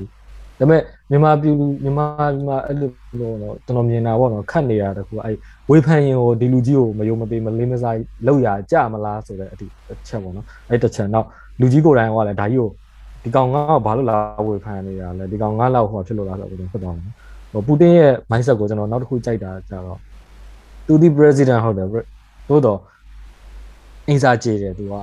[0.58, 5.36] ဒါပေမဲ့မြန်မာပြည်လူမြန်မာမြန်မာအဲ့လိုလို့တော့ကျွန်တော်မြင်တာပေါ့နော်ခတ်နေတာတခုအဲ့
[5.70, 7.96] ဝေဖန်ရင်ဟိုဒီလူကြီးကိုမယုံမသေးမလေးမစား
[8.26, 11.26] လောက်ရကြမလားဆိုတဲ့အတိအချက်ပေါ့နော်အဲ့တစ်ချက်နောက်
[11.60, 12.68] လူကြီးကိုယ်တိုင်ကလည်းဒါကြီးကို
[13.22, 17.12] ဒီကောင်ငါ့ဘာလို့လာဝေဖန်နေတာလဲဒီကောင်ငါ့လောက်ဟိုဖြစ်လို့လားဆိုတော့ဖြစ်သွားတယ်
[17.52, 19.98] ဟိုပူတင်ရဲ့ mindset ကိုကျွန်တော်နောက်တစ်ခုကြိုက်တာကြတော့
[20.86, 21.88] သူဒီ president ဟုတ်တယ်
[22.48, 22.78] သို့တော့
[24.08, 24.94] အင်စာကြေတယ်သူက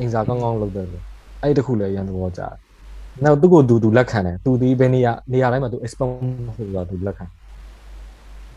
[0.00, 1.04] အင်စာကောင်းကောင်းလုပ်တယ်လို့
[1.42, 2.52] အဲ့ဒီတစ်ခုလည်းရန်သဘောကျတယ်
[3.24, 6.10] နောက်သူ့ကိုသူသူလက်ခံတယ်သူဒီဘယ်နေရာနေရာတိုင်းမှာသူ expert
[6.56, 7.24] ဆိုတော့သူလက်ခံ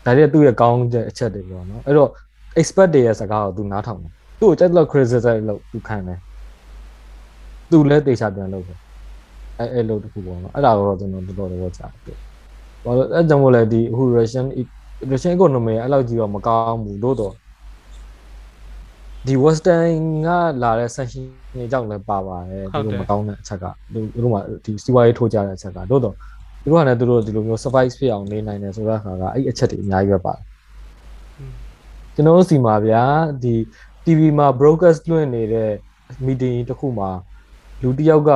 [0.04, 2.10] ဒါတွေသူ့ရဲ့ကောင်းတဲ့အချက်တွေပေါ့နော်အဲ့တော့
[2.60, 6.18] expert တွေရဲ့စကားကိုသူနားထောင်တယ်သူ့ကိုကြိုက်လို့ criticize လုပ်သူခံတယ်
[7.70, 8.78] သူလည်းတေချာပြန်လုပ်တယ်
[9.58, 12.18] အဲ့အဲ့လို့တခုပေါ့နော်အဲ့ဒါတော့ကျွန်တော်တော်တော်တော့ကြားတယ်
[12.84, 14.46] ဘာလို့အဲ့ကြောင့်မို့လဲဒီအခု Russian
[15.10, 17.34] Russian economy အဲ့လောက်ကြီးတော့မကောင်းဘူးလို့တော့
[19.26, 20.28] ဒီ western က
[20.62, 26.14] လာတဲ့ sanction တွေကြောင့်လည်းပါပါတယ်သူတို့မကောင်းတဲ့အချက်ကသူတို့မှဒီစီးပွားရေးထိုးကြတဲ့အချက်ကတို့တော့
[26.62, 30.42] သူတို့ကလည်းသူတို့ဒီလိုမျိုး survive ဖြစ်အောင်နေနိုင်တယ်ဆိုတော့ခါကအဲ့အချက်တွေအများကြီးပဲပါတယ်
[32.14, 33.02] ကျွန်တော်တို့စီမှာဗျာ
[33.42, 33.54] ဒီ
[34.04, 35.70] TV မှာ broadcast လွှင့်နေတဲ့
[36.26, 37.10] meeting တစ်ခုမှာ
[37.82, 38.30] လူတစ်ယောက်က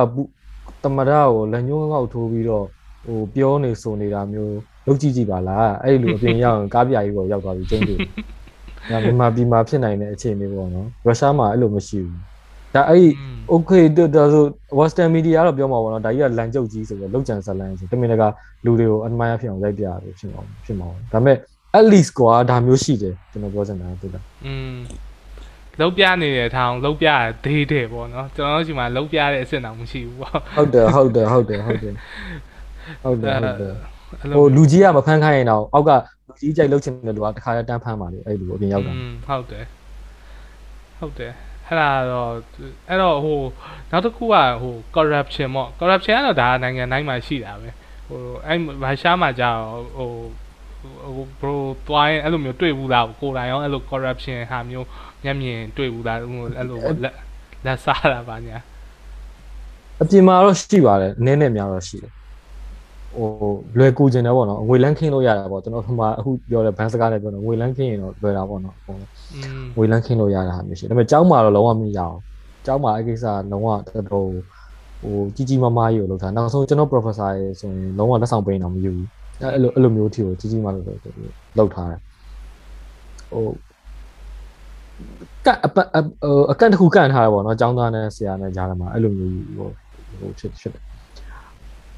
[0.83, 2.65] တမရကိုလက်ညှိုးငေါက်ထိုးပြီးတော့
[3.05, 4.55] ဟိုပြောနေဆိုနေတာမျိုး
[4.87, 7.97] လုပ်ကြည့်ကြည့်ပါလားအဲ့လိုအပြင်ရောက်ရင်ကားပြာကြီးပေါ်ရောက်သွားပြီးကျင်းတယ်။
[8.89, 12.17] ဒါမြန်မာပြည်မှာဖြစ်နိုင်တဲ့အခြေအနေပေါ့နော်။ရုရှားမှာအဲ့လိုမရှိဘူး။
[12.75, 13.07] ဒါအဲ့
[13.53, 13.83] okay
[14.15, 14.43] ဒါဆို
[14.79, 18.27] western media ကတော့ပြောမှာပေါ့နော်။ဒါကြီးကလန်ကျုပ်ကြီးဆိုတော့လောက်ကြံဇလန်ဆိုတမင်တကာ
[18.65, 21.37] လူတွေကို admire ဖြစ်အောင်ရိုက်ပြရတယ်ဖြစ်မှာဖြစ်မှာ။ဒါပေမဲ့
[21.77, 24.77] at least ကွာဒါမျိုးရှိတယ်ကျွန်တော်ပြောချင်တာတူလားอืม
[25.79, 27.07] လောက်ပြနေတဲ့ထောင်လောက်ပြ
[27.45, 31.93] သေးတယ်ပေါ့နော်ကျွန်တော်တို့ဒီမှာလောက်ပြတဲ့အစ်စ်တောင်မရှိဘူးပေါ့ဟုတ်တယ်ဟုတ်တယ်ဟုတ်တယ်ဟုတ်တယ်
[33.03, 33.73] ဟုတ်တယ်ဟုတ်တယ်
[34.21, 35.91] အဲ့ဟိုလူကြီးကမဖမ်းခိုင်းရင်တော့အောက်က
[36.27, 39.65] လူကြီးကြိုက်လှုပ်ချင်တဲ့လူကတခါတည်းတန်းဖမ်းပါလေအဲ့လူအပြင်ရောက်တာอืมဟုတ်တယ်
[40.99, 41.33] ဟုတ်တယ်
[41.67, 42.31] အဲ့ဒါတော့
[42.89, 43.39] အဲ့တော့ဟို
[43.91, 47.69] နောက်တစ်ခုကဟို corruption ပေါ့ corruption ကတော့ဒါနိုင်ငံတိုင်းမှာရှိတာပဲ
[48.07, 49.49] ဟိုအဲ့ရုရှားမှာကြာ
[49.97, 50.09] ဟို
[51.15, 51.55] ဟို bro
[51.87, 54.87] တွိုင်းအဲ့လိုမျိုးတွေ့ဘူးလားကိုယ်တိုင်ရောအဲ့လို corruption ဟာမျိုး
[55.23, 57.15] မျက်မြင်တွေ့ဘူးလားဟိုအဲ့လိုလက်
[57.65, 58.57] လက်စားတာပါညာ
[60.01, 62.11] အပြင်မှာတော့ရှိပါတယ်နည်းနည်းများတော့ရှိတယ်
[63.15, 63.27] ဟို
[63.77, 68.95] လွယ်ကူကျင်တယ်ပေါ့နော်ငွေလန်းခင်းလို့ရတာပေါ့ကျွန်တော်ဒီမှာအခုပြောတဲ့ဘန်းစကားနဲ့ပြောတော့ငွေလန်းခင်းရင်တော့လွယ်တာပေါ့နော်ဟို
[69.33, 72.15] อืมငွေလန်းခင်းလို့ရတာဟာမျိုးရှိတယ်ဒါပေမဲ့ကျောင်းမှာတော့လုံးဝမရအောင်
[72.65, 73.79] ကျောင်းမှာအဲ့ကိစ္စလုံးဝတော်
[74.11, 74.27] တော်
[75.01, 79.07] ဟိုကြီးကြီးမားမားကြီးကိုလုပ်တာနောက်ဆုံးကျွန်တော် professor ရေဆိုရင်လုံးဝလက်ဆောင်ပေးနေတော့မယူဘူး
[79.41, 80.85] အဲ့လိုအဲ့လိုမျိုးထီကိုကြီးကြီးမားမားလုပ်
[81.57, 81.99] လုပ်ထားတယ်
[83.31, 83.45] ဟို
[85.45, 85.77] ကအပ
[86.51, 89.69] အကန်တစ်ခုကန်ထားတယ်ပေါ့နော်ကျောင်းသားနဲ့ဆရာနဲ့ကြားထဲမှာအဲ့လိုမျိုးဟို
[90.19, 90.83] ဟိုဖြစ်ဖြစ်တယ်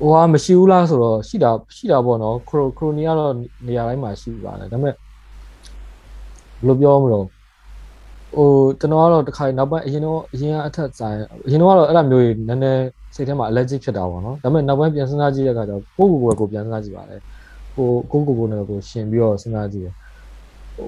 [0.02, 3.34] ဟိုဟာမရှိဘူးလားဆိုတော့ရှိတာရှိတာပေါ့နော်ခရိုခရိုနီကတော့
[3.68, 7.26] နေရာတိုင်းမှာရှိပါတယ်ဒါပေမဲ့ဘယ်လိုပြောမလို့
[8.36, 8.49] ဟို
[8.80, 12.84] ကျွန်တော်ကတော့တခါနောက်ပိုင်းအရင်တော့အရင်ကအထက်ဆိုင်အရင်တော့ကတော့အဲ့လိုမျိုးကြီးနည်းနည်း
[13.16, 17.18] စိတ်ထဲမှာ allergic ဖြစ်တာပေါ့နော်ဒါပေမဲ့နောက်ပိုင်းပြန်စဉ်းစားကြည့်တဲ့အခါကျတော့ကိုယ့်ကိုယ်ကိုယ်ကိုပြန်စဉ်းစားကြည့်ပါလေ
[17.76, 19.93] ဟိုကိုယ့်ကိုယ်ကိုယ်နဲ့ကိုရှင်ပြီးတော့စဉ်းစားကြည့်တယ်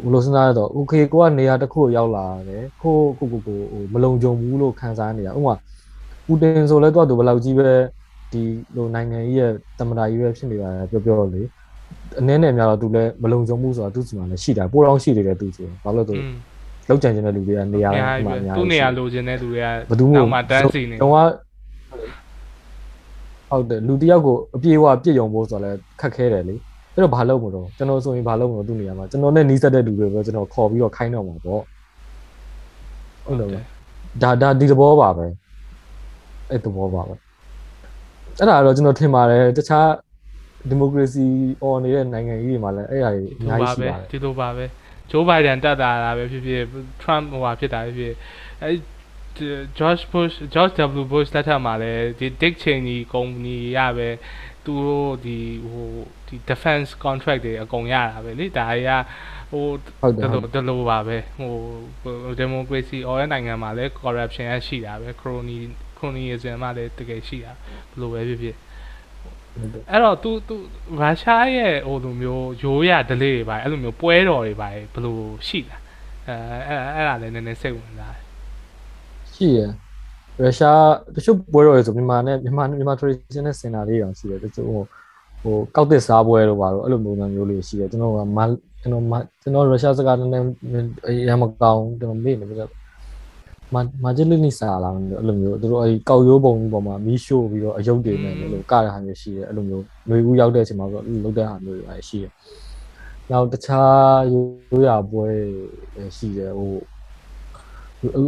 [0.04, 5.56] ဘယ်လိုစဉ်းစားရတော့ okay ကိုကနေရာတစ်ခုကိုရောက်လာတယ်ကိုကိုကိုကိုဟိုမလုံခြုံဘူးလို့ခံစားနေတာဥပမာ
[6.26, 7.70] ပူတင်ဆိုလဲတော့သူဘယ်လောက်ကြီးပဲ
[8.34, 8.44] ဒီ
[8.76, 11.42] လိုနိုင်ငံကြီးရဲ့တမန်တော်ကြီးပဲဖြစ်နေပါလေပြောပြောလေ
[12.20, 16.36] အနည်းနဲ့များတော့သူလည်းမလုံခြုံမှုဆိုတာသူ့စီမှာလည်းရှိတာပိုးတော့ရှိနေတယ်သူစီဘာလို့လဲဆိုอืม
[16.90, 21.18] လောက်ကြံနေတဲ့လူတွေကနေရာအများမှာကြီးအများပဲသူ့နေရာရှိတယ်လိုချင်တဲ့လူတွေကဘယ်သူမှနောက်မှတန်းစီနေတော့က
[23.50, 26.56] ဟုတ်တယ်လူတစ်ယောက်ကိုအပြေအဝပြည့်ယုံဖို့ဆိုတော့လည်းခက်ခဲတယ်လေ
[26.94, 31.62] အဲ့တော့ဘာလုပ်မလို့ကျွန်တော်ဆိုရင်ဘာလုပ်မလို့သူ့နေရာမှာကျွန်တော်နဲ့နီးစပ်တဲ့လူတွေပဲကျွန်တော်ခေါ်ပြီးတော့ခိုင်းတော့မှာပေါ့
[33.26, 33.50] ဟုတ်တယ်
[34.24, 35.26] ဒါဒါဒီသဘောပါပဲ
[36.50, 37.14] အဲ့သဘောပါပဲ
[38.40, 39.90] အဲ့ဒါတော့ကျွန်တော်ထင်ပါတယ်တခြား
[40.70, 41.26] ဒီမိုကရေစီ
[41.64, 44.66] အော်နေတဲ့နိုင်ငံကြီးတွေမှာလည်းအဲ့အရာတွေအဒီများလိုကြီးပါရှိပါတယ်ပဲဒီလိုပါပဲ
[45.10, 46.64] ဂျိုးဘိုင်ဒန်တက်တာတာပဲဖြစ်ဖြစ်
[47.02, 48.14] Trump ဟိုဟာဖြစ်တာပဲဖြစ်
[48.62, 48.70] အဲ
[49.80, 54.10] George Bush George W Bush လက်ထက်မှာလည်းဒီ Dick Cheney ကုမ္ပဏီရပဲ
[54.66, 55.38] သူတို့ဒီ
[55.72, 55.90] ဟို
[56.28, 58.92] ဒီ defense contract တွေအကုန်ရတာပဲလေဒါတွေက
[59.52, 59.66] ဟို
[60.02, 61.54] ဟုတ်တယ်ဒီဟုတ်လိုဒီလိုပါပဲဟို
[62.42, 65.60] democracy အော်တဲ့နိုင်ငံမှာလည်း corruption ရရှိတာပဲ crony
[66.04, 67.52] cronyism မှာလည်းတကယ်ရှိတာ
[67.92, 68.56] ဘယ်လိုပဲဖြစ်ဖြစ်
[69.92, 70.56] အဲ့တော့ तू तू
[71.02, 75.82] ရုရှားရဲ့ဟိုလိုမျိုးရိုးရ delay တွေပါအဲ့လိုမျိုးပွဲတော်တွေပါဘယ်လိုရှိလား
[76.28, 76.36] အဲ
[76.68, 78.24] အဲ့အဲ့ဒါလည်းနည်းနည်းစိတ်ဝင်စားတယ်
[79.34, 79.60] ရှိရ
[80.40, 80.82] ရုရှား
[81.16, 84.84] တချို့ပွဲတော်တွေဆိုမြန်မာနဲ့မြန်မာမြန်မာ tradition နဲ့စင်တာလေးတောင်ရှိတယ်တချို့ဟို
[85.42, 88.40] ဟိုကောက်တစ်စားပွဲတော့ပါတော့အဲ့လိုပုံစံမျိုးလေးရှိတယ်ကျွန်တော်ကမ
[88.82, 90.46] ကျွန်တော်မကျွန်တော်ရုရှားစကားနည်းနည်း
[91.08, 92.56] အရင်မကောင်းကျွန်တော်မေ့နေပြီ
[93.74, 102.32] မမဂျလီနီစာလာအဲ့လိုမျိုးသူတို့အဲ့ကောက်ရိုးပုံကြီးပေါ်မှာမီးရှို့ပြီးတော့အယုတ်တွေနဲ့လို့ကရတာမျိုးရှိတယ်အဲ့လိုမျိုးຫນွေဦးရောက်တဲ့အချိန်မှာတော့လုတ်တဲ့ဟာမျိုးတွေရှိတယ်
[103.32, 105.28] နောက်တခြားရိုးရာပွဲ
[106.18, 106.74] ရှိတယ်ဟို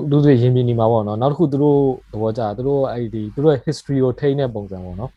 [0.10, 1.80] လူတွေရင်ပြနေမှာပေါ့နော်နောက်တစ်ခုသူတို့
[2.12, 5.12] သဘောကျတာသူတို့အဲ့ဒီသူတို့ရဲ့ history ကိုထိန်းတဲ့ပုံစံပေါ့နော်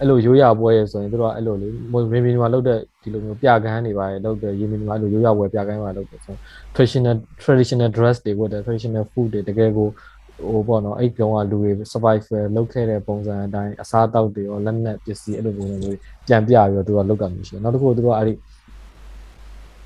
[0.00, 1.76] အဲ့လိုရိုးရာပွဲရဆိုရင်သူတို့ကအဲ့လိုလေရင်
[2.12, 6.34] ပြနေမှာလုပ်တဲ့ဒီလိုမျိုးပြကန်းတွေပါလေလုပ်တဲ့ရင်ပြနေမှာအဲ့လိုရိုးရာပွဲပြကန်းပါလုပ်တယ်ဆို
[6.74, 9.88] traditional traditional dress တွေဝတ်တယ် traditional food တွေတကယ်ကို
[10.44, 18.34] ဟိုပေါ့နော်အဲ့ကောင်ကလူတွေ survival လုပ်ခဲ့တဲ့ပုံစံအတိုင်းအစားအသောက်တွေရောလက်နက်ပစ္စည်းအဲ့လိုပုံစံမျိုးပြန်ပြပြီးတော့သူကလုပ်တာမျိုးရှိတယ်နောက်တစ်ခုသူတို့ကအဲ့ဒီ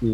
[0.01, 0.11] ဒီ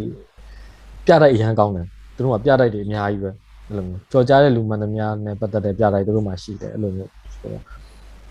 [1.06, 1.86] ပြတိုက်အရန်ကောင်းတယ်
[2.16, 3.30] သူတို့ကပြတိုက်တွေအများကြီးပဲ
[3.68, 7.62] အဲ့လိုမျိုးကြော်ကြားတဲ့လူမှန်သမျှနဲ့ပတ်သက်တဲ့ပြတိုင်းတို့မှာရှိတယ်အဲ့လိုမျိုးဆိုတော့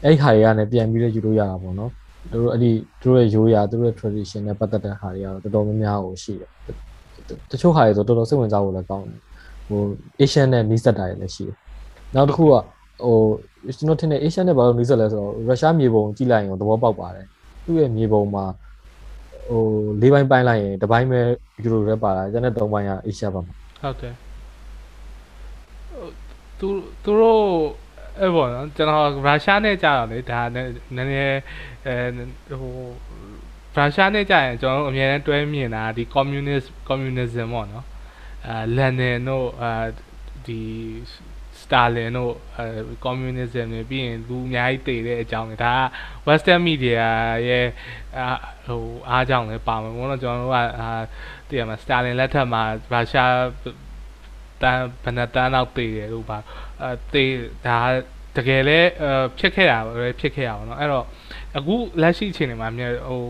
[0.05, 1.91] အဲ့ဒီဟာတွေကလည်းပြန်ပြီးတော့ယူလို့ရတာပေါ့နော်
[2.33, 6.49] တို့အဲ့ဒီတို့ရဲ့ရိုးရာတို့ရဲ့ tradition နဲ့ပတ်သက်တဲ့ဟာတွေကတော့တော်တော်များများကိုရှိတယ်
[7.49, 9.19] တချို့ဟာတွေဆိုတော်တော်စိတ်ဝင်စားဖို့လည်းကောင်းတယ်
[9.67, 9.81] ဟို
[10.21, 11.55] Asian နဲ့နီးစပ်တာတွေလည်းရှိတယ်
[12.15, 13.15] နောက်တစ်ခုကဟို
[13.77, 17.25] ကျွန်တော်ထင်တယ် Asian နဲ့ဘာလို့နီးစပ်လဲဆိုတော့ရုရှားမြေပုံကြည့်လိုက်ရင်သဘောပေါက်ပါတယ်
[17.65, 18.45] သူ့ရဲ့မြေပုံမှာ
[19.49, 19.61] ဟို
[20.01, 21.19] လေးပိုင်းပိုင်းလိုက်ရင်တစ်ပိုင်းပဲ
[21.63, 24.13] ယူရိုရဲပါတာကျန်တဲ့သုံးပိုင်းက Asia ပါမှာဟုတ်တယ်
[26.59, 26.67] သူ
[27.03, 27.41] သူတို့
[28.19, 31.39] အဲ့ပေါ့နော်ကျွန်တော်ရုရှားနဲ့ကြာတော့လေဒါနည်းနည်း
[31.87, 31.95] အဲ
[32.59, 32.73] ဟို
[33.75, 37.85] ရုရှားနဲ့ကြာရင်ကျွန်တော်တို့အများနဲ့တွဲမြင်တာဒီ communist communism ပေါ့နော်
[38.47, 39.71] အဲလန်ဒန်တို့အဲ
[40.45, 40.61] ဒီ
[41.61, 42.65] စတာလင်တို့အဲ
[43.05, 45.79] communism တွေပြီးရင်လူအများကြီးတည်တဲ့အကြောင်းတွေဒါက
[46.27, 47.03] western media
[47.49, 47.67] ရဲ့
[48.17, 48.27] အာ
[48.67, 50.89] ဟိုအားကြောင့်လည်းပါမယ်ဘုန်းတော်ကျွန်တော်တို့ကအာ
[51.49, 53.31] တည်ရမှာစတာလင်လက်ထက်မှာရုရှား
[54.61, 56.37] တန်းဘယ်နှတန်းတော့တည်တယ်လို့ပါ
[56.81, 57.31] အဲတည်
[57.67, 57.77] ဒါ
[58.37, 58.79] တကယ်လဲ
[59.37, 61.05] ဖြစ်ခဲ့တာပဲဖြစ်ခဲ့ရပါတော့အဲ့တော့
[61.57, 63.21] အခုလက်ရှိအချိန်တွေမှာမြဟို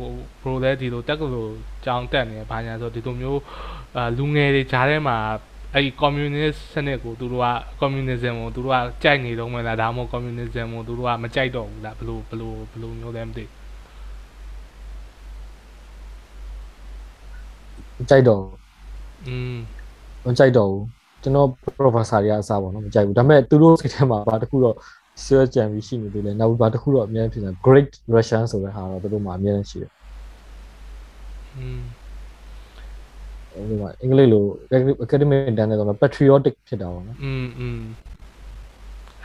[0.44, 1.52] ဘရိုလဲဒီလိုတက်ကလို့
[1.86, 3.42] ကြောင်းတက်နေဘာညာဆိုဒီလိုမျိုး
[3.96, 5.18] အာလူငယ်တွေဂျားထဲမှာ
[5.74, 7.48] အဲ့ဒီ communist စနစ်ကိုသူတို့က
[7.82, 13.46] communism ကိုသူတို့ကကြိုက်နေတော့မလားဒါမှမဟုတ် communism ကိုသူတို့ကမကြိုက်တော့ဘူးလားဘယ်လိုဘယ်လိုဘယ်လိုမျိုးလဲမသိ
[18.10, 18.42] ကြိုက်တော့
[19.28, 19.56] อืม
[20.26, 24.77] မကြိုက်တော့ဘူး ကျွန်တော် professor တွေကအစားပေါ့နော်မကြိုက်ဘူးဒါပေမဲ့သူတို့စိတ်ထဲမှာဘာတစ်ခုတော့
[25.25, 29.91] ဆွဲကြံပြီးရှိနေသေးတယ်နောက်ဘာတစ်ခုတော့အများကြီးဖြစ်နေတာ Great Russian ဆိုတဲ့ဟာတော့သူတို့မှာအများကြီးရှိတယ်
[31.57, 31.81] อืม
[33.55, 34.45] အဲဒီမှာအင်္ဂလိပ်လို
[35.05, 37.81] academic တန်းတယ်ဆိုတော့ patriotic ဖြစ်တာပေါ့နော် อืมอืม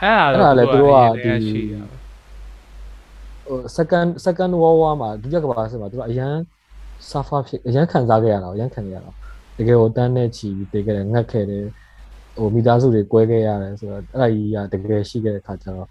[0.01, 1.88] အဲ့ အဲ့ဒါလည်းသူတို့ကဒီ ရှိရပါ
[3.47, 6.36] ဟို second second world war မှာဒုတိယကမ္ဘာစစ်မှာသူတို့အရန်
[7.10, 9.12] suffer ဖြစ်အရန်ခံစားခဲ့ရတာအရန်ခံခဲ့ရတာ
[9.58, 11.66] တကယ်ကိုတန်းနဲ့ချီပြီးတေးခဲ့တယ်ငတ်ခဲ့တယ်
[12.37, 15.89] ဟိုမိသားစုတွေ꿰ခဲ့ရတယ်ဆိုတော့အဲ့ဒါကြီးကတကယ်ရှိခဲ့တဲ့ခါကျတော့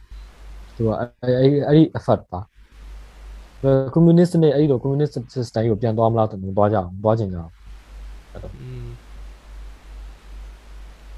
[0.75, 2.41] သူကအဲ့အဲ့အဲ့ဒီ effort ပါ
[3.93, 7.51] ကွန်မြူနစ်နဲ့အဲ့လိုကွန်မြူနစ် system ကိုပြန်သွားမလားတူသွားကြအောင်သွားချင်ကြအောင်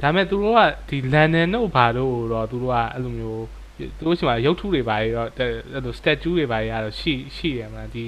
[0.02, 0.60] ဒါမဲ့သူတို့က
[0.90, 3.46] ဒီ London တို့ဘာလို့တော့သူတို့ကအဲ့လိုမျိုး
[3.98, 8.04] သူတို့ရှိမှာရုပ်ထုတွေပါရောအဲ့လို statue တွေပါရတော့ရှိရှိတယ်မလားဒီ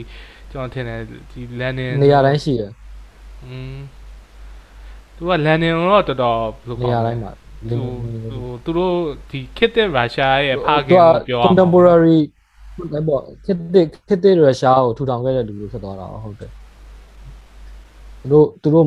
[0.52, 1.02] ကျွန်တော်ထင်တယ်
[1.32, 2.72] ဒီ London နေရာတိုင်းရှိတယ်
[3.46, 3.78] อืม
[5.18, 7.32] သူကလန်ဒန်တော့တော်တော်ဘယ်လိုနေကောရာင်းတိုင်းမှာ
[7.70, 7.80] ဟို
[8.34, 8.94] ဟိုသူတို့
[9.30, 12.20] ဒီခေတ်တဲ့ရုရှားရဲ့ဖခင်ကိုပြောအောင် contemporary
[12.94, 16.52] အဲ့ပေါ့ခစ်တဲ့ခစ်တဲ့ရုရှားကိုထူထောင်ခဲ့တဲ့လူတွေဖြစ်သွားတာဟုတ်တယ်
[18.22, 18.86] သူတို့သူတို့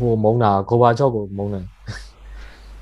[0.00, 1.64] ဟိုမုံတာဂိုဘာချော့ကိုမုံတယ်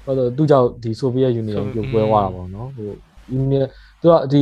[0.04, 2.88] ဟုတ်တော့သူကြောင့်ဒီဆိုဗီယက်ယူနီယံပြိုကွဲသွားတာပေါ့နော်ဟို
[3.32, 3.64] ယူနီယံ
[4.00, 4.40] သူကဒီ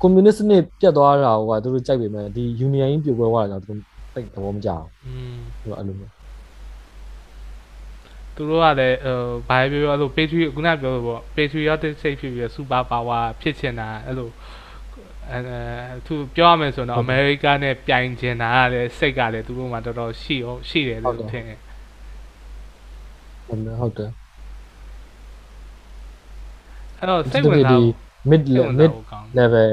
[0.00, 3.80] ကွန်မြူနစ်စနစ်ပြတ်သွားတာဟိုကသူတို့ကြိုက်ပေမဲ့ဒီယူနီယံကြီးပြိုကွဲသွားတာကြောင့်သူတို့
[4.14, 6.13] တိတ်သဘောမကျအောင်อืมသူကအဲ့လိုမျိုးဒ
[8.34, 9.18] သူတို့ကလည်းဟို
[9.48, 14.30] ဘာပဲပြောပြောအဲ့လို patriot ခုနကပြောလို့ပေါ့ patriotic စိတ်ဖြစ်ပြီး super power ဖြစ်ချင်တာအဲ့လို
[15.30, 15.38] အဲ
[16.06, 21.58] သူပြောရမယ်ဆိုတော့အမေရိကနဲ့ပြိုင်ချင်တာကလည်းစိတ်ကလည်းသူတို့မှာတော်တော်ရှိရောရှိတယ်လို့ထင်တယ်
[23.46, 24.10] ဟုတ်တယ်ဟုတ်တယ်
[26.98, 27.80] အဲ့တော့စိတ်ဝင်စား
[28.30, 29.68] mid စိတ်ဝင် mid စားဖို့ကောင်း level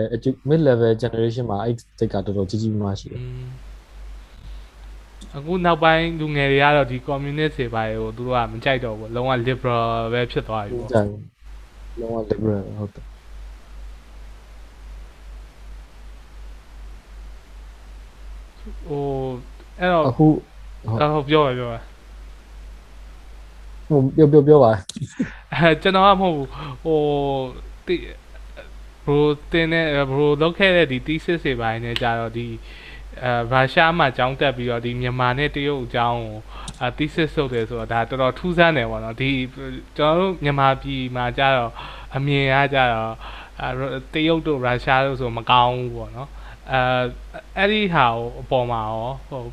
[0.49, 3.21] mid level generation မှာအဲ့စိတ်ကတော်တော်ကြီးကြီးမားမားရှိတယ်
[5.37, 11.05] အခုနောက်ပိုင်းလူငယ်တွေကတော့ဒီ communist တွေပါကိုသူတို့ကမကြိုက်တော့ဘူးလုံးဝ liberal ပဲဖြစ်သွားပြီဟုတ်ပေါ့တယ်
[11.99, 13.05] လုံးဝ liberal ဟုတ်တယ်
[18.87, 19.03] ဟို
[19.79, 20.25] အဲ့တော့အခု
[21.13, 21.79] ဟုတ်ပြောပါပြောပါ
[23.87, 24.71] ဟိုပြောပြောပြောပါ
[25.53, 26.47] အဲကျွန်တော်ကမဟုတ်ဘူး
[26.83, 27.01] ဟို
[27.87, 27.95] တိ
[29.05, 32.47] ဘရိုတင်နဲ့ဘရိုလောက်ခဲ့တဲ့ဒီ thesis တွေပိုင်းနဲ့ကြာတော့ဒီ
[33.25, 36.35] အဲရုရှားမှာကျောင်းတက်ပြီးတော့ဒီမြန်မာနဲ့တရုတ်အကြောင်းကို
[36.81, 39.29] အဲ thesis လုပ်တယ်ဆိုတော့ဒါတော်တော်ထူးဆန်းတယ်ပေါ့နော်ဒီ
[39.97, 41.71] ကျွန်တော်တို့မြန်မာပြည်မှာကြာတော့
[42.15, 43.13] အမြင်အားကြာတော့
[43.61, 43.71] အဲ
[44.13, 46.29] တရုတ်တို့ရုရှားတို့ဆိုမကောင်းဘူးပေါ့နော်
[46.71, 46.81] အဲ
[47.57, 49.43] အဲ့ဒီဟာကိုအပေါ်မှာရောဟို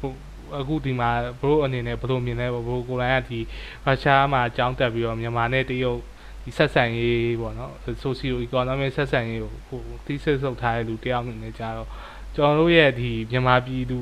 [0.00, 0.12] ဟို
[0.58, 1.10] အခုဒီမှာ
[1.40, 3.40] ဘရိုအနေနဲ့ဘယ်လိုမြင်လဲဘရိုကိုယ်တိုင်ကဒီ
[3.84, 6.00] ရုရှားမှာကျောင်းတက်ပြီးတော့မြန်မာနဲ့တရုတ်
[6.44, 11.88] ဒီဆက်ဆံရေးပေါ့နော် socio economic ဆက်ဆံရေးကိုဟို thesis လုပ်ထားတဲ့လူတယောက်အနေနဲ့ကြာတော့
[12.34, 13.98] ကျွန်တော်တို့ရဲ့ဒီမြန်မာပြည်သူ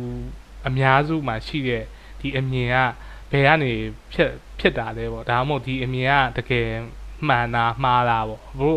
[0.66, 1.84] အများစုမှာရှိတဲ့
[2.20, 2.76] ဒီအမြင်က
[3.30, 3.72] ဘယ်ကနေ
[4.12, 6.06] ဖြစ်ဖြစ်တာလဲပေါ့ဒါမှမဟုတ်ဒီအမြင်
[6.36, 6.68] ကတကယ်
[7.28, 8.76] မှန်တာမှားတာပေါ့ဘရို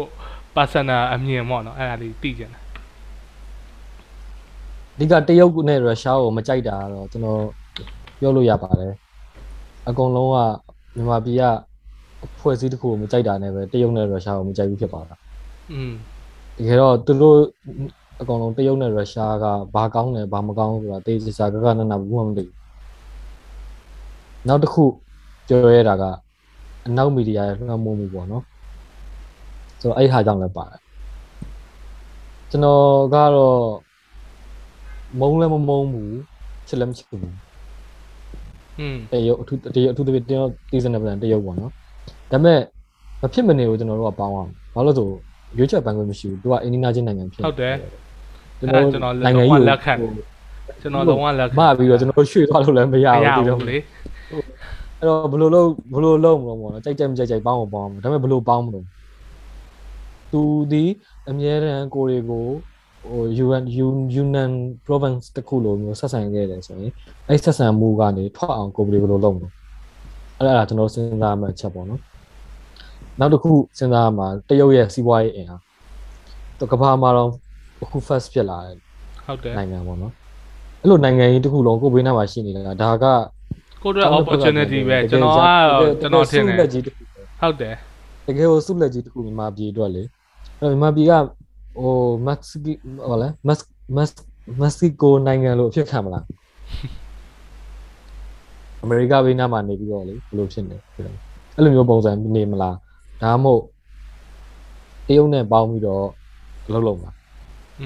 [0.55, 2.61] personal အမြင်ပေါ့နော်အဲ့ဒါလေးသိကြတယ်
[4.95, 7.41] အဓိကတရုတ်နဲ့ရုရှားကိုမကြိုက်တာကတော့ကျွန်တော်
[8.19, 8.93] ပြောလို့ရပါတယ်
[9.87, 10.37] အကုန်လုံးက
[10.95, 11.43] မြန်မာပြည်က
[12.39, 15.15] ဖွဲ့စည်းတစ်ခုကိုမကြိုက်တာနဲ့ပဲတရုတ်နဲ့ရုရှားကိုမကြိုက်ဘူးဖြစ်ပါတာ
[15.73, 15.93] อืม
[16.57, 17.37] တကယ်တော့သူတို့
[18.21, 19.45] အကောင်လုံးတရုတ်နဲ့ရုရှားက
[19.75, 22.55] ဘာကောင်းလဲဘာမကောင်းဆိုတာတေးချာကကနနဘူးမှမသိဘူး
[24.47, 24.83] နောက်တစ်ခု
[25.47, 26.03] ပြောရတာက
[26.87, 28.43] အနောက်မီဒီယာရဲ့လွှမ်းမိုးမှုပေါ့နော်
[29.81, 30.79] ဆိုတော့အဲ့ဟာကြောင့်လည်းပါတယ်
[32.49, 32.81] ကျွန်တော်
[33.13, 33.59] ကတော့
[35.19, 36.15] မုံလည်းမမုံဘူး
[36.67, 37.21] ချစ်လည်းမချစ်ဘူး
[38.79, 41.71] อืมတရုတ်အထူးတရုတ်အထူးသဖြင့်ကျွန်တော်တီးစနေပလန်တရုတ်ပေါ့နော်
[42.31, 42.59] ဒါပေမဲ့
[43.21, 45.07] မဖြစ်မနေကိုကျွန်တော်တို့ကပေါင်းအောင်ဘာလို့လဲဆို
[45.57, 47.75] ရွေးချက်ပန်းခွင့်မရှိဘူးသူကအင်းနီနာချင်းနိုင်ငံဖြစ်ဟုတ်တယ်
[48.61, 50.11] ကျွန်အဲ့တော်ဒါကျွန်တော်နိုင်ငံလုံးဝကြီးလက်ခံတယ်
[50.81, 53.77] ကျွန်တော်လုံးဝလက်ခံမပြီးတော့ကျွန်တော်ရွှေ့သွားလို့လည်းမရမရဘူးဒီလိုဘူးလေ
[54.99, 58.85] အဲ့တော့ဘယ်လိုလုပ်ဘယ်လိုလုပ်မလို့ပေါ့နော်ကြိုက်ကြိုက်မကြိုက်ကြိုက်ပေါင်းအောင်ပေါင်းအောင်ဒါပေမဲ့ဘယ်လိုပေါင်းမလို့
[60.31, 60.41] သူ
[60.71, 60.83] ဒီ
[61.29, 62.45] အမြဲတမ်းကိုတွေကို
[63.09, 63.65] ဟို UN
[64.15, 64.51] Yunnan
[64.85, 66.93] province တခုလိုမျိုးဆက်ဆံခဲ့တယ်ဆိုရင်
[67.29, 69.53] အဲ့ဆက်ဆံမှုကနေထွက်အောင်ကိုယ်တွေဘယ်လိုလုပ်မလို့
[70.37, 72.01] အဲ့ဒါကျွန်တော်စဉ်းစားမှချက်ပေါ့နော်
[73.19, 75.61] နောက်တစ်ခုစဉ်းစားမှာတရုတ်ရဲ့စီးပွားရေးအင်အား
[76.59, 77.29] တော့ကမ္ဘာမှာတော့
[77.83, 78.75] အခု first ဖြစ်လာတယ်
[79.25, 80.13] ဟုတ်တယ်နိုင်ငံပေါ့နော်
[80.81, 83.05] အဲ့လိုနိုင်ငံကြီးတစ်ခုလုံးကိုယ်ဘေးနားမှာရှိနေတာဒါက
[83.83, 85.39] ကိုယ့်အတွက် opportunity ပဲကျွန်တော်က
[86.01, 87.01] ကျွန်တော်ထင်တယ်လက်ကြီးတစ်ခု
[87.41, 87.75] ဟုတ်တယ်
[88.25, 90.03] တကယ်ကိုစုလက်ကြီးတစ်ခုမြန်မာပြည်အတွက်လေ
[90.59, 91.13] အဲ့တော့မြန်မာပြည်က
[91.79, 91.95] ဟို
[92.27, 92.57] မက္ကဆီ
[93.07, 93.59] ဟောလဲမက်
[93.95, 94.09] မက်
[94.61, 96.23] မက္ကဆီကိုနိုင်ငံလို့အဖြစ်ခံမလား
[98.83, 100.77] အမေရိကဘေးနားမှာနေပြီးတော့လေဘယ်လိုဖြစ်နေ
[101.55, 102.75] အဲ့လိုမျိုးပုံစံနေမလား
[103.23, 103.61] ဒါမှမဟုတ်
[105.07, 106.05] တရုတ်နဲ့ပေါင်းပြီးတော့
[106.71, 107.15] လှုပ်လုံးလား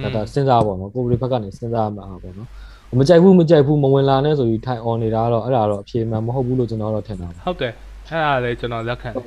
[0.03, 2.49] ဒါဒါစဉ်းစားပါတော့ကိုယ်ဘယ်ဘက်ကနေစဉ်းစားမှာပေါ့နော်
[2.99, 7.73] မကြိုက်ဘူးမကြိုက်ဘူးမဝင်လာနဲ့ဆိုပြီးထိုင် on နေတာတော့အဲ့ဒါတော့အဖြေမှန်မဟုတ်ဘူးလို့ကျွန်တော်တော့ထင်တာပါဟုတ်တယ်
[8.09, 9.25] အဲ့ဒါလည်းကျွန်တော်လက်ခံတယ်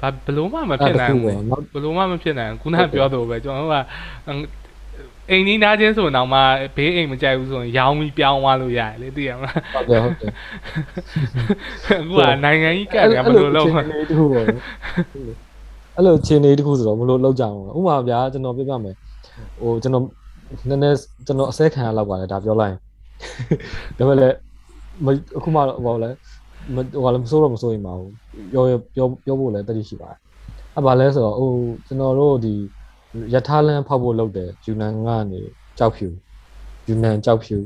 [0.00, 3.78] ဘာဘလို့မှမဖြစ်နိုင်ဘူးနောက်ဘလို့မှမဖြစ်နိုင်ဘူးခုနကပြောသလိုပဲကျွန်တော်တို့က
[5.30, 6.40] အိမ်နီးနားချင်းဆိုတော့မှ
[6.76, 10.32] ဘေးအိမ်မကြိုက်ဘူးဆိုရင်ရောင်းပြီးပြောင်းသွားလို့ရတယ်လေသိရမလားဟုတ်တယ်ဟုတ်တယ်
[12.00, 14.66] အခုကနိုင်ငံကြီးကတ်တယ်ဘလို့လုံးမအဲ့လိုအခြေအနေတစ်ခုပေါ့နော်
[15.96, 18.94] အဲ့လိုအခြေအနေတစ်ခုဆိုတော့ဘယ်လိုလောက်ကြအောင်ဥပမာဗျာကျွန်တော်ပြောပြမယ်
[19.60, 20.04] ဟိုကျွန်တော်
[20.68, 22.78] နည်းနည်းကျွန်တော်အစဲခံရလောက်ပါလေဒါပြောလိုက်ရင်
[23.98, 24.36] ဒါပေမဲ့လည်း
[25.04, 25.06] မ
[25.38, 26.10] အခုမှတော့ဟောလဲ
[26.74, 28.12] မဟောလဲမစိုးတော့မစိုးရင်ပါဘူး
[28.52, 28.64] ပြော
[28.94, 30.18] ပြောပြောဖို့လည်းတတိရှိပါတယ်
[30.74, 31.52] အဲ့ဘာလဲဆိုတော့ဟို
[31.86, 32.54] ကျွန်တော်တို့ဒီ
[33.34, 35.40] ယထာလန်ဖောက်ဖို့လုပ်တယ်ယူနန်ကနေ
[35.78, 36.08] ကြောက်ဖြူ
[36.88, 37.56] ယူနန်ကြောက်ဖြူ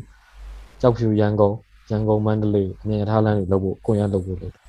[0.81, 1.55] ကြောက်ဖြူရန်ကုန်
[1.91, 4.63] ရန်ကုန်မန္တလေးအမြင်ယထာလန်တွေလုပ်ဖို့ကိုရန်လုပ်ဖို့လုပ်တယ်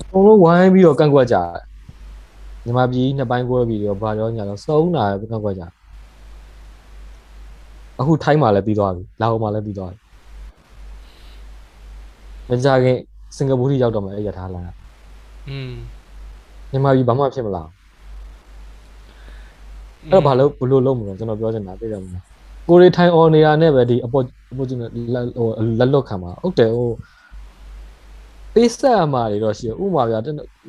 [0.00, 1.50] အကုန်လုံးဝိုင်းပြီးတော့ကန့်ကွက်ကြတယ်
[2.64, 5.72] မြန်မာပြည်နှစ်ပိုင်းကွဲပြီးတော့ဘာရောညာတော့စုံတာပဲကန့်ကွက်ကြတယ်
[8.00, 9.98] အခုထိုင်းမှာလည်းပြီးသွားပြီလာအိုမှာလည်းပြီးသွားပြီ
[12.48, 12.98] မကြခင်
[13.36, 14.68] စင်ကာပူထိရောက်တော့မယ်အဲ့ယထာလန်က
[15.48, 15.72] อืม
[16.70, 17.68] မြန်မာပြည်ဘာမှဖြစ်မလား
[20.02, 22.24] အဲ့တော့ဘာလို့ဘလို့လုံးမလို့ကျွန်တော်ပြောချင်တာသိတယ်မလား
[22.68, 25.02] ကိုရီထိုင်အော်နေရနဲ့ပဲဒီ opportunity
[25.38, 25.48] ဟို
[25.78, 26.90] လက်လွတ်ခံမှာဟုတ်တယ်ဟို
[28.54, 30.14] ပေးဆက်အမှာတွေတော့ရှိရဥပမာပြ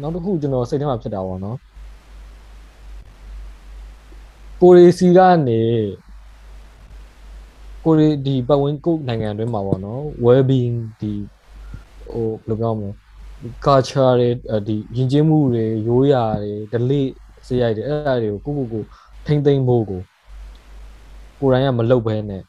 [0.01, 1.57] နောက်တစ်ခုကျွန်တော်စိတ်ထဲမှာဖြစ်တာပေါ့နော်
[4.60, 5.18] ကိုရီစီက
[5.48, 5.60] နေ
[7.84, 11.12] ကိုရီဒီပတ်ဝန်းကိုနိုင်ငံတွင်းမှာပေါ့နော် well being ဒီ
[12.10, 12.90] ဟိုဘယ်လိုပြောမလဲ
[13.64, 17.12] culture တွေအဲ့ဒီယဉ်ကျေးမှုတွေရိုးရာတွေ delete
[17.46, 18.82] စရိုက်တွေအဲ့ဒါတွေကိုကိုကိုကို
[19.26, 20.00] ထိမ့်သိမ့်ဖို့ကို
[21.40, 22.42] ကိုယ်တိုင်ကမလုပ်ဘဲနဲ့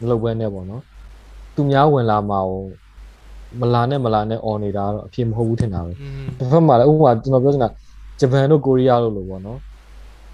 [0.00, 0.82] မလုပ်ဘဲနဲ့ပေါ့နော်
[1.54, 2.62] သူများဝင်လာမှာကို
[3.60, 7.70] မလာနဲ့မလာနဲ့អော်နေတာတော့အဖြစ်မဟုတ်ဘူးထင်တာပဲ อืม တစ်ဖက်မှာလည်းဥပမာကျွန်တော်ပြောချင်တာ
[8.20, 9.58] ဂျပန်တို့ကိုရီးယားတို့လိုပေါ့နော်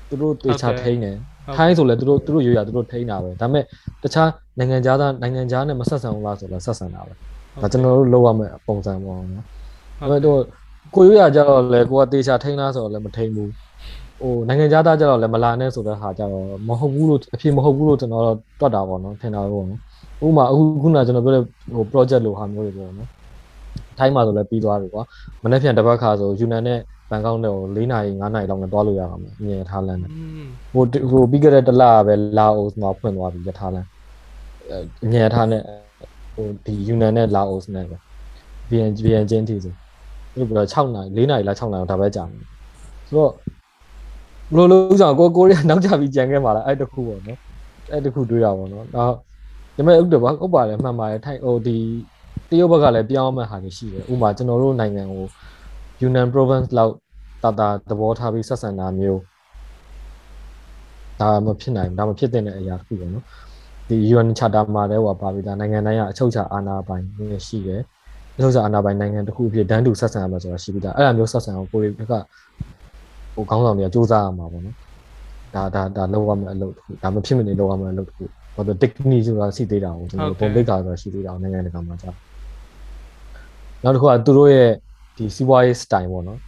[0.09, 1.15] သူတို့တေချာထိန်းတယ်
[1.55, 3.63] ထိုင်းဆိုလည်းသူတို့သူတို့ရိုးရာသူတို့ထိန်းတာပဲဒါပေမဲ့
[4.03, 4.29] တခြား
[4.59, 7.13] နိုင်ငံခြားသားနိုင်ငံခြားနဲ့မဆက်ဆံဘူးလားဆိုတော့ဆက်ဆံတာပဲ
[7.61, 9.45] ဒါကျွန်တော်တို့လောက်ရမယ့်ပုံစံပေါ့နော်
[9.99, 10.39] ဒါပေမဲ့တော့
[10.95, 13.51] ကိုရိုးရာကြတော့လေကိုကတေချာထိန်းလားဆိုတော့လည်းမထိန်းဘူး
[14.21, 19.79] ဟိုနိုင်ငံခြားသားကြတော့လည်းမလာနဲ့ဆိုတဲ့ဟာကြတော့မဟုတ်ဘူးလို့အဖြစ်မဟုတ်ဘူးလို့ကျွန်တော်တော့တွတ်တာပေါ့နော်ထင်တာပေါ့နော်
[20.25, 21.43] ဥပမာအခုခုနကကျွန်တော်ပြောတဲ့
[21.75, 23.09] ဟို project လိုဟာမျိုးတွေပေါ့နော်
[23.97, 25.03] ထိုင်းမှာဆိုလည်းပြီးသွားပြီကွာ
[25.43, 26.79] မနေ့ပြန်တစ်ပတ်ခါဆိုယူနန်နဲ့
[27.09, 33.87] ဘန်ကောက်နဲ့ကို၄နာရီ၅နာရီလောက်နဲ့တွားလို့ရအောင်အမြင်ထားလန်းနဲ့อืมဟိုဟိုပြီးကြတဲ့တစ်လပဲလာအိုမှာဖွင့်သွားပြီရထားလန်း
[35.05, 35.61] အမြင်ထားနဲ့
[36.35, 37.97] ဟိုဒီယူနန်နဲ့လာအိုနဲ့ပဲ
[38.69, 39.73] VN VN ချင်းတီဆို
[40.35, 42.45] သူတို့ပြော6နာရီ4နာရီလား6နာရီဒါပဲကြာတယ်
[43.07, 43.31] ဆိုတော့
[44.51, 47.39] ဘလို့လို့ကြောင့်ကိုကိုရီးယားနောက်ကျပြီးကြံခဲ့ပါလားအဲ့တခုပေါ့နော်
[47.91, 49.05] အဲ့တခုတွေးတာပေါ့နော်ဒါဒါ
[49.75, 51.77] ပေမဲ့ဥဒ္ဒဘာဥပပါလေမှန်ပါတယ်ထိုင်ဟိုဒီ
[52.49, 55.25] တရုတ်ဘက်ကလည်းပြောင်းမှဟာနေရှိတယ်ဥပမာကျွန်တော်တို့နိုင်ငံကို
[56.01, 56.93] Yunnan province လောက်
[57.43, 59.21] တာတာသဘောထားပြီးဆက်ဆံတာမျိုး
[61.19, 63.25] ဒါမဖြစ်နိုင်ဘူးဒါမဖြစ်တဲ့အရာတစ်ခုပေါ့နော်
[63.87, 67.81] ဒီ UN Charter မှာလည်းဟိုပါပြီးသားနိုင်ငံတိုင်းကအချုပ်အခြာအာဏာပိုင်နေရှိတယ်
[68.35, 72.13] အချုပ်အခြာအာဏာပိုင်နိုင်ငံတစ်ခုအဖြစ်ဒန်းတူဆက်ဆံရမှာဆိုတာရှိပြီးသားအဲ့ဒါမျိုးဆက်ဆံအောင်ကိုရီးဘက်က
[73.33, 74.75] ဟိုခေါင်းဆောင်တွေကစူးစမ်းရမှာပေါ့နော်
[75.55, 78.23] ဒါဒါဒါလောက်ရမယ့်အလုပ်တစ်ခုဒါမဖြစ်မနေလောက်ရမယ့်အလုပ်တစ်ခု
[78.55, 82.11] ဘာလို့ technique ဆိုတာရှိသေးတာကိုကျွန်တော်ပုံပိတ်တာဆိုတာရှိသေးတာကိုနိုင်ငံတကာမှာကြာ
[83.83, 84.69] နောက်တစ်ခုကသူတို့ရဲ့
[85.19, 86.39] ဒီစီးပွားရေး style ပေါ့နော်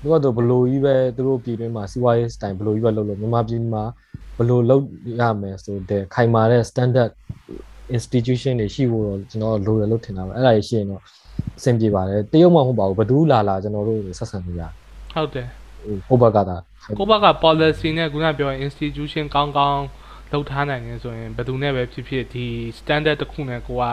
[0.00, 3.82] သူကတော့ဘလိုကြီးပဲသူတို့ပြည်တွင်းမှာစီးပွားရေး style ဘလိုကြီးပဲလုပ်လို့မြန်မာပြည်မှာ
[4.38, 4.84] ဘလိုလုပ်
[5.20, 7.10] ရမယ်ဆိုတဲ့ခိုင်မာတဲ့ standard
[7.96, 11.02] institution တွေရှိဖို့တော့ကျွန်တော်လိုတယ်လို့ထင်တာပဲအဲ့ဒါကြီးရှိရင်တော့
[11.58, 14.72] အဆင်ပြေပါတယ်တရုတ်မှမဟုတ်ပါဘူးဘယ်သူလာလာကျွန်တော်တို့ဆက်ဆံလို့ရတယ်
[15.14, 15.46] ဟုတ်တယ်
[16.08, 16.56] ဟိုဘက်ကသာ
[16.98, 19.84] ကိုဘက်က policy နဲ့ခုနပြောရင် institution ကောင်းကောင်း
[20.32, 22.46] လုပ်ထားနိုင်နေဆိုရင်ဘယ်သူနဲ့ပဲဖြစ်ဖြစ်ဒီ
[22.78, 23.84] standard တစ်ခုနဲ့ကိုက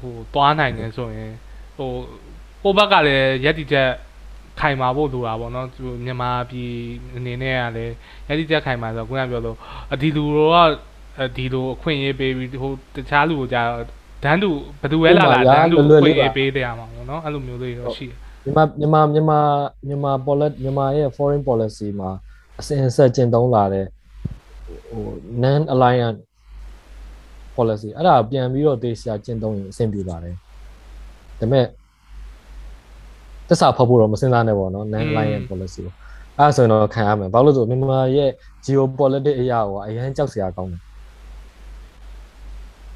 [0.00, 1.32] ဟိုသွားနိုင်နေဆိုရင်
[1.76, 1.90] ဟို
[2.64, 3.90] ကိုဘက်ကလည်းရက်တီချက်
[4.60, 6.72] ခိုင်မာဖို့လိုတာပေါ့နော်သူမြန်မာပြည်
[7.16, 7.94] အနေနဲ့ကလည်း
[8.28, 9.56] ရက်တီချက်ခိုင်မာဆိုတော့ခုနပြောလို့
[9.92, 10.70] အဒီလူတော့
[11.36, 13.62] ဒီလိုအခွင့်အရေးပေးပြီးဟိုတခြားလူကိုကြာ
[14.24, 14.50] ဒန်းတူ
[14.80, 19.40] ဘယ်သူပဲလာလာဒန်းတူအခွင့်အရေးပေးတယ်ရမှာပေါ့နော်အဲ့လိုမျိုးလေးတော့ရှိတယ်မြန်မာမြန်မာမြန်မာ
[19.86, 22.10] မြန်မာ policy မြန်မာရဲ့ foreign policy မှာ
[22.60, 23.86] အစဉ်အဆက်ကျင့်သုံးလာတဲ့
[24.90, 25.04] ဟို
[25.42, 26.20] non alliance
[27.56, 30.38] policy အဲ့ဒါပြန်ပြီးတော့တေးဆရာကျင့်သုံးရင်အဆင်ပြေပါတယ်ဒါ
[31.40, 31.66] ပေမဲ့
[33.48, 35.92] တစ္ဆာဖောက်ဖို့တော့မစဉ်းစားနဲ့ပေါ့နော် non alliance policy ကို
[36.38, 38.30] အဲ့ဒါဆိုရင်တော့ခံရမယ်ဘာလို့လဲဆိုမြန်မာရဲ့
[38.64, 40.80] geopolitics အရာကိုအရင်ကြောက်စရာကောင်းတယ်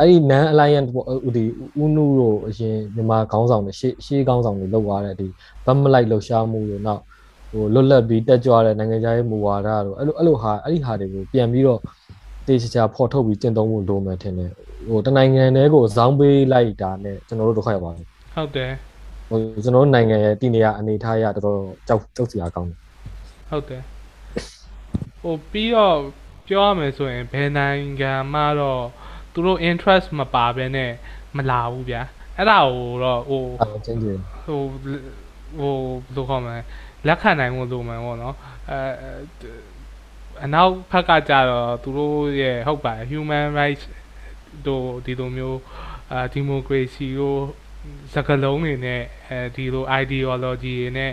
[0.00, 1.44] အဲ့ဒီ non alliance ဟိုဒီ
[1.82, 5.26] ဦးနုတို့အရင်မြန်မာခေါင်းဆောင်တွေရှေးရှေးခေါင်းဆောင်တွေလောက်သွားတဲ့ဒီ
[5.66, 7.02] ဗတ်မလိုက်လှူရှားမှုတွေနောက်
[7.50, 11.80] ဟိုလွတ်လပ်ပြီးတက်ကြွတဲ့နိုင်ငံခြားရေးမူဝါဒတို့အဲ့လိုအဲ့လိုဟာအဲ့ဒီဟာတွေကိုပြန်ပြီးတော့
[12.46, 14.50] တေချာချာဖော်ထုတ်ပြီးကျင့်သုံးဖို့လိုမယ်ထင်တယ်
[14.88, 18.70] ဟိုတနိုင်ငံတည်းကိုဇောင်းပေးလိုက်တာနဲ့ကျွန်တော်တို့ဒုက္ခရောက်ပါတယ်ဟုတ်တယ်
[19.28, 22.78] ဟိုကျွန်တော်တို့နိုင်ငံရဲ့တည်နေရအနေထားရတော်တော်ကြောက်ကြောက်စရာကောင်းတယ်
[23.50, 23.82] ဟုတ်တယ်
[25.22, 25.96] ဟိုပြီးတော့
[26.46, 28.84] ပြောရမယ်ဆိုရင်ဘယ်နိုင်ငံမှတော့
[29.32, 30.92] သူတို့ interest မပါဘဲနဲ့
[31.36, 32.02] မလာဘူးဗျာ
[32.36, 34.60] အဲ့ဒါကိုတော့ဟိုအဲ့ဒါချင်းချင်းဟို
[35.58, 35.74] ဟို
[36.04, 36.58] ဘယ်လိုခေါ်မလဲ
[37.06, 38.36] လက်ခံနိုင်ဖို့လိုမှာပေါ့နော်
[38.70, 38.78] အဲ
[40.44, 43.84] အနောက်ဘက်ကကြတော့သူတို့ရဲ့ဟုတ်ပါ human rights
[44.66, 45.60] တို့ဒီလိုမျိုး
[46.12, 47.67] အာ democracy တို့စက
[48.44, 51.12] လုံးတွေနဲ့အဲဒီလို ideology တွေနဲ့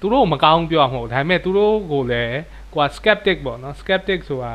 [0.00, 2.38] သူတို့မကောင်းပြောမှာမဟုတ်ဒါပေမဲ့သူတို့ကိုလည်း
[2.74, 4.52] ကွာ skeptic ပေါ့နော် skeptic ဆိုတာ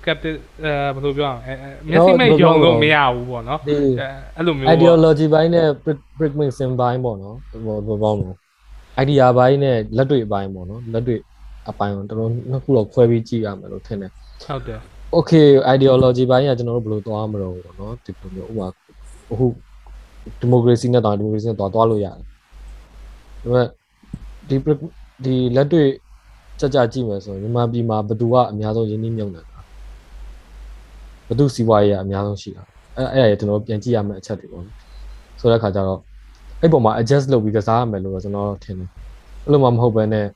[0.00, 0.34] skeptic
[0.64, 1.54] အဲဘယ်လိုပြောအောင်အဲ
[1.88, 3.74] မျက်စိမဲ့ယုံလို့မရဘူးပေါ့နော်ဒီ
[4.36, 5.66] အဲ့လိုမျိုးပေါ့ ideology ဘိုင်းနဲ့
[6.18, 8.36] brick mixing ဘိုင်းပေါ့နော်ဟိုဘယ်ပေါင်းလို့
[9.02, 11.20] idea ဘိုင်းနဲ့လက်တွေ့ဘိုင်းပေါ့နော်လက်တွေ့
[11.70, 14.10] အပိုင်းတော့တော်တော်နှစ်ခုတော့ခွဲပြီးကြည့်ရမယ်လို့ထင်တယ်
[14.46, 14.80] ဟုတ်တယ်
[15.16, 18.68] okay ideology ဘိုင်းကကျွန်တော်တို့ဘယ်လိုသွားမလို့ပေါ့နော်ဒီလိုမျိုးဥပမာ
[19.32, 19.46] အခု
[20.42, 22.22] democracy နဲ့တောင် democracy နဲ့သွားသွားလို့ရတယ်ဒါ
[23.42, 23.66] ပေမဲ့
[24.48, 24.80] ဒီ brick
[25.24, 25.88] ဒီလက်တွေ့
[26.60, 29.60] ကြကြကြည့်မယ်ဆိုရင်မြန်မာပြည်မှာဘယ်သူကအများဆုံးရင်းနှီးမြှုပ်နှံတာ
[31.26, 32.62] ဘယ်သူစီးပွားရေးကအများဆုံးရှိတာ
[32.96, 34.76] အဲ့အဲ့ဒါရကျွန်တော်ပြန်ကြည့်ရမယ့်အချက်တွေပေါ့နော်
[35.40, 36.00] ဆိုတဲ့အခါကျတော့
[36.60, 38.88] အဲ့ပုံမှာ adjust လုပ်ပြီးကစားရမယ်လို့တော့ကျွန်တော်ထင်တယ်
[39.44, 40.26] အဲ့လိုမှမဟုတ်ဘဲနဲ့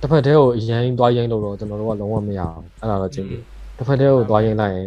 [0.00, 3.38] တစ်ဖက်တည်းကိုအရင်သွားရင်လို့တော့ကျွန်တော်တို့ကလုံးဝမရအောင်အဲ့ဒါတော့ချင်းပြီ
[3.76, 4.86] တစ်ဖက်တည်းကိုသွားရင်လိုက်ရင်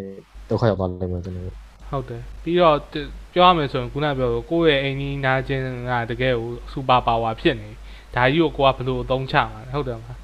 [0.49, 1.60] ဒုက္ခရောက်သွားလိမ့်မယ်ကျွန်တော်တို့
[1.91, 2.95] ဟုတ်တယ်ပြီးတော့တ
[3.33, 7.69] ပြောရမယ်ဆိုရင်ခုနပြောလို့ကိုယ့်ရဲ့အိမ်ကြီးနာချင်းကတကယ်ကိုစူပါပါဝါဖြစ်နေ
[8.15, 10.17] ဒါကြီးကိုကိုကဘယ်လိုအသုံးချမှာလဲဟုတ်တယ်မလား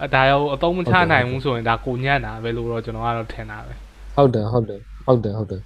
[0.00, 3.72] အဲဒါရောအသုံးမချနိုင်ဘူးဆိုရင်ဒါကိုညံ့တာပဲလို့တော့ကျွန်တော်ကတော့ထင်တာပဲ
[4.16, 5.62] ဟုတ်တယ်ဟုတ်တယ်ဟုတ်တယ်ဟုတ်တယ်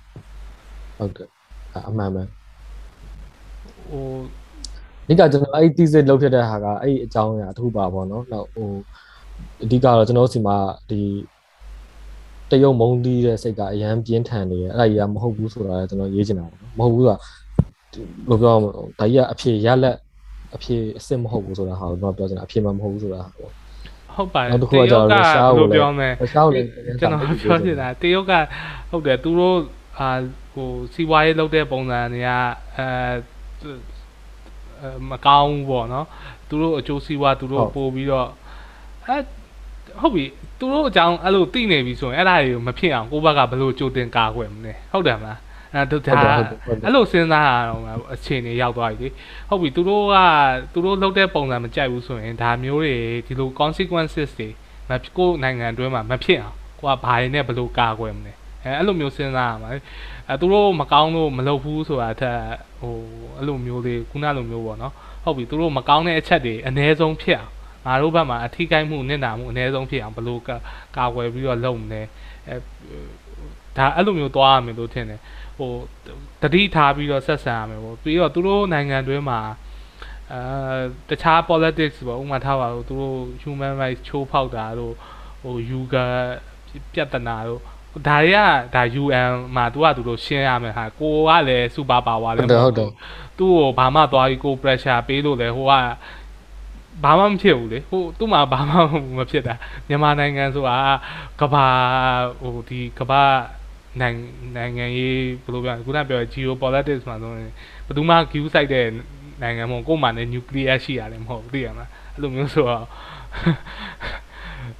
[0.98, 1.28] ဟုတ်တယ်
[1.74, 2.22] အအမှန်ပဲ
[3.90, 4.04] ဟို
[5.04, 8.68] အဓိကကျွန်တော်အဲ့ဒီ thesis လုပ်ဖြစ်တဲ့ဟာကအဲ့ဒီအကြောင်းအရာတစ်ခုပါပေါ့နော်နောက်ဟို
[9.62, 10.56] အဓိကတော့ကျွန်တော်တို့စီမှာ
[10.90, 11.00] ဒီ
[12.52, 17.16] တရုတ်မုံတီးတဲ့စိတ်ကအရန်ပြင်းထန်နေရအဲ့ဒါကြီးကမဟုတ်ဘူးဆိုတာလည်းကျွန်တော်ရေးချင်တာပေါ့နော်မဟုတ်ဘူးဆိုတာ
[18.28, 19.96] ဘယ်လိုပြောမလဲဒါကြီးကအဖြေရလက်
[20.54, 23.50] အဖြေအစ်စ်မဟုတ်ဘူးဆိုတာဟာကိုကျွန်တော်ပြောချင်တာအဖြေမှမဟုတ်ဘူးဆိုတာဟာပေါ့
[24.14, 26.66] ဟုတ်ပါတယ်နောက်တစ်ခုကကျတော့ရုရှားကိုလည်းပြောမယ်ရုရှားကိုလည်း
[27.00, 28.32] ကျွန်တော်ပြောချင်တာတရုတ်က
[28.90, 29.58] ဟုတ်တယ်သူတို့
[29.98, 30.10] အာ
[30.52, 32.30] ဟိုစီးပွားရေးလုပ်တဲ့ပုံစံတွေက
[32.76, 32.88] အဲ
[34.80, 36.06] အဲမကောင်းဘူးပေါ့နော်
[36.48, 38.28] သူတို့အကျိုးစီးပွားသူတို့ပို့ပြီးတော့
[39.06, 39.16] အဲ
[40.00, 40.24] ဟုတ်ပြီ
[40.58, 45.38] သူတို့အကြောင်းအဲ့လိုသိနေပြီဆိုရင်အဲ့ဒါတွေကိုမဖြစ်အောင်ကိုယ့်ဘက်ကဘယ်လိုကြိုတင်ကာကွယ်မလဲဟုတ်တယ်မလား
[45.74, 46.32] အဲ့ဒါဒါ
[46.84, 47.84] အဲ့လိုစဉ်းစားရအောင်
[48.14, 49.08] အခြေအနေရောက်သွားပြီလေ
[49.48, 50.16] ဟုတ်ပြီသူတို့က
[50.72, 52.94] သူတို့လုပ်တဲ့ပုံစံမကြိုက်ဘူးဆိုရင်ဒါမျိုးတွေ
[53.26, 54.48] ဒီလို consequences တွေ
[54.88, 58.32] မကိုယ်နိုင်ငံအတွင်းမှာမဖြစ်အောင်ကိုကဘာတွေနဲ့ဘယ်လိုကာကွယ်မလဲ
[58.64, 59.78] အဲအဲ့လိုမျိုးစဉ်းစားရမှာလေ
[60.28, 62.38] အဲသူတို့မကောင်းလို့မလုပ်ဘူးဆိုတာအထက်
[62.80, 62.94] ဟို
[63.36, 64.92] အဲ့လိုမျိုးလေးခုနလိုမျိုးပေါ့နော်
[65.24, 67.52] ဟုတ်ပြီသူတို့မကောင်းတဲ့အချက်တွေအ ਨੇ ဆုံးဖြစ်အောင်
[67.86, 70.38] ငါတို့ဘက်မှာအထီးကိုက်မှုနစ်နာမှုအ ਨੇ ဆုံးဖြစ်အောင်ဘယ်လို
[70.96, 72.02] ကာကွယ်ပြီးတော့လုပ်မလဲ
[72.48, 72.56] အဲ
[73.76, 75.20] ဒါအဲ့လိုမျိုးသွားရမယ်လို့ထင်တယ်
[75.58, 75.70] ဟို
[76.42, 79.40] တတိထားပြီးတော့ဆက်ဆံရမယ်ပေါ့ပြီးတော့သူတို့နိုင်ငံတွင်းမှာ
[80.32, 80.42] အဲ
[81.08, 84.94] တခြား politics ပေါ့ဥပမာထားပါတော့သူတို့ human rights ချိုးဖောက်တာတို့
[85.42, 86.06] ဟို yuga
[86.92, 87.60] ပြဿနာတို့
[88.06, 88.38] ဒါတွေက
[88.74, 92.90] ဒါ UN မှာသူကသူတို့ရှင်းရမယ်ဟာကိုကလည်း super power လည်းဟုတ်တယ်ဟုတ်တယ်
[93.38, 95.72] သူ့ကိုဘာမှသွားပြီးကို pressure ပေးလို့လေဟိုက
[97.04, 98.76] ဘာမှမဖြစ်ဘူးလေဟိုသူ့မှာဘာမှ
[99.18, 99.54] မဖြစ်တာ
[99.88, 100.76] မြန်မာနိုင်ငံဆိုတာ
[101.40, 101.66] ကဘာ
[102.42, 103.24] ဟိုဒီကဘာ
[104.00, 104.24] နိုင်ငံ
[104.56, 107.50] နိုင်ငံရေးဘယ်လိုပြောလဲခုနပြော geopolitics မှာဆိုရင်
[107.86, 108.86] ဘယ်သူမှ view site တဲ့
[109.42, 112.86] နိုင်ငံမဟုတ်ကို့မှာလည်း nuclear ရှိရတယ်မဟုတ်ဘူးသိရမလားအဲ့လိုမျိုးဆိုတော့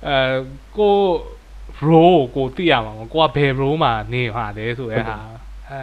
[0.09, 0.37] အဲ
[0.79, 0.97] ကို
[1.89, 5.16] role ကိုသိရမှာမကိုကဘယ် role မှာနေမှာလဲဆိုတဲ့ဟာ
[5.70, 5.81] အဲ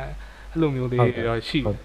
[0.52, 1.78] အဲ့လိုမျိုးလေးတော့ရှိတယ်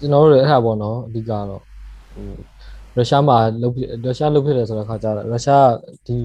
[0.00, 1.62] ကျွန်တော်တို့လည်းအဲ့ဒါပေါ့နော်အဓိကတော့
[2.14, 2.24] ဟို
[2.96, 5.66] ရုရှားမှာလုပ်ဖြစ်ရုရှားလုပ်ဖြစ်တယ်ဆိုတော့ခါကြတော့ရုရှား
[6.06, 6.16] ဒီ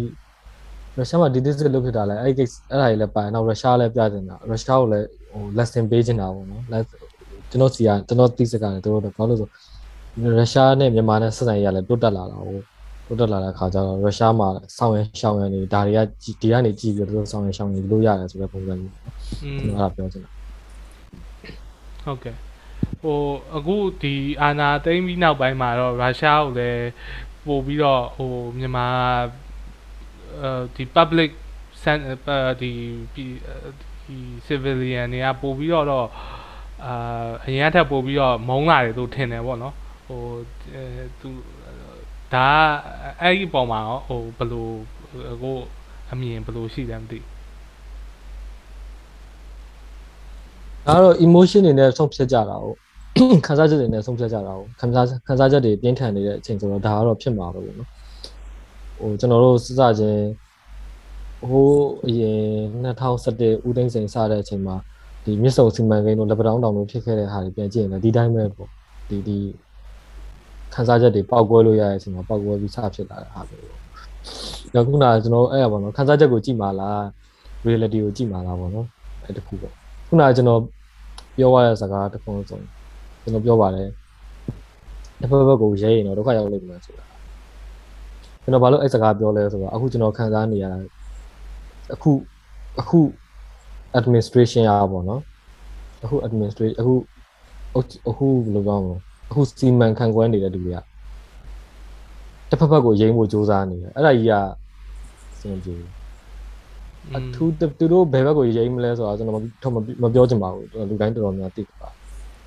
[0.97, 6.99] ရုရှားမှာဒီတစ်စစ်လုပ်ဖြစ်တာလဲအဲ့ဒီ case အဲ့ဒါကြီးလည်းပါတယ်နောက်ရုရှားလည်းပြတင်တာရုရှားကိုလည်းဟို lesson ပေးချင်တာပေါ့နော် lesson
[7.49, 9.49] ကျွန်တော်စီကကျွန်တော်သိစကားတယ်တို့တော့ဘာလို့ဆို
[10.39, 12.57] ရုရှားနဲ့မြန်မာနဲ့ဆက်ဆံရေးကလည်းတိုးတက်လာတာဟို
[13.07, 14.47] တိုးတက်လာတဲ့ခါကျတော့ရုရှားမှာ
[14.77, 15.99] ဆောင်းရရှောင်းရနေဒါတွေက
[16.41, 18.93] ဒီကနေကြည့်ပြီးတော့ဆောင်းရရှောင်းနေလို့ရတယ်ဆိုတဲ့ပုံစံမျိုး
[19.43, 20.29] อืมကျွန်တော်အဲ့ဒါပြောချင်တာ
[22.03, 22.35] ဟုတ်ကဲ့
[23.03, 23.21] ဟို
[23.55, 26.87] အခုဒီအာနာသိမ့်ပြီးနောက်ပိုင်းမှာတော့ရုရှားကိုလည်း
[27.47, 28.87] ပို့ပြီးတော့ဟိုမြန်မာ
[30.41, 31.31] အဲဒီ public
[31.83, 31.97] ဆန်
[32.61, 32.71] ဒီ
[33.15, 33.25] ဒီ
[34.05, 34.17] ဒီ
[34.47, 36.07] civilian တွေကပို့ပြီးတော့တော့
[36.85, 39.75] အာအရင်ကထပ်ပို့ပြီးတော့မုန်းလာတယ်လို့ထင်တယ်ပေါ့နော်
[40.07, 40.21] ဟို
[40.73, 40.83] အဲ
[41.19, 41.29] သူ
[42.33, 42.49] ဒါ
[43.21, 44.69] အဲ့ဒီပုံမှာရောဟိုဘယ်လို
[45.33, 45.51] အခု
[46.11, 47.19] အမြင်ဘယ်လိုရှိလဲမသိ
[50.87, 52.75] ဒါကတော့ emotion တွေနဲ့ဆုံးဖြတ်ကြတာဟုတ်
[53.45, 57.89] ခံစားချက်တွေနဲ့ဆုံးဖြတ်ကြတာဟုတ်ခံစားခံစားချက်တွေပြင်းထန်နေတဲ့အချိန်ဆိုတော့ဒါကတော့ဖြစ်မှာပဲပေါ့နော်
[58.99, 60.25] ဟိုကျွန်တော်တို့စစချင်း
[61.49, 61.69] ဟို
[62.07, 62.41] အရင်
[62.85, 64.75] 2017ဦးသိန်းစိန်စတဲ့အချိန်မှာ
[65.23, 68.69] ဒီမြစ်ဆုံစီမံကိန်းတို့လက်ပတောင်းတောင်တို့ဖြစ်ခဲ့တဲ့ဟာတွေပြန်ကြည့်ရင်လည်းဒီတိုင်းပဲပေါ့
[69.09, 69.37] ဒီဒီ
[70.73, 73.79] ခံစားချက်တွေပေါက်ကွဲလို့ရတဲ့အချိန်မှာပေါက်ကွဲပြီးစဖြစ်လာတဲ့ဟာပဲပေါ့
[74.73, 77.01] ဒါခုနကကျွန်တော်အဲ့ရပါတော့ခံစားချက်ကိုကြည့်ပါလား
[77.65, 78.87] reality ကိုကြည့်ပါလားပေါ့နော်
[79.23, 79.84] အဲ့တခုပေါ့ခု
[80.19, 80.61] နကကျွန်တော်
[81.37, 82.59] ပြောရတဲ့စကားတစ်ခုလုံးဆို
[83.21, 83.89] ကျွန်တော်ပြောပါတယ်
[85.19, 87.05] တစ်ဖက်ဖက်ကိုရဲရင်တော့ဒုက္ခရောက်လိမ့်မယ်ဆိုတာ
[88.41, 90.77] ကျွန်တော်ဘာလို့အဲ့စကားပြောလဲဆိုတော့အခုကျွန်တော်ခံစားနေရတာ
[91.93, 92.11] အခု
[92.79, 92.99] အခု
[93.99, 95.21] administration ရပါဘောနော်
[96.03, 96.93] အခု administration အခု
[98.09, 98.95] အခုဘယ်လိုပြောမလဲ
[99.29, 100.79] အခုစီမံခန့်ခွဲနေတဲ့လူတွေက
[102.49, 104.33] တစ်ဖက်ဖက်ကိုရိမ့်ဖို့စူးစမ်းနေတယ်အဲ့ဒါကြီးက
[105.39, 105.75] စင်ပြေ
[107.17, 109.69] အထူးသူတို့ဘယ်ဘက်ကိုရိမ့်မလဲဆိုတော့ကျွန်တော်ထုံ
[110.03, 111.89] မပြောချင်ပါဘူးလူတိုင်းတော်တော်များသိပါဒါ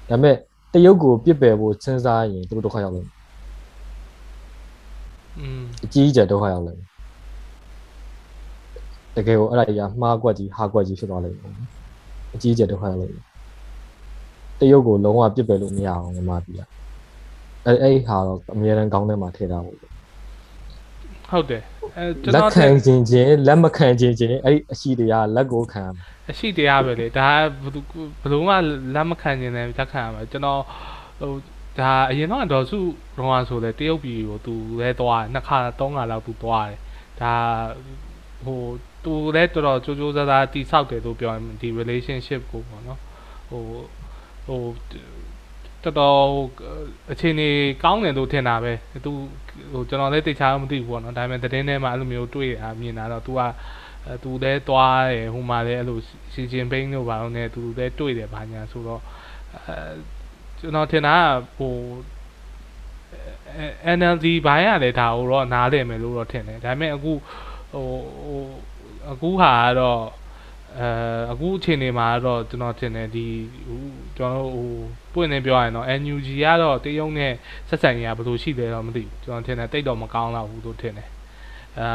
[0.09, 0.35] ပေမဲ့
[0.73, 3.17] တရုတ်ကိုပြစ်ပယ်ဖို့စဉ်းစားရင်သူတို့ဒုက္ခရောက်လိမ့်မယ်
[5.39, 6.89] อืมအကြီးအကျယ်ဒုက္ခရောက်လိမ့်မယ်
[9.17, 11.55] တကယ်ကိုအဲ့ဒါကြီးကမှားကွက်ကြီးဟာကွက်ကြီးဖြစ်သွားလိမ့်မယ်
[12.35, 13.25] အကြီးအကျယ်ဒုက္ခရောက်လိမ့်မယ်
[14.61, 16.63] တရုတ်ကိုလုံးဝပြစ်ပယ်လို့မရအောင်မြန်မာပြည်က
[17.65, 19.77] အဲ့အဲ့ဟာတော့အများရန်ကောင်းတဲ့မှာထည့်ထားဖို့
[21.31, 21.63] ဟုတ်တယ်
[21.97, 27.29] အဲကျွန်လက်တော်ခံခြင်းချင်းလက်မခံခြင်းချင်းအဲ့ဒီအရှိတရားလက်ကိုခံရမယ်အရှိတရားပဲလေဒါ
[27.63, 27.81] ဘယ်သူ
[28.21, 28.55] ဘယ်လိုမှ
[28.95, 30.61] လက်မခံနေတယ်လက်ခံရမှာကျွန်တော်
[31.21, 31.33] ဟို
[31.79, 32.79] ဒါအရင်တော့ဒေါ်စု
[33.17, 36.79] ရောင်းဆိုလဲတရုတ်ပြည်ကိုသူလဲသွားတယ်နှစ်ခါသုံးခါလောက်သူသွားတယ်
[37.21, 37.33] ဒါ
[38.45, 38.61] ဟို
[39.05, 43.01] သူလဲတော်တော်ကြိုးကြိုးစားစားတိဆောက်တယ်လို့ပြောရင်ဒီ relationship ကိုပေါ့နော်
[43.51, 43.63] ဟို
[44.47, 44.61] ဟို
[45.83, 46.19] တော်တော်
[47.13, 47.49] အခြေအနေ
[47.83, 48.73] ကောင်းတယ်လို့ထင်တာပဲ
[49.05, 49.13] သူ
[49.73, 53.43] ဟိုကျွန်တော်လည်းတိတ်ချာမသိဘူးပေါ့နော်ဒါပေမဲ့သတင်းထဲမှာအဲ့လိုမျိုးတွေ့ရမြင်တာတော့ तू ကဟ
[54.07, 55.99] အဲသူလည်းသွားတယ်ဟိုမှာလည်းအဲ့လို
[56.33, 59.03] ရှီဂျင်ဘိန်းတို့ဘာလို့လဲသူလည်းတွေ့တယ်ဘာညာဆိုတော့
[59.55, 59.75] အဲ
[60.59, 61.75] ကျွန်တော်ထင်တာကဟို
[63.97, 67.13] NLD ဘိုင်းရတယ်ဒါကိုတော့နားလည်မယ်လို့တော့ထင်တယ်ဒါပေမဲ့အခု
[67.73, 67.87] ဟို
[68.25, 68.43] ဟို
[69.11, 70.01] အခုဟာကတော့
[70.77, 70.89] အဲ
[71.33, 73.27] အခုအချိန်နေမှာတော့ကျွန်တော်ထင်တယ်ဒီ
[73.67, 73.83] ဟို
[74.17, 74.69] ကျွန်တော်ဟို
[75.13, 77.33] ပွင့်နေပြောရရင်တော့ NUG ကတော့တရုံနဲ့
[77.69, 81.09] ဆက်ဆံရေးကဘယ်လိုရှိလဲတော့မသိဘူးကျွန်တော်ထင်တယ်တိတ်တော့မကောင်းတော့ဘူးလို့ထင်တယ်
[81.81, 81.91] အာ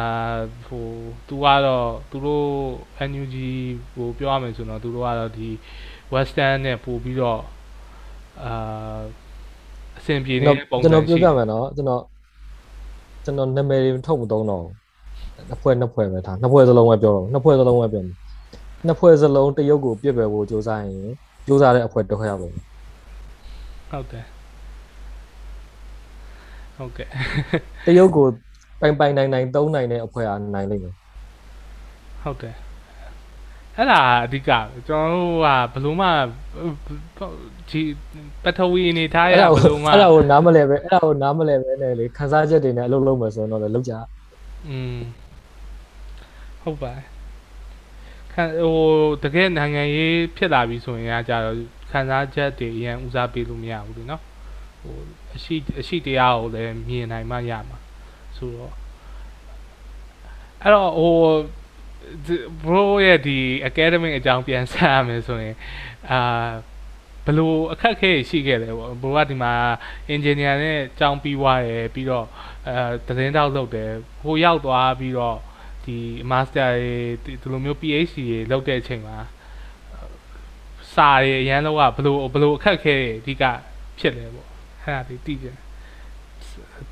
[0.67, 0.85] ဟို
[1.27, 2.47] သူကတော့သူတို့
[3.09, 3.35] NUG
[3.93, 5.49] ဟိုပြောရမယ်ဆိုတော့သူတို့ကတော့ဒီ
[6.13, 7.41] Western နဲ့ပို့ပြီးတော့
[8.43, 8.99] အာ
[9.99, 12.01] အဆင်ပြေနေတဲ့ပုံစံကျွန်တော်ရှိပြောပြမယ်နော်ကျွန်တော်
[13.25, 14.63] ကျွန်တော်နာမည်တွေထုတ်မသုံးတော့
[15.49, 18.03] နှစ်ဖွဲ့နှစ်ဖွဲ့ပဲထားနှစ်ဖွဲ့စလုံးပဲပြောတော့နှစ်ဖွဲ့စလုံးပဲပြော
[18.85, 21.15] နှစ်ဖွဲ့စလုံးတရုတ်ကိုပြစ်ပယ်ဖို့စူးစမ်းရင်
[21.45, 22.47] စူးစမ်းတဲ့အဖွဲ့တစ်ဖွဲ့ရောက်ပဲ
[23.91, 24.25] ဟုတ်တယ်
[26.77, 27.07] ဟုတ်ကဲ့
[27.85, 28.25] တရုတ်ကို
[28.81, 30.95] ပိုင်ပိုင်နိုင်နိုင်သုံးနိုင်တဲ့အဖွဲ့အားနိုင်လိမ့်မယ်
[32.23, 32.55] ဟုတ်တယ်
[33.77, 36.07] အဲ့ဒါအဓိကပဲကျွန်တော်တို့ကဘယ်လို့မှ
[37.69, 37.81] ဒီ
[38.43, 43.93] ပထဝီအနေထားရအဲ့ဒါဘယ်ကိုလို့မှအဲ့ဒါကိုနားမလဲပဲအဲ့ဒါကိုနားမလဲပဲနဲ့လေခန်းစားချက်တွေနဲ့အလုပ်လုပ်မယ်ဆိုရင်တော့လည်းလုပ်ကြ
[44.69, 44.99] อืม
[46.61, 46.93] ဟုတ်ပါ
[48.33, 48.77] ခံဟို
[49.23, 51.57] တကယ်နိုင်ငံရေးဖြစ်လာပြီဆိုရင်ကကြတော့
[51.91, 54.21] ခံစားချက်တွေအရင်ဦးစားပေးလို့မရဘူးလေနော်
[54.81, 54.95] ဟို
[55.35, 57.77] အရှိအရှိတရားကိုလည်းမြင်နိုင်မှရမှာ
[58.37, 58.73] ဆိုတော့
[60.61, 61.15] အဲ့တော့ဟို
[62.61, 63.37] bro ရဲ့ဒီ
[63.69, 65.55] academic အကြောင်းပြန်ဆက်ရမယ်ဆိုရင်
[66.11, 66.51] အာ
[67.25, 69.53] ဘလို့အခက်အခဲရှိခဲ့တယ်ပေါ့ bro ကဒီမှာ
[70.13, 72.25] engineer နဲ့ကြောင်းပြီးွားရယ်ပြီးတော့
[72.67, 72.75] အဲ
[73.07, 73.89] သတင်းတောက်လုပ်တယ်
[74.23, 75.37] ဟိုရောက်သွားပြီးတော့
[75.85, 75.97] ဒီ
[76.31, 76.69] master
[77.23, 79.17] တွေဒီလိုမျိုး PhD တွေလုပ်တဲ့အချိန်မှာ
[80.95, 83.43] စာတွေအရန်လောကဘလို့ဘလို့အခက်အခဲတွေအဓိက
[83.99, 84.47] ဖြစ်လဲပေါ့
[84.83, 85.57] အဲ့ဒါတွေသိကြတယ်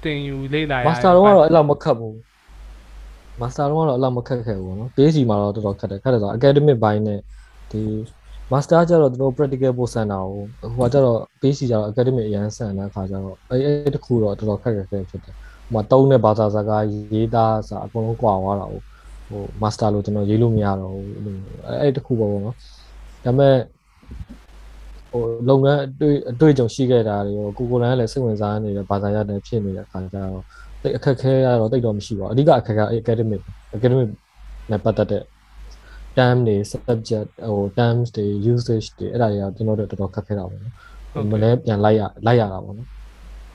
[0.03, 2.17] တင်ယူလေ့လာရမာစတာတော့ကတော့အဲ့လောက်မခတ်ဘူး
[3.41, 7.19] မာစတာတော့ကတော့အဲ့လောက်မခက်ခဲ့ဘူးပေါ့နော် PhD မှာတော့တော်တော်ခက်တယ်ခက်တယ်ဆိုတော့ academic ဘိုင်းနဲ့
[7.71, 7.81] ဒီ
[8.51, 10.43] master ကျတော့သူတို့ practical ပို့ဆန်တာကို
[10.75, 15.35] ဟိုကကျတော့ PhD ကျတော့ academic အရန်ဆန်တဲ့အခါကျတော့အဲ့အဲ့တခုတော့တော်တော်ခက်ခဲခဲဖြစ်တယ်
[15.73, 18.81] ဟိုမှာတုံးတဲ့ဘာသာစကားရေးသားစာအကုန်လုံးကွာသွားတာကို
[19.29, 21.35] ဟို master လို့ကျွန်တော်ရေးလို့မရတော့ဘူးအဲ့လို
[21.67, 22.55] အဲ့အဲ့တခုပေါ့ပေါ့နော်
[23.25, 23.55] ဒါပေမဲ့
[25.11, 30.43] ဟိုလုပ်ငန်းအတွေ့အတွေ့အကြုံရှိခဲ့တာတွေကိုကိုကိုလန်ကလည်းစိတ်ဝင်စားနေတဲ့ဘာသာရပ်တွေဖြစ်နေတဲ့အခါကျတော့
[30.81, 33.41] တိတ်အခက်ခဲရတော့တိတ်တော့မရှိပါဘူးအဓိကအခက်ခဲ academic
[33.75, 34.09] academic
[34.71, 35.23] နဲ့ပတ်သက်တဲ့
[36.17, 42.87] term တွေ subject ဟို terms တွေ usage တွေအဲ့ဒါတွေကကျွန်တော်တို့တော်တော်ခက်ခဲတာပေါ့နော်မလဲပြန်လိုက်ရလိုက်ရတာပေါ့နော်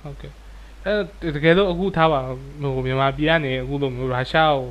[0.02, 0.45] ဟုတ်ကဲ့
[0.86, 4.68] အဲတကယ်လို့အခုထားပါဟိုမြန်မာပြည်ကနေအခုလိုမျိုးရုရှားကို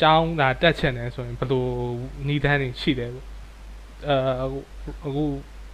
[0.00, 1.64] ကြောင်းတာတက်ချင်တယ်ဆိုရင်ဘယ်လို
[2.28, 3.26] နီးတန်းနေရှိတယ်ပေါ့
[4.08, 4.58] အဲအခု
[5.06, 5.24] အခု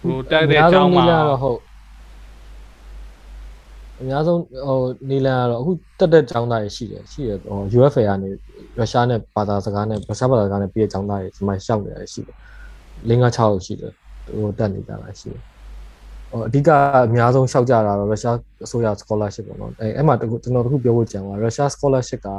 [0.01, 1.59] ဟိုတက်တဲ့ကြောင်းမှာအများဆုံးနီလန်ကတော့ဟုတ်
[4.01, 4.79] အများဆုံးဟို
[5.09, 8.29] နီလန်ကတော့အခုတက်တဲ့ကျောင်းသားတွေရှိတယ်ရှိတယ်ဟို UFA ကနေ
[8.77, 12.35] ရုရှားနဲ့ဘာသာစကားနဲ့ရုရှားဘာသာစကားနဲ့ပြည်ကျောင်းသားတွေဒီမှာရှောက်နေရတယ်ရှိတယ်
[13.09, 13.93] ၄၅6ရှိတယ်
[14.25, 15.41] ဟိုတက်နေကြတာရှိတယ်
[16.31, 22.35] ဟိုအဓိကအများဆုံးရှောက်ကြတာတော့ရုရှားအစိုးရ scholarship ပေါ့နော်အဲအဲ့မှာတခုကျွန်တော်တခုပြောဖို့ကြံပါရုရှား scholarship ကအဲ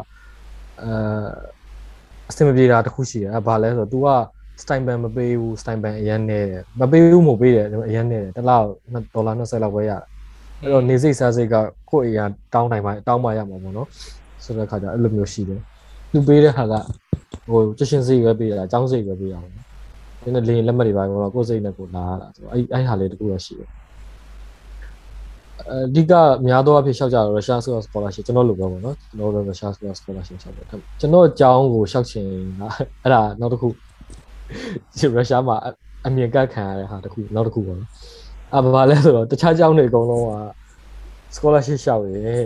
[2.30, 4.09] အဆင်မပြေတာတခုရှိတယ်အဲဘာလဲဆိုတော့ तू က
[4.62, 8.66] stipend မပေးဘူး stipend အရင်နေတယ်မပေးဘူးမပေးတယ်အရင်နေတယ်တစ်လောက်
[9.14, 10.03] ဒေါ်လာ20လောက်ပဲရတယ်
[10.61, 11.55] အဲ့တော့နေစိတ်စားစိတ်က
[11.90, 12.24] ကိုယ့်အရာ
[12.55, 13.88] တောင်းနိုင်မှတောင်းမှရမှာပေါ့နော်
[14.45, 15.61] ဆိုတဲ့ခါကျအဲ့လိုမျိုးရှိတယ်
[16.12, 16.74] သူပေးတဲ့ဟာက
[17.51, 19.47] ဟိုချက်ချင်းစိတ်ပဲပေးရတာအကြောင်းစိတ်ပဲပေးရအောင်
[20.22, 23.70] ဒီနေ့လေလက်မှတ်တွေပါတော့ကိုယ်စိတ်နဲ့ကိုလာရတာဆိုတော့အဲ့အဲ့ဟာလေးတခုရရှိတယ်
[25.70, 26.12] အဓိက
[26.46, 27.56] များသောအားဖြင့်ရှောက်ကြတော့ Russia
[27.86, 30.66] scholarship ကျွန်တော်လိုပဲပေါ့နော်ကျွန်တော်တို့ Russia scholarship ရှောက်တယ်
[31.00, 32.26] ကျွန်တော်အကြောင်းကိုရှောက်ချင်
[32.60, 32.68] တာ
[33.02, 33.68] အဲ့ဒါနောက်တစ်ခု
[35.16, 35.56] ရုရှားမှာ
[36.06, 37.88] အမြင်ကတ်ခံရတဲ့ဟာတခုနောက်တစ်ခုပေါ့နော်။
[38.56, 40.32] အဘာလဲဆိုတော့တခြားကျောင်းတွေအကုန်လုံးက
[41.36, 42.44] scholarship ရှောက်ရယ်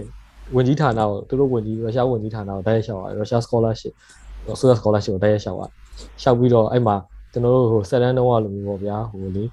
[0.54, 3.92] ဝင်ကြီးဌာနကိုသူတို့ဝင်ကြီးရုရှားဝင်ကြီးဌာနကိုတိုက်ရိုက်ရှောက်ရတယ်ရုရှား scholarship
[4.60, 5.62] ဆိုရ scholarship ကိုတိုက်ရိုက်ရှောက်ရ
[6.22, 6.96] ရှောက်ပြီးတော့အဲ့မှာ
[7.32, 9.44] ကျွန်တော်တို့ဟိုဆက်တန်းတုန်းကလိုမျိုးပေါ့ဗျာဟိုလေ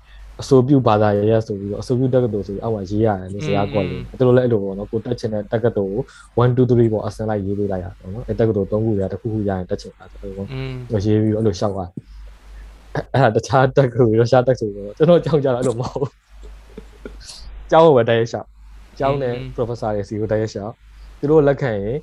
[0.42, 6.04] အစိုးပြုဘာသာရရဆိုပြီးတော့အစိုးပြုတက္ကသိုလ်ဆိုပြီးအောက်မှာရေးရတယ်လို့ဆရာကလည်းသူတို့လည်းအဲ့လိုပေါ့နော်ကိုတက်ချင်တဲ့တက္ကသိုလ်ကို
[6.48, 10.74] 1 2 3ပေါ့အစင်လိုက်ရေးပေးလိုက်ရတော့နော်အဲ့တက္ကသိုလ်3ခုရတစ်ခုခုရရင်တက်ချင်တာဆိုတော့อืม
[11.06, 11.90] ရေးပြီးတော့အဲ့လိုရှောက်သွား
[13.14, 16.10] အဲ့ဒါတခြားတက်ကူရုရှားတက်ဆိုတော့ကျွန်တော်ကြောင်းကြတာအဲ့လိုမဟုတ်
[17.72, 18.48] ကျောင်းကိုပဲတိုက်ရရှောက်
[19.00, 20.74] ကျောင်းနဲ့ professor တွေစီကိုတိုက်ရရှောက်
[21.20, 21.98] သူတို့လက်ခံရင်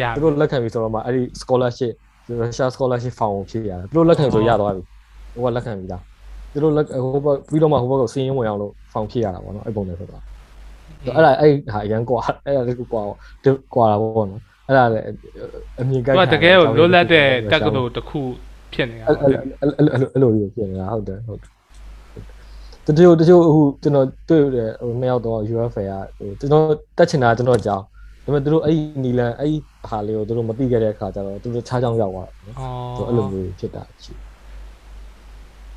[0.00, 1.92] ရသူတို့လက်ခံပြီဆိုတော့မှအဲ့ဒီ scholarship
[2.28, 4.82] ရုရှား scholarship ဖောင်ကိုဖြည့်ရတယ်သူတို့လက်ခံဆိုရသွားပြီ
[5.34, 6.02] ဟိုကလက်ခံပြီလား
[6.54, 10.22] သူတို့လက်ဟိုဘက်ပြီးတော့မှဟိုဘက်ကစီးရင်ဝင်အောင်လို့ဖောင်ဖြည့်ရတာပေါ့နော်အဲ့ပုံနဲ့ဆိုတော့
[11.04, 13.02] အဲ့ဒါအဲ့ဟာအရန်ကွာအဲ့ဒါလေးကွာ
[13.74, 15.04] ကွာတာပေါ့နော်အဲ့ဒါလည်း
[15.80, 18.20] အမြင်ကသူကတကယ်ကိုလွတ်လပ်တဲ့တက္ကသိုလ်တစ်ခု
[18.72, 19.70] ဖြစ်နေတာအဲ့ပေါ့ဗျာအဲ့
[20.12, 21.50] အဲ့လိုမျိုးဖြစ်နေတာဟုတ်တယ်ဟုတ်တယ်
[22.86, 26.64] တချို့တချို့ဟိုကျွန်တော်တွေ့တယ်ဟိုနှစ်ယောက်တော့ UFA ကဟိုကျွန်တော်
[26.98, 27.84] တက်ချင်တာကျွန်တော်ကြောင်း
[28.24, 34.12] ဒါပေမဲ့သူတို့အဲ့ဒီနီလန်အဲ့ဒီဟာလေးကိုသူတို့မသိခဲ့တဲ့အခါကျတော့သူတို့ခြားချောင်းရောက်သွားတယ်နော်အော်သူအဲ့လိုမျိုးဖြစ်တာရှိ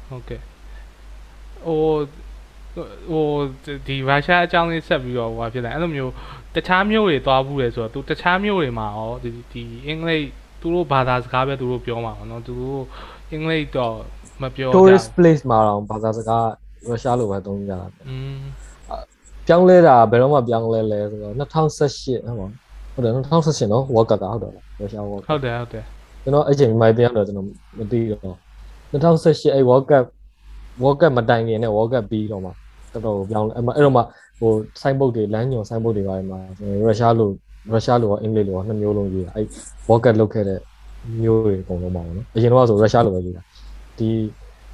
[0.07, 0.41] ဟုတ်ကဲ့
[1.67, 1.83] ဟို
[3.11, 3.27] ဟို
[3.87, 6.11] ဒီရုရှားအကြောင်းလေးဆက်ပြီးတော့ဟိုဟာဖြစ်တယ်အဲ့လိုမျိုး
[6.55, 10.25] တခြားမျိုးတွေသွားဘူးလေဆိုတော့သူတခြားမျိုးတွေမှာရောဒီဒီအင်္ဂလိပ်
[10.61, 12.83] သူတို့ဘာသာစကားပဲသူတို့ပြောမှာပေါ့နော်သူတို့
[13.31, 13.95] အင်္ဂလိပ်တော့
[14.41, 16.45] မပြောကြ tourist place မှာတော့ဘာသာစကား
[16.87, 18.39] ရုရှားလိုပဲသုံးကြတာอืม
[19.47, 22.47] ပြောင်းလဲတာဘယ်တော့မှပြောင်းလဲလဲဆိုတော့2018ဟုတ်ပါ
[22.93, 25.85] ဟုတ်တယ်2018နော် World Cup ကဟုတ်တယ်လားရုရှား World Cup ဟုတ်တယ်ဟုတ်တယ်
[26.23, 27.47] ကျွန်တော်အဲ့ချိန်မိုက်ပြန်တော့ကျွန်တော်
[27.77, 28.37] မသိတော့
[28.91, 30.05] 2018အဲ့ World Cup
[30.81, 32.51] World Cup မတိုင်ခင်နဲ့ World Cup ပြီးတော့မှ
[32.93, 34.01] တော်တော်ပြောင်းလဲအဲ့မှာအဲ့တော့မှ
[34.39, 34.51] ဟို
[34.81, 36.39] စိုင်းပုတ်တွေလမ်းညွန်စိုင်းပုတ်တွေပါတယ်မှာ
[36.83, 37.29] ရုရှားလို
[37.71, 39.45] ရုရှားလိုရောအင်္ဂလိပ်လိုရောနှစ်မျိုးလုံးရေးတာအဲ့
[39.87, 40.59] World Cup လုပ်ခဲ့တဲ့
[41.23, 43.41] မျိုးတွေအကုန်လုံးပါဘောနော်အရင်တော့ဆိုရုရှားလိုပဲရေးတာ
[43.97, 44.07] ဒီ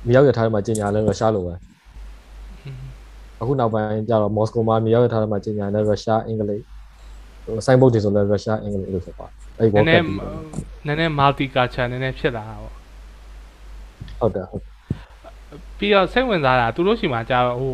[0.08, 1.54] မြေရောက်ရထားထဲမှာကျင်ညာလဲရုရှားလိုပဲ
[3.42, 6.64] အခုနောက်ပိုင်းကျတော့မော်စကိုမှာမြေရောက်ရထားတဲ့မှာကျင်ညာနဲ့ရုရှားအင်္ဂလိပ်
[7.46, 9.28] ဟိုစိုင်းဘုတ်တွေဆိုလည်းရုရှားအင်္ဂလိပ်လို့ဆိုပါ
[9.60, 10.06] အဲ့နည်း World န Cup ည်း
[10.86, 12.74] နည်းနည်း multi culture နည်းနည်းဖြစ်လာတာပေါ့
[14.20, 14.73] ဟုတ်တယ်ဟုတ်
[15.84, 17.74] ပြီးတော့စိတ်ဝင်စားတာသူတို့ရှိမှကြာတော့ဟို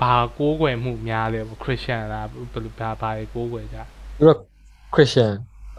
[0.00, 3.78] ဘာကိုးကွယ်မှုများလဲပေါ့ Christian လားဘယ်လိုဘာဘာကိုးကွယ်ကြ
[4.18, 4.38] သူတို့
[4.94, 5.32] Christian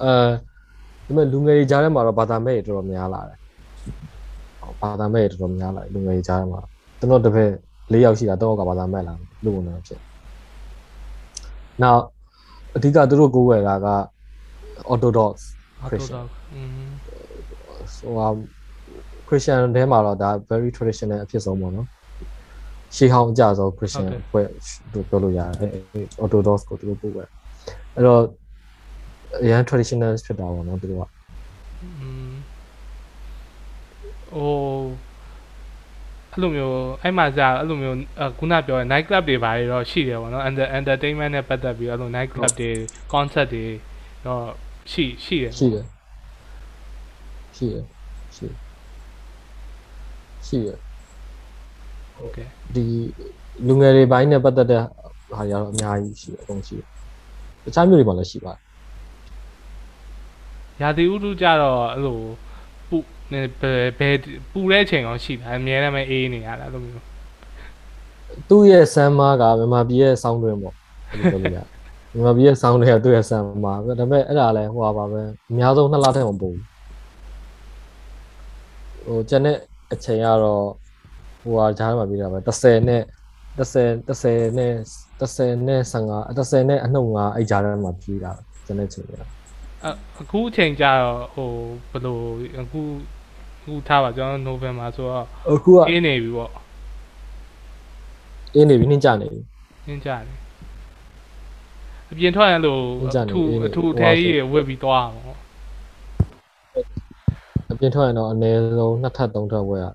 [0.03, 0.13] အဲ
[1.05, 3.37] ဒီမဲ့လူငယ်တွေကြားထဲမှာတော့ဘာသာမဲ့တွေတော်တော်များလာတယ်
[4.61, 6.61] ဟောဘာသာမဲ့တွေတော်တော်များလာတယ်လူငယ်တွေကြားထဲမှာ
[6.99, 7.51] ကျွန်တော်တစ်ဖက်
[7.93, 9.13] ၄ယောက်ရှိတာတော့ကဘာသာမဲ့လာ
[9.43, 9.99] လူဝင်နေဖြစ်
[11.81, 12.01] နောက်
[12.75, 13.87] အဓိကသူတို့ကိုးကွယ်တာက
[14.93, 15.33] Orthodox
[15.79, 16.89] ဟုတ် Christian တော့อืม
[17.97, 18.27] ဟိုဟာ
[19.31, 21.87] Christian ထဲမှာတော့ဒါ very traditional အဖြစ်ဆုံးပေါ့နော်
[22.95, 24.41] ရှေးဟောင်းအကြဆုံး Christian ဘွဲ
[24.93, 27.23] တို့ပြောလို့ရတယ်အဲ Orthodox ကိုသူတို့ပို့ပဲ
[27.95, 28.21] အဲ့တော့
[29.43, 31.03] အရန် traditional ဖြစ်တာပေါ့နော်သူတို့က
[31.81, 32.31] อืม
[34.33, 34.51] ဟို
[36.31, 37.97] အဲ့လိုမျိုးအဲ့မှာကြာအဲ့လိုမျိုး
[38.39, 42.71] ခုနပြောတဲ့ night club တွေဘာတွေတော့ရှိတယ်ပေါ့နော် Enter- entertainment နဲ့ပတ်သက်ပြီးအဲ့လို night club တွေ
[43.13, 43.65] concert တွေ
[44.25, 44.43] တော့
[44.91, 45.85] ရှိရှိတယ်ရှိတယ်
[47.57, 48.00] ရှိတယ်ရှိတယ်
[50.47, 50.77] ရှိတယ်
[52.17, 52.85] ဟုတ်ကဲ့ဒီ
[53.67, 56.85] လူငယ်တွေဘိုင်းနဲ့ပတ်သက်တဲ့ဟာတွေကတော့အများကြီးရှိတယ်အကုန်ရှိတယ်
[57.63, 58.61] တခြားမျိုးတွေမှာလည်းရှိပါတယ်
[60.81, 62.19] ရာသီဥတုကြတော့အဲ့လို
[62.89, 62.97] ပူ
[63.31, 64.15] နေဘယ်ဘယ်
[64.51, 67.05] ပူတဲ့အချိန်အောင်ရှိတာအများနဲ့မအေးနေရတာအဲ့လိုမျိုး
[68.49, 71.59] သူ့ရဲ့ဆမ်မာကမြန်မာပြည်ရဲ့ဆောင်းတွင်းပေါ့ဘယ်လိုပြောလို့ရ
[72.13, 76.63] မြန်မာပြည်ရဲ့ဆောင်းတွင်းကသူ့ရဲ့ဆမ်မာပဲဒါပေမဲ့အဲ့ဒါလည်းဟိုပါပါပဲအများဆုံးနှစ်လထက်မပိုဘူး
[79.05, 79.57] ဟိုကျန်တဲ့
[79.93, 80.65] အချိန်ကတော့
[81.41, 83.01] ဟိုဟာဂျားမှာပြတာပဲ30နဲ့
[83.57, 84.73] 30 30နဲ့
[85.19, 88.31] 30နဲ့15 30နဲ့အနှုတ်5အဲ့ဂျားထဲမှာပြတာ
[88.65, 89.13] ကျန်တဲ့ချိန်က
[89.83, 89.87] အ
[90.21, 91.49] အခုအချိန်ကြတော့ဟို
[91.91, 92.17] ဘယ်လို
[92.59, 92.81] အခု
[93.57, 96.51] အခုထားပါကျွန်တော် November ဆိုတော့အခုကအေးနေပြီပေါ့
[98.55, 99.41] အင်းနေပြီနှင်းကြနေပြီ
[99.87, 100.23] နင်းကြတယ်
[102.11, 105.40] အပြင်ထွက်ရင်လို့နင်းကြအနေထူပြီအထူဟိုအထဲကြီးတွေဝတ်ပြီးသွားအောင်ပေါ့အ
[107.81, 109.85] ပြင်ထွက်ရင်တော့အနည်းဆုံးနှစ်ထပ်သုံးထပ်ဝယ်ရ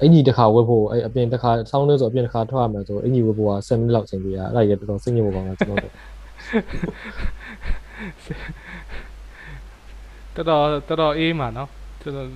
[0.00, 5.94] အင်ကြီးတစ်ခါဝယ်ဖို့အဲ့အပြင်တစ်ခါဆောင်းနေဆိုအပြင်တစ်ခါထွက်ရမယ်ဆိုအင်ကြီးဝယ်ဖို့က7မိနစ်လောက်ချိန်ပေးရအဲ့ဒါကြီးတော်တော်စိတ်ညစ်ဖို့ကောင်းတာကျွန်တော်တို့
[10.36, 11.68] တော်တော်တော်တော်အေးမှာနော်
[12.02, 12.28] တော်တော်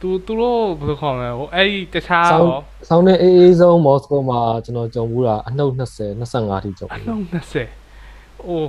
[0.00, 7.22] သူသူတို့ဘယ်လိုခေါ်မလဲဟိုအဲ့ဒီတခြားဆောင်းရောဆောင်းနေအေးအေးဆုံးမော်စကိုမှာကျွန်တော်ကြုံဘူးတာအနှုတ်20 25ထိကြုံအဘူးနှုတ်
[7.84, 8.66] 20အိုး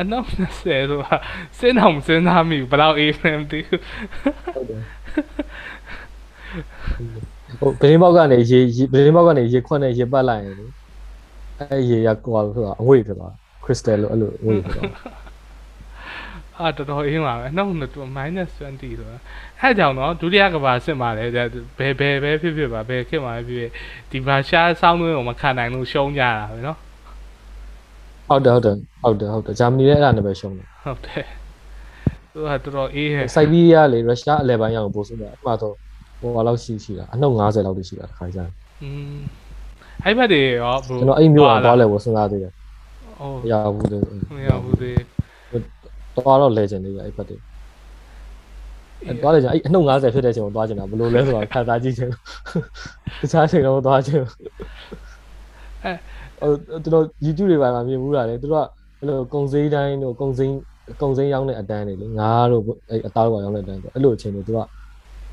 [0.00, 1.16] အနှုတ်20ဆိုတာ
[1.58, 3.80] စဉ်းအောင်စဉ်းစားမိဘူးဘယ်လောက်အေးမှန်းမသိဘူး
[4.54, 4.82] ဟုတ်တယ်
[7.60, 10.66] ဟိုဗလင်းဘောက်ကနေရေရေဗလင်းဘောက်ကနေရေခွက်နဲ့ရေပတ်လိုက်ရင်လေ
[11.58, 13.32] အဲ့ရေရကွာလို့ဆိုတာအငွေ့ဖြစ်သွား
[13.64, 14.92] ခရစ်စတယ်လို့အဲ့လိုအငွေ့ဖြစ်သွား
[16.60, 19.18] အာတော်တော်အေးမှာပဲအနှုတ်20 minus 20ဆိုတာ
[19.60, 21.38] အဲ့ကြောင့်နော်ဒုတိယကဘာစစ်မှာလဲဘ
[21.86, 23.70] ယ်ဘယ်ပဲဖြစ်ဖြစ်ပါဘယ်ခေတ်မှာပဲဖြစ်ဖြစ်
[24.10, 26.78] ဒီဘာရှားစောင်းသွင်းကိုမခံနိုင်လို့ရှုံးကြတာပဲနော်
[28.28, 31.24] ဟုတ်တယ်ဟုတ်တယ်ဟုတ်တယ်ဟုတ်တယ်ဂျာမနီလည်းအဲ့ဒါနဲ့ပဲရှုံးတယ်ဟုတ်တယ်
[32.32, 35.74] သူကတော်တော်အေးဟဲ့စိုက်ဘီးရီးယားလေရုရှားအလဲပိုင်းရအောင်ပို့ဆိုတယ်အမှတော့
[36.20, 38.50] ဟိုဟာလောက်ရှိရှိတာအနှုတ်90လောက်တိရှိတာတစ်ခါကျရင်
[38.82, 39.18] อืม
[40.04, 42.52] အဲ့ဘက်တွေရောဘယ်ကျွန်တော်အဲ့မျိုးကသွားလဲဝစဉ်းစားသေးတယ်
[43.20, 43.98] အိုးမရဘူးလေ
[44.36, 44.96] မရဘူးသေး
[46.16, 47.36] သွားတော့လဲကျင်သေးတယ်အဲ့ဘက်တွေ
[49.06, 52.08] အဲ့သွားလဲကျင်အဲ့အနှုတ်90ဖြစ်တဲ့ချိန်ကိုသွားကျင်တာဘယ်လိုလဲဆိုတော့ခါသားကြည့်ချင်
[53.20, 54.22] တခြားချိန်တော့သွားချင်
[55.84, 55.96] အဲ့
[56.40, 58.66] ကျွန်တော် YouTube တွေပိုင်းမှာမြင်ဘူးတာလေသူတို့က
[58.98, 60.54] အဲ့လိုကုံစည်းတိုင်းတို့ကုံစည်း
[61.02, 64.58] ကုံစည်းရောင်းတဲ့အတန်းတွေလေငါးတို့အဲ့အသားတို့ရောင်းတဲ့အတန်းဆိုအဲ့လိုအချိန်တွေသူက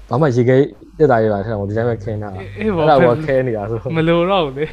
[0.09, 0.57] ဘာမှရေခဲ
[0.97, 4.65] တက်တာရတာထက်တော့ဒီတိုင်းပဲခင်းတာအေးအဲ့ဘောဒါကခဲနေတာဆိုမလိုတော့ဘူးလေ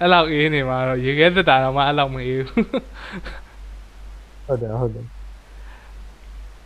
[0.00, 2.64] အဲ့လောက်အေးနေမှာတော့ရေခဲသက်တာတော့မှအဲ့လောက်မအေးဘူး
[4.46, 5.04] ဟုတ်တယ်ဟုတ်တယ်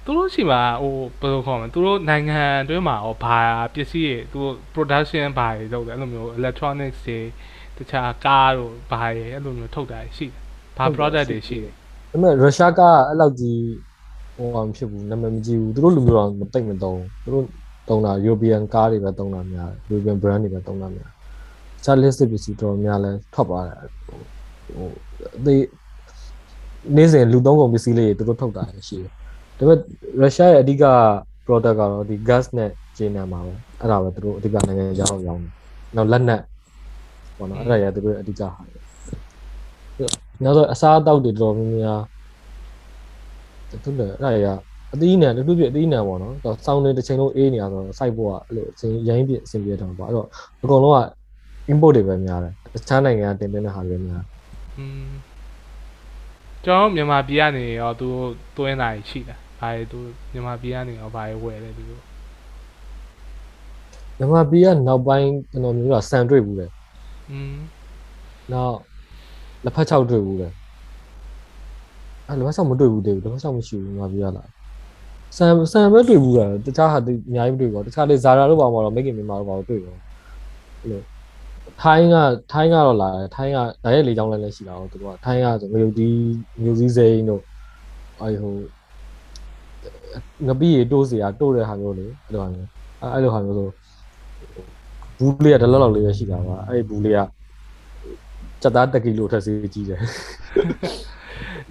[0.05, 3.41] သူတို့ရှိမှာဟိုဘယ်လိုခေါ်မလဲသူတို့နိုင်ငံအတွင်းမှာဟောဘာ
[3.75, 7.19] ပစ္စည်းတွေသူတို့ production ဘာတွေလုပ်တယ်အဲ့လိုမျိုး electronics တွေ
[7.79, 10.35] တခြားကားတို့ဘာတွေအဲ့လိုမျိုးထုတ်တာရှိတယ်
[10.79, 11.77] ဘာ product တွေရှိတယ်ဒါ
[12.11, 13.61] ပေမဲ့ရုရှားကအဲ့လောက်ကြီး
[14.37, 17.45] ဟိုမဖြစ်ဘူးနာမည်မကြီးဘူးသူတို့လူမျိုးတော့မသိမ့်မသုံးသူတို့
[17.89, 23.77] တုံးတာ European ကားတွေပဲတုံးတာများတယ် European brand တွေပဲတုံးတာများတခြား list ပစ္စည်းတော်များလဲထွက်ပါတယ်
[24.07, 24.19] ဟို
[24.77, 24.89] ဟို
[25.45, 25.57] ဒီ
[26.97, 29.11] နေ့စဉ်လူသုံးကုန်ပစ္စည်းလေးတွေသူတို့ထုတ်တာရှိတယ်
[29.59, 29.79] ဒါပေမဲ့
[30.21, 30.85] ရုရှားရဲ့အဓိက
[31.47, 35.53] product ကတော့ဒီ gas နဲ့ဂျင်းနံမှာပဲအဲ့ဒါပဲသူတို့အဓိကနိုင်ငံခြားအောင်ရောင်းတယ်
[35.97, 36.43] နောက်လက်နက်
[37.39, 38.63] ပေါ့နော်အဲ့ဒါရသူတို့အဓိကဟာ
[40.45, 42.01] နောက်တော့အစားအသောက်တွေတော်တော်များများ
[43.85, 44.47] သူလည်းအဲ့ဒါရ
[44.95, 50.27] အသီးနဲ့တူတူပြအသီးနဲ့ပေါ့နော်တော့စောင်းနေတစ်ချိန်လုံးအေးနေရဆိုတော့စိုက်ဖို့ကအဲ့လိုအချိန်ရိုင်းပြအဆင်ပြေတော့ပေါ့အဲ့တော့
[50.63, 51.01] အကုန်လုံးက
[51.73, 54.23] import တွေပဲများတယ်တခြားနိုင်ငံကတင်သွင်းတဲ့ဟာတွေများ
[54.79, 55.09] อืม
[56.65, 58.09] ကျွန်တော်မြန်မာပြည်ကနေရောသူ
[58.57, 59.99] တွင်းတာရှိတာဘာလဲသူ
[60.33, 62.03] မြန်မာပြည်ကနေရောဘာလဲဝယ်လဲသူတို့
[64.19, 66.67] မြန်မာပြည်ကနောက်ပိုင်းကျွန်တော်မျိုးကဆန်တွေ့ဘူးလေ
[67.31, 67.55] อืม
[68.53, 68.77] နောက်
[69.65, 70.49] လက်ဖက်ချောက်တွေ့ဘူးလေ
[72.27, 74.45] အဲ့လက်ဖက်ချောက်မတွေ့ဘူးတေဘူးလက်ဖက်ချောက်မရှိဘူးမြန်မာပြည်ကလာ
[75.37, 79.97] ဆန်ဆန်ပဲတွေ့ဘူးလားတခြားဟာတွေအများကြီးမတွေ့ဘူးတခြားလေဇာရာတို့ပါမှာတော့ make in မြန်မာတို့ပါတော့တွေ့ရော
[80.81, 81.03] အဲ့လို
[81.83, 82.17] ထိုင်းက
[82.53, 86.09] ထိုင်းကတော့လာတယ်ထိုင်းကဒါရဲ့လေကြောင်းလည်းလည်းရှိတာတော့သူကထိုင်းကဆိုငရုတ်ဒီ
[86.63, 87.43] မျိုးစည်းစိမ်းတို့
[88.21, 88.55] အဲ့ဟို
[90.47, 92.69] ငပိရီတိုးစရာတိုးတဲ့ဟာမျိုးလေအဲ့လိုဟာမျိုး
[93.01, 93.69] အဲ့အဲ့လိုဟာမျိုးဆို
[95.19, 97.19] ဘူးလေးကတလောက်လောက်လေးပဲရှိတာပါအဲ့ဘူးလေးက
[98.63, 100.01] စက်သား1ကီလိုထက်စေးကြီးတယ်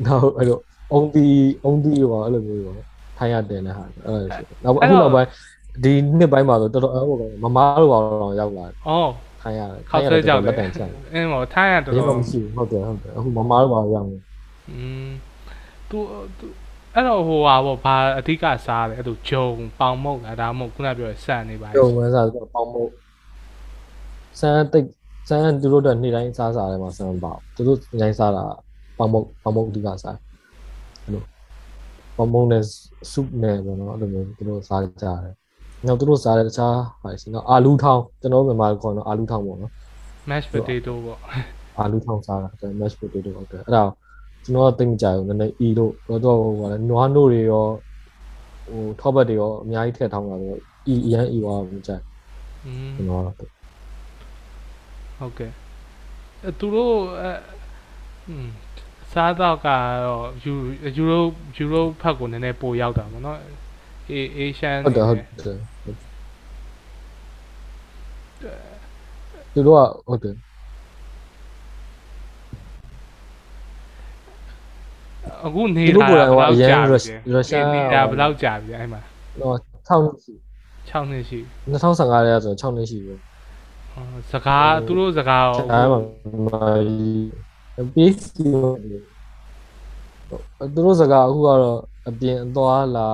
[0.06, 0.58] နောက်အဲ့လို
[0.94, 1.26] အုံတီ
[1.64, 2.74] အုံတီရောအဲ့လိုမျိုးရော
[3.18, 4.30] ထိုင်းရတင်တဲ့ဟာအဲ့လို
[4.64, 5.30] နောက်အခုနောက်ပိုင်း
[5.84, 14.18] ဒီနှစ်ပိုင်းမှာဆိုတော်တော်အဲ့ဟိုမမားတို့ပါတော့ရောက်လာအော်ခိုင်းရတယ်ခောက်ဆွဲကြောက်လက်တတယ်န်ချန်အင်းဟောထိုင်းရတော်ဒီတော်မှာမရှိဘူးဟုတ်တယ်ဟုတ်တယ်အခုမမားတို့ပါရောက်နေ
[14.70, 15.10] อืม
[15.90, 15.98] သူ
[16.40, 16.48] သူ
[16.94, 19.48] အဲ့တော့ဟိုဟာပေါ့ဘာအဓိကစားတယ်အဲ့လိုဂျုံ
[19.80, 22.90] ပေါင်မုတ်လားဒါမှမဟုတ်ခုနပြောဆန်နေပါပြုံဝန်းစားဆိုပေါင်းမို့
[24.40, 24.88] စမ်းတိတ်
[25.30, 28.44] စမ်းသူတို့တော့နေ့တိုင်းစားစားတယ်မှာစမ်းပါသူတို့ညိုင်းစားတာ
[28.98, 30.18] ပေါင်းမို့ပေါင်းမို့အဓိကစား
[31.04, 31.24] အဲ့လို
[32.18, 32.64] ပေါင်းမို့နဲ့
[33.12, 35.36] ဆုပ်နဲ့ပေါ့နော်အဲ့လိုမျိုးသူတို့စားကြတယ်
[35.86, 39.72] နောက်သူတို့စားတဲ့တခြားဟာရှိနော်အာလူထောင်းကျွန်တော်မြန်မာခေါ်တော့အာလူထောင်းပေါ့နော်
[40.30, 41.20] mash potato ပေါ့
[41.80, 43.84] အာလူထောင်းစားတာ mash potato ဟုတ်တယ်အဲ့ဒါ
[44.44, 47.66] ကျွန်တော်ကသိမကြဘူးနည်းနည်းအီလို့တော့တော့ဟိုဟာနွားနို့တွေရော
[48.70, 52.04] ဟိုထောပတ်တွေရောအများကြီးထည့်ထောင်းတာဆိုတော့အီအရန်အီသွားမှကြိုက်
[52.66, 53.42] อืมကျွန်တော်က
[55.20, 55.52] ဟုတ်ကဲ့
[56.44, 57.32] အဲသူတို့အဲ
[58.28, 58.50] อืม
[59.14, 59.68] စားတော့က
[60.06, 60.54] တော့ယူ
[60.98, 61.24] ယူရို
[61.58, 63.40] ယူရိုဖက်ကိုနည်းနည်းပိုရောက်တာပေါ့နော်
[64.12, 65.58] အေအေရှန်ဟုတ်တယ်ဟုတ်တယ်
[69.54, 70.36] သူတို့ကဟုတ်တယ်
[75.46, 79.02] အခုနေသူတို့လာကိုယ်တိုင်ဘယ်ကအရန်လောက်ရုကြာရုရှားနေတာဘယ်လောက်ကြာပြီအဲ့မှာ
[79.42, 79.58] တော့
[79.88, 80.34] 6နှစ်ရှိ
[80.90, 81.40] 6နှစ်ရှိ
[81.72, 83.27] 2015ရဲဆို6နှစ်ရှိပြီအော်
[84.32, 85.84] စကားသူတို့စကားရောအဲ
[86.46, 86.66] မှာ
[87.94, 88.48] ပြီးစီ
[90.74, 91.80] သူတို့စကားအခုကတော့
[92.10, 93.08] အပြင်အသွားလာ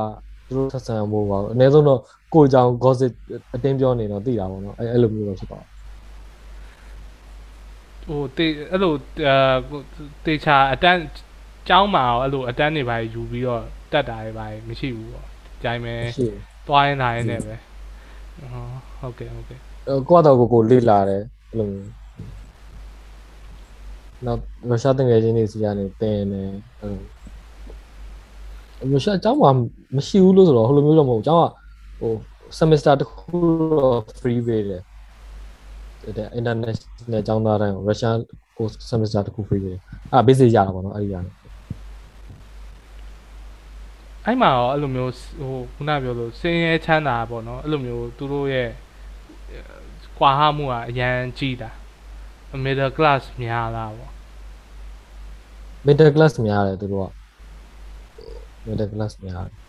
[0.47, 1.99] သူတို့ဆက်ဆံဖို့ပါအနည်းဆုံးတော့
[2.33, 3.13] ကိုကြောင် gossip
[3.55, 5.59] အတင်းပြောနေတော့သိတာပေါ့နော်အဲအဲ့လိုမျိုးတော့ဖြစ်ပါ
[8.05, 8.93] ဟိုတေအဲ့လို
[9.27, 9.77] အဲ
[10.25, 11.01] တေချာအတန်း
[11.67, 15.27] ကျောင်းမှာရောအဲ့လိုအတန်းတွေပါယူပြီးတော့တက်တာတွေပါမရှိဘူးပေါ့
[15.63, 16.27] ကြိုင်မဲရှိ
[16.67, 17.55] သွားရင်လာရင်လည်းပဲ
[18.51, 18.65] ဟော
[18.99, 21.91] ဟုတ်ကဲ့ဟုတ်ကဲ့ ကိုကတော့ကိုကိုလေ့လာတယ်အဲ့လိုမျိုး
[24.25, 26.49] နောက်ရုရှားတငယ်ချင်းတွေစီကနေတင်တယ်
[26.81, 29.51] အဲ့လိုရုရှားအကြောင်းမှာ
[29.95, 31.51] မရှိဘူးလို့ဆိုတော့ဟိုလိုမျိုးတော့မဟုတ်ဘူးအကြောင်းက
[31.99, 32.11] ဟို
[32.59, 33.37] semester တစ်ခု
[33.79, 34.81] တော့ free ပေးတယ်
[36.17, 38.17] တဲ့ international အကြောင်းသားတိုင်းရုရှား
[38.57, 39.81] ကို semester တစ်ခု free ပေးတယ်
[40.13, 41.33] အဲ့ basic ရတာပေါ့နော်အဲ့ဒီရတယ်
[44.25, 48.69] အဲ့မှာရောအဲ့လိုမျိုးဟိုခုနပြောလို့စင်းရဲချမ်းသာပေါ့နော်အဲ့လိုမျိုးသူတို့ရဲ့
[50.17, 51.69] ကွာဟမှုကအရန်ကြီးတာ
[52.65, 54.11] middle class များလားပေါ့
[55.85, 57.09] middle class များတယ်သူတို့က
[58.67, 59.63] middle class များတယ်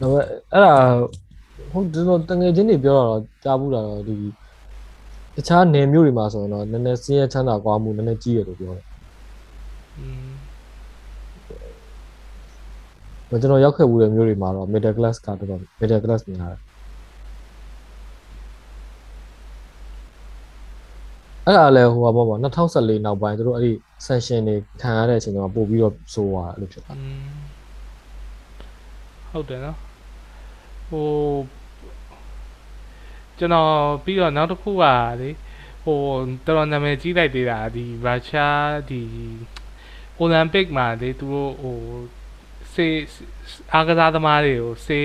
[0.00, 0.12] တော့
[0.52, 0.74] အဲ့ဒါ
[1.70, 4.16] ဟုတ်ကျွန်တော်တငယ်ချင်းတွေပြောတာတော့ကြားဘူးတာတော့ဒီ
[5.34, 8.86] တခြားနယ်မျိုးတွေမှာဆိုရင်တော့နည်းနည်းစင်းရဲချမ်းသာကွာမှုနည်းနည်းကြီးတယ်လို့ပြောတယ်
[9.98, 10.32] อืม။
[13.28, 16.60] ကျွန်တော်ရောက်ခဲ့ဘူးတဲ့မျိုးတွေမှာတော့ middle class ကတော်တော် middle class များတယ်
[21.46, 23.72] အဲ့ဒါလည်းဟိုပါပေါ့2014နောက်ပိုင်းသူတို့အဲ့ဒီ
[24.06, 27.24] sanction တွေခံရတဲ့အချိန်မှာပို့ပြီးတော့ဆိုးသွားတယ်လို့ဖြစ်တာอืม
[29.30, 29.78] ဟုတ်တယ်နော်
[30.90, 31.08] ဟို
[33.38, 33.72] ကျွန်တော်
[34.04, 34.84] ပြီးတော့နောက်တစ်ခုက
[35.20, 35.30] လေ
[35.84, 35.98] ဟို
[36.46, 39.02] တော်တော်နာမည်ကြီးလိုက်သေးတာဒီရုရှားဒီ
[40.18, 41.78] အိုလံပစ်မှာလေသူတို့ဟို
[42.74, 42.86] စေ
[43.72, 45.00] အားကစားသမားတွေကိုစေ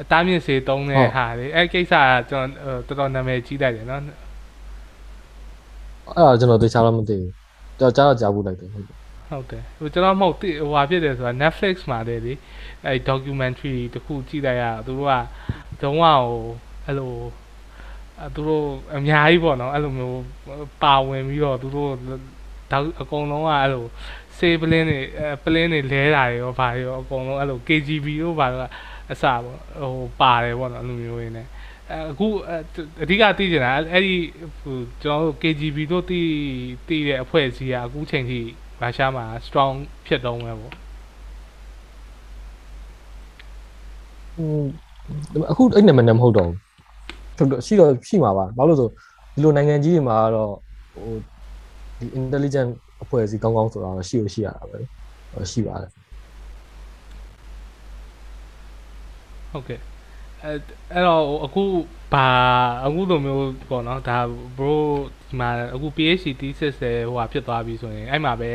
[0.00, 4.02] အသားမြင့်စေတုံးတဲ့ဟာလေအဲ့ကိစ္စကကျွန်တော်တော်တော်နာမည်ကြီးလိုက်တယ်နော်
[6.16, 7.32] အဲ့ဒါကျွန်တော်သိချာတော့မသိဘူး
[7.80, 8.96] တော့ကြားတော့ကြားဘူးလိုက်တယ်ဟုတ်တယ်
[9.30, 12.32] ဟုတ်တယ်ဟိုကျွန်တော်မဟုတ်တိဟိုဟာဖြစ်တယ်ဆိုတာ Netflix မှာတည်းလေ
[12.86, 15.14] အဲ documentary တခုကြည့်လိုက်ရတာသူတို့က
[15.82, 16.16] တုံးကဟို
[16.86, 17.12] အဲ့လို
[18.20, 18.66] အဲသူတို့
[18.96, 20.20] အများကြီးပေါ့နော်အဲ့လိုမျိုး
[20.82, 21.90] ပါဝင်ပြီးတော့သူတို့
[22.72, 23.84] တော့အကုန်လုံးကအဲ့လို
[24.38, 28.70] စေးပလင်းတွေအဲပလင်းတွေလဲတာတွေရောဗာတွေရောအကုန်လုံးအဲ့လို KGB တို့ဗာတော့
[29.12, 31.46] အစပေါ့ဟိုပါတယ်ပေါ့နော်အဲ့လိုမျိုးရင်းနဲ့
[31.90, 32.26] အဲအခု
[33.02, 34.14] အဓိကသိချင်တာအဲ့ဒီ
[34.60, 36.28] ဟိုကျွန်တော်တို့ KGB တို့တည်
[36.88, 38.38] တည်တဲ့အဖွဲ့အစည်းကအခုချိန်ထိ
[38.80, 39.74] ရုရှားမှာ strong
[40.06, 40.74] ဖြစ်တော့မယ်ပေါ့
[44.38, 44.64] อืม
[45.50, 46.56] အခုအဲ့နာမည်နဲ့မဟုတ်တော့ဘူး
[47.38, 48.88] တော်တော်ရှိတော့ရှိမှာပါဘာလို့လဲဆို
[49.34, 50.52] ဒီလိုနိုင်ငံကြီးတွေမှာကတော့
[50.94, 51.12] ဟို
[51.98, 52.70] ဒီ intelligent
[53.02, 54.78] အဖွဲ့အစည်းကောင်းကောင်းဆိုတာတော့ရှိလို့ရှိရတာပဲ
[55.32, 55.90] ဟိုရှိပါတယ်
[59.52, 59.89] ဟုတ်ကဲ့
[60.44, 60.52] အဲ
[60.92, 61.62] အဲ့တော့ဟိုအခု
[62.14, 62.28] ဘာ
[62.84, 64.18] အခုလိုမျိုးပေါ့နော်ဒါ
[64.56, 64.74] bro
[65.28, 68.50] ဒီမှာအခု PhD thesis ဆယ်ဟိုဟာဖြစ်သွားပြီဆိုရင်အဲ့မှာပဲ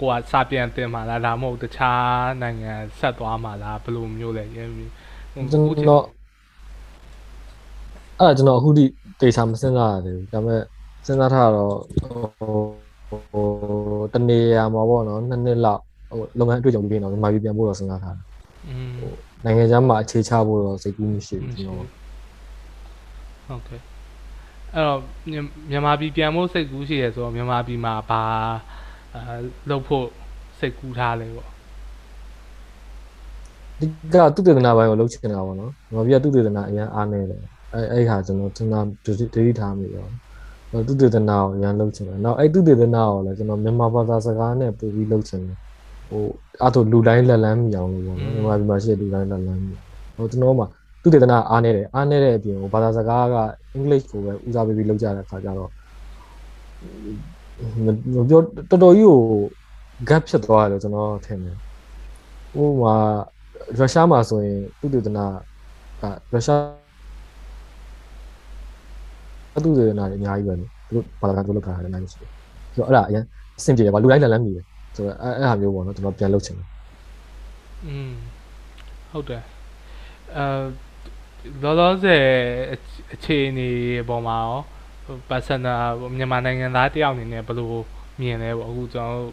[0.00, 4.90] ကိုကစာပြန်တင်မှာလားဒါမှမဟုတ်တခြားနိုင်ငံဆက်သွားမှာလားဘယ်လိုမျိုးလဲရင်းပြီး
[5.34, 6.04] ကျွန်တော်
[8.20, 8.84] အဲ့ဒါကျွန်တော်အခုထိ
[9.20, 10.62] တေချာမစဉ်းစားရသေးဘူးဒါပေမဲ့
[11.06, 12.62] စဉ်းစားထားတော့ဟို
[13.30, 13.46] ဟို
[14.12, 15.80] တနေရာမှာပေါ့နော်နှစ်နှစ်လောက်
[16.10, 18.24] ဟိုလုပ်ငန်းအတွေ့အကြုံပြီးတော့မြန်မာပြည်ပြန်ဖို့တော့စဉ်းစားထားတယ်
[18.68, 18.96] อืม
[19.44, 21.88] နိုင်ငံခြားမှာအခြေချဖို့တော့စိတ်ကူးမရှိဘူးကျွန်တော်
[23.46, 23.80] ဟုတ်ကဲ့
[24.74, 25.00] အဲ့တော့
[25.30, 25.36] မြ
[25.70, 28.22] မြန်မာပြည်ပြန်ဖို့စိတ်ကူးရှိရဆိုတော့မြန်မာပြည်မှာဘာ
[29.14, 29.22] အဲ
[29.70, 30.06] လုပ်ဖို့
[30.58, 31.50] စိတ်ကူးထားလဲပေါ့
[33.80, 37.40] ဒီကသူတေသနာပိုင်းကိုလုပ်ချင်တာပေါ့နော်။ငါပြသူတေသနာအရင်အားနေတယ်။
[37.74, 40.06] အဲအဲ့ခါကျွန်တော်သနာဒတိထားမိရော။
[40.70, 45.58] ဟိုသူတေသနာကိုအရင်လုပ်ချင်တယ်။နောက်အဲ့သူတေသနာကိုလည်းကျွန်တော်မြန်မာဘာသာစကားနဲ့ပို့ပြီးလုပ်ချင်တယ်။
[46.08, 46.22] ဟို
[46.62, 49.74] အဲ့တော့လူတိုင်းလက်လန်းမိအောင်လို့ပေါ့နော်။မြန်မာပြည်မှာရှိတဲ့လူတိုင်းလက်လန်းမိ။
[50.16, 50.64] ဟိုကျွန်တော်မှ
[51.02, 53.34] သူတေသနာအားနေတယ်။အားနေတဲ့အပြင်ဟိုဘာသာစကားက
[53.72, 55.70] အင်္ဂလိပ်ကိုပဲဦးစားပေးပြီးလုပ်ကြတဲ့အခါကျတော့
[57.84, 57.86] မ
[58.28, 58.40] ပြော
[58.70, 59.20] တော်တော်ကြီးကို
[60.08, 61.56] gap ဖြစ်သွားတယ်လို့ကျွန်တော်ထင်တယ်။
[62.54, 62.94] ဟိုမှာ
[63.78, 65.24] ရုရှားမှာဆိုရင်သူတေသနာ
[66.02, 66.60] ကရုရှား
[69.64, 72.30] သူတေသနာတွေအများကြီးပဲလေသူတို့ဘာသာကသူလုပ်ထားတာလည်းအများကြီးရှိတယ်
[72.74, 73.24] ဆိုတော့အဲ့ဒါအရင်
[73.58, 74.64] အဆင်ပြေတယ်ကွာလူတိုင်းလည်းလမ်းမိတယ်
[74.98, 76.66] ဆိုတော့အဲ့အဲ့ဟာမျိုးပေါ့နော်ကျွန်တော်ပြန်လုပ်ချင်တယ်
[77.86, 78.12] อืม
[79.10, 79.42] ဟုတ်တယ်
[80.36, 80.44] အဲ
[81.62, 82.24] လောလောဆယ်
[83.12, 83.68] အခြေအနေ
[84.08, 84.58] ပေါ်မှာရော
[85.30, 85.82] personal
[86.16, 87.72] မြန်မာနိုင်ငံသားတယောက်အနေနဲ့ဘယ်လို
[88.20, 89.28] မြင်လဲပေါ့အခုကျွန်တော်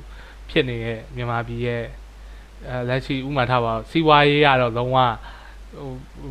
[0.50, 1.84] ဖြစ်နေတဲ့မြန်မာပြည်ရဲ့
[2.70, 4.98] အဲလက်ရှိဥမာထားပါစီးပွားရေးကတော့လုံးဝ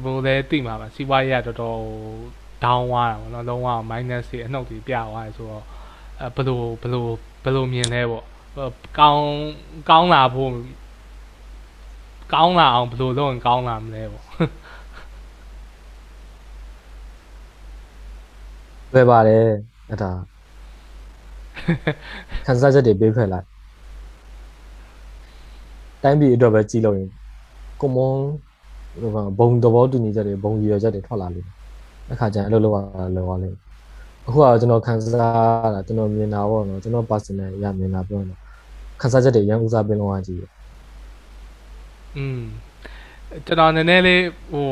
[0.03, 1.79] ဟိုဘယ်လိုလဲသိမှာပါစီးပွားရေးကတော်တော်
[2.65, 5.65] down သွားတာပေါ့နော်လုံးဝ minus တွေအနှုတ်တွေပြသွားတယ်ဆိုတော့
[6.21, 7.05] အဲဘယ်လိုဘယ်လို
[7.45, 8.25] ဘယ်လိုမြင်လဲပေါ့
[8.99, 9.25] ကောင်း
[9.91, 10.51] ကောင်းလာဖို့
[12.33, 14.25] ကောင်းလာအောင်ဘယ်လိုလုပ်ရင်ကောင်းလာမလဲပေါ့
[18.93, 19.45] ပဲပါတယ်
[19.89, 20.11] အဲ့ဒါ
[22.47, 23.47] ခန်းစားချက်တွေပေးဖက်လိုက်
[26.03, 27.09] တိုင်းပြည်အတွက်ပဲကြည်လို့ရင်
[27.81, 28.17] ကွန်မွန်
[29.01, 31.55] ဟိုဘုံသဘောတူညီချက်တွေဘုံရည်ရွယ်ချက်တွေထွက်လာလိမ့်မယ်
[32.13, 33.65] အခါကျရင်အဲ့လိုလုပ်ရတာလောရလိမ့်မယ်
[34.27, 38.44] အခုကကျွန်တော်ခန်းစားတာကျွန်တော်မြင်တာပေါ့နော်ကျွန်တော် personal အရမြင်တာပြောရင်
[39.01, 40.45] ခန်းစားချက်တွေရန်ဦးစားပေးလုံးဝကြည့်ရ
[42.17, 42.43] อืม
[43.47, 44.23] ကျွန်တော်နည်းနည်းလေး
[44.53, 44.69] ဟို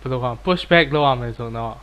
[0.00, 1.76] ဘယ်လိုခေါ် push back လုပ်ရမယ်ဆိုတော့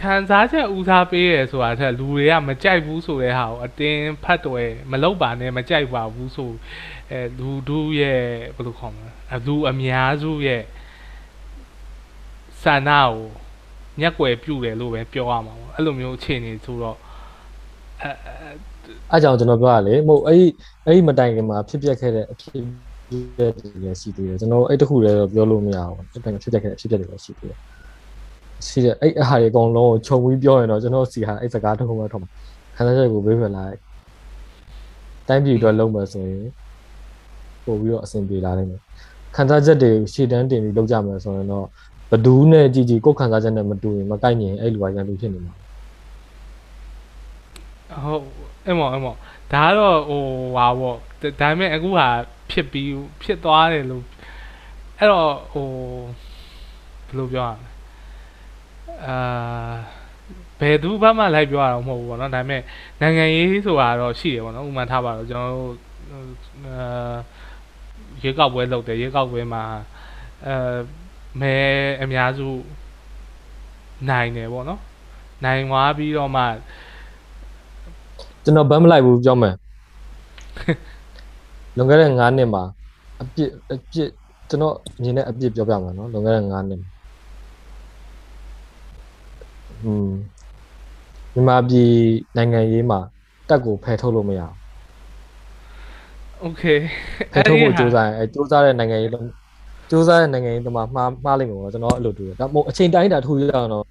[0.00, 6.50] ခံစားချက်ဦးစားပေးရဆိုတာထက်လူတွေကမကြိုက်ဘူးဆိုတဲ့ဟာကိုအတင်းဖတ်တော်မလောက်ပါနဲ့မကြိုက်ပါဘူးဆို
[7.10, 8.22] အဲလူတို့ရဲ့
[8.56, 10.62] ဘယ်လိုခေါ်မလဲအလူအများစုရဲ့
[12.62, 13.26] စာနာကို
[14.00, 16.98] ညက်ွယ်ပြုတ်တယ်လို့ပဲပြောရမှာပေါ့အဲ့လိုမျိုးအခြေအနေဆိုတော့
[18.02, 18.10] အဲ
[19.10, 20.46] အားကြောင့်ကျွန်တော်ပြောရလေမဟုတ်အဲ့ဒီ
[20.86, 22.62] အဲ့ဒီမတိုင်ခင်မှာဖြစ်ပျက်ခဲ့တဲ့အဖြစ်
[23.36, 27.58] ပျက်တွေလည်းရှိသေးတယ်ကျွန်တော်အဲ့တခုလည်းတော့ပြောလို့မရဘူးဖြစ်ပျက်ဖြစ်ပျက်ခဲ့တဲ့အဖြစ်ပျက်တွေလည်းရှိသေးတယ်
[28.66, 32.28] ရှိတယ်အဲ့အဟာတွေအကုန်လုံးကိုခြုံပြီးပြောရင်တော့ကျွန်တော်စီဟာအဲ့စကားတစ်ခုမှထောက်မှာ
[32.76, 33.76] ခန်းစားချက်ကိုဘေးဖယ်လိုက်
[35.28, 36.44] တိုင်းပြည်အတွက်လုံးမယ်ဆိုရင်
[37.64, 38.80] ပို့ပြီးတော့အဆင်ပြေလာနိုင်တယ်
[39.36, 41.66] ခန်းစားချက်တွေရှေ့တန်းတင်ပြီးလုပ်ကြမယ်ဆိုရင်တော့
[42.10, 45.54] ဘဒူးနဲ့ကြည်ကြည်ကိုယ်ခန်းစားချက်နဲ့မတူရင်မကိုက်မြင်အဲ့လူကရန်သူဖြစ်နေမှာ
[48.04, 49.16] ဟုတ် အဲ့မော်အဲ့မော်
[49.52, 50.24] ဒါကတော့ဟို
[50.56, 50.96] ဟာပေါ့
[51.40, 52.08] ဒါပေမဲ့အခုဟာ
[52.50, 52.90] ဖြစ်ပြီး
[53.22, 54.04] ဖြစ်သွားတယ်လို့
[54.98, 55.68] အဲ့တော့ဟို
[57.08, 57.68] ဘယ်လိုပြောရမလဲ
[59.06, 59.74] အာ
[60.60, 62.62] ဘယ်သူဘာမှလိုက်ပြောရတော့မဟုတ်ဘူးပေါ့နော်ဒါပေမဲ့
[63.00, 65.74] နိုင်ငံရေးဆိုတာတော့ရှိတယ်ပေါ့နော်ဥပမာထားပါတော့ကျွန်တော်တို့
[66.66, 67.16] အာ
[68.22, 69.62] ရေကောက်ပွဲလုပ်တယ်ရေကောက်ပွဲမှာ
[70.46, 70.54] အဲ
[71.40, 71.54] မဲ
[72.02, 72.48] အများစု
[74.10, 74.80] နိုင်တယ်ပေါ့နော်
[75.44, 76.42] နိုင်သွားပြီးတော့မှ
[78.43, 79.55] ကျွန်တော်ဗမ်းမလိုက်ဘူးပြောမယ်
[81.75, 82.63] လွန်ခဲ့တဲ့9နှစ်မှာ
[83.21, 84.09] အပြစ်အပြစ်
[84.49, 86.81] ကျွန်တော်မြင်တဲ့အပြစ်ပြောပြမှာနော်လွန်ခဲ့တဲ့9နှစ်
[89.81, 90.15] ဟွန်း
[91.33, 91.91] မြန်မာပြည်
[92.37, 92.99] နိုင်ငံရေးမှာ
[93.49, 94.55] တ တက်ကိုဖယ်ထုတ်လို့မရဘူး
[96.41, 96.63] โอเค
[97.33, 99.25] ဖယ်ထုတ်ဖို့စူးစမ်းရင်အဲစူးစမ်းတဲ့နိုင်ငံရေးလုံး
[99.89, 100.87] စူးစမ်းတဲ့နိုင်ငံရေးတမမှား
[101.25, 103.83] မှားလိမ့်မယ်ပေါ့ကျွန်တော်အဲ့လိုတူတယ်ဒါမို့အချိန်တိုင်းတာထူရအောင်တော့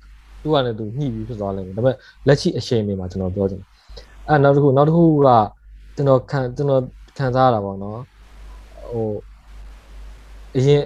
[0.43, 1.97] သူကလည်းသူညှိပြီးဖြစ်သွားလိမ့်မယ်ဒါပေမဲ့
[2.27, 3.69] လက်ရှိအချိန်တွေမှာကျွန်တော်ပြောချင်တယ်
[4.30, 5.28] အဲနောက်တစ်ခုနောက်တစ်ခုက
[5.96, 6.82] ကျွန်တော်ခံကျွန်တော်
[7.18, 8.00] ခံစားရတာပေါ့နော်
[8.90, 9.10] ဟို
[10.58, 10.84] အရင်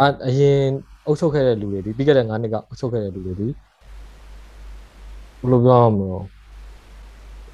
[0.00, 0.60] အအရင်
[1.06, 3.48] အုပ်ချုပ်ခဲ့တဲ့လူတွေဒီပြီးခဲ့တဲ့9နှစ်ကအုပ်ချုပ်ခဲ့တဲ့လူတွေဒီ
[5.40, 6.18] ဘယ်လိုပြောရမလဲ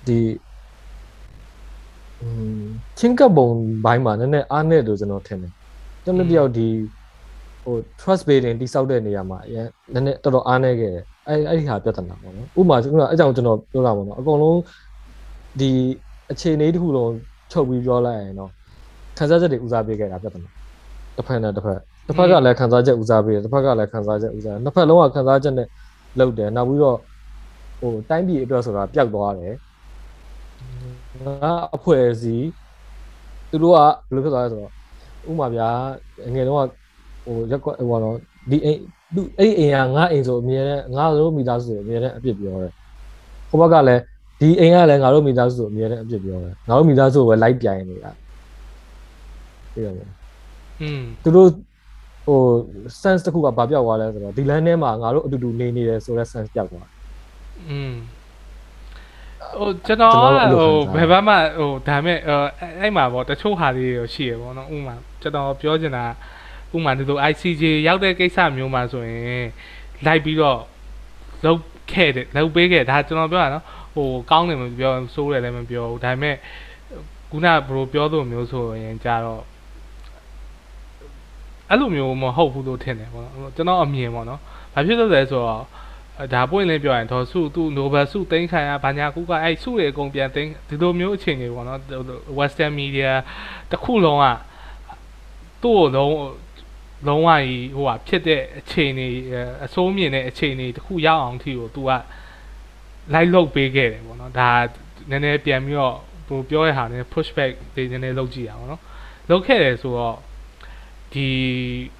[0.06, 0.18] ဒီ
[2.20, 2.28] อื
[2.60, 2.62] ม
[2.98, 3.46] ချင်းကပ်ပုံ
[3.84, 5.52] ဘိုင်းမှာနည်းနည်းအားနဲ့လို့ကျွန်တော်ထင်တယ်
[6.04, 6.66] ကျွန်တော်တယောက်ဒီ
[7.64, 14.58] ဟို trust building တိစောက်တဲ့နေရာမှာအရင်နည်းနည်းတော်တော်အားနေခဲ့တယ်အဲအဲ့ဒီဟာပြဿနာပေါ့နော်ဥပမာကျွန်တော်အဲကြောင့်ကျွန်တော်ပြောတာပေါ့နော်အကုန်လုံး
[15.60, 15.70] ဒီ
[16.30, 17.12] အခြေအနေတစ်ခုလုံး
[17.52, 18.50] ချုပ်ပြီးပြောလိုက်ရင်တော့
[19.18, 20.50] ခံစားချက်တွေဦးစားပေးခဲ့တာပြဿနာ
[21.16, 25.68] တစ်ဖက်နဲ့တစ်ဖက်တစ်ဖက်ကလည်းခံစားချက်ဦးစားပေးတယ်တစ်ဖက်ကလည်းခံစားချက်ဦးစားနှစ်ဖက်လုံးကခံစားချက်နဲ့
[26.18, 26.98] လုပ်တယ်နောက်ပြီးတော့
[27.80, 29.54] ဟိုတိုင်းပြည်အတွက်ဆိုတာပျောက်သွားတယ်
[31.26, 32.46] ငါအဖွဲ့အစည်း
[33.50, 34.72] သူတို့ကဘယ်လိုဖြစ်သွားလဲဆိုတော့
[35.30, 35.68] ဥပမာဗျာ
[36.34, 36.70] ငယ်တုန်းက
[37.24, 38.16] ဟိုရက်ကွက်ဟိုတော့
[38.50, 38.80] ဒီအိမ်
[39.14, 42.72] သူအဲ့အိမ်ကငါအိမ်ဆိုအမြဲတမ်းငါတို့မိသားစုဆိုအမြဲတမ်းအပြစ်ပြောတယ်
[43.48, 44.02] ဟိုဘက်ကလည်း
[44.41, 48.11] ဒီအိမ်ကလည်းငါတို့မိသားစုဆိုအမြဲတမ်းအပြစ်ပြောတယ်ငါတို့မိသားစုကိုပဲလိုက်ပြိုင်နေတာ
[49.73, 49.95] ပြီးတော့
[50.81, 51.49] อืม သူတို့
[52.27, 52.39] ဟို
[53.01, 56.87] sense တစ်ခုကဘာပြောက်သွားလဲဆိုတော့ဒီလမ်းထဲမှာငါတို့အတူတူနေနေတယ်ဆိုတဲ့ sense ပြောက်သွား
[57.69, 57.93] อืม
[59.57, 62.45] ဟိုကျွန်တော်က ကျွန်တော်တို့အဲ့လို ဟို ခံစား ဘယ်ဘက်မှဟိုဒါပေမဲ့အဲ့
[62.79, 66.05] အဲ့မှာပေါ့တချို့ဟာလေးတွေရှိရပေါ့နော်ဥပမာကျွန်တော်ပြောချင်တာ
[66.75, 69.47] ဥပမာဒီလို ICJ ရောက်တဲ့ကိစ္စမျိုးမှာဆိုရင်
[70.05, 70.59] လိုက်ပြီးတော့
[71.45, 71.59] လောက်
[71.91, 73.63] ခဲ့တယ်လောက်ပေးခဲ့ဒါကျွန်တော်ပြောတာနော်
[73.94, 76.36] ဟိုကောင်းတယ်မပြောဆိုးတယ်လည်းမပြောဘူးဒါပေမဲ့
[77.30, 79.42] ခုနဘရိုပြောလို့မျိုးဆိုရင်ကြတော့
[81.70, 84.40] အဲ့လိုမျိုးမဟုတ်ဘူးလို့ထင်တယ်ပေါ့နော်ကျွန်တော်အမြင်ပေါ့နော်
[84.74, 85.62] ဘာဖြစ်လို့လဲဆိုတော့
[86.20, 91.78] အဲဒါပွင့်လင်းပြောရင်ဒေါ်စုသူ Nobel စုသိမ်းခံရဘာညာကူကအဲ့စုတွေအကုန်ပြန်သိမ်းဒီလိုမျိုးအခြေအနေပေါ့နော်
[92.38, 93.10] Western media
[93.70, 94.26] တစ်ခုလုံးက
[95.62, 96.16] သူ့ကိုလုံး
[97.06, 101.90] လုံးဝကြီးဟိုဟာဖြစ်တဲ့အခြေအနေအဲအစိုးမြင်တဲ့အခြေအနေတစ်ခုရောက်အောင်ထီကို तू က
[103.14, 104.50] လိုက်လုတ်ပေးခဲ့တယ်ပေါ့နော်ဒါ
[105.10, 105.96] နည်းနည်းပြန်ပြီးတော့
[106.26, 108.82] ဟိုပြောရတဲ့ဟာနဲ့ push back တွေနည်းနည်းလုပ်ကြည့်ရအောင်နော်
[109.30, 110.18] လုပ်ခဲ့တယ်ဆိုတော့
[111.14, 111.28] ဒီ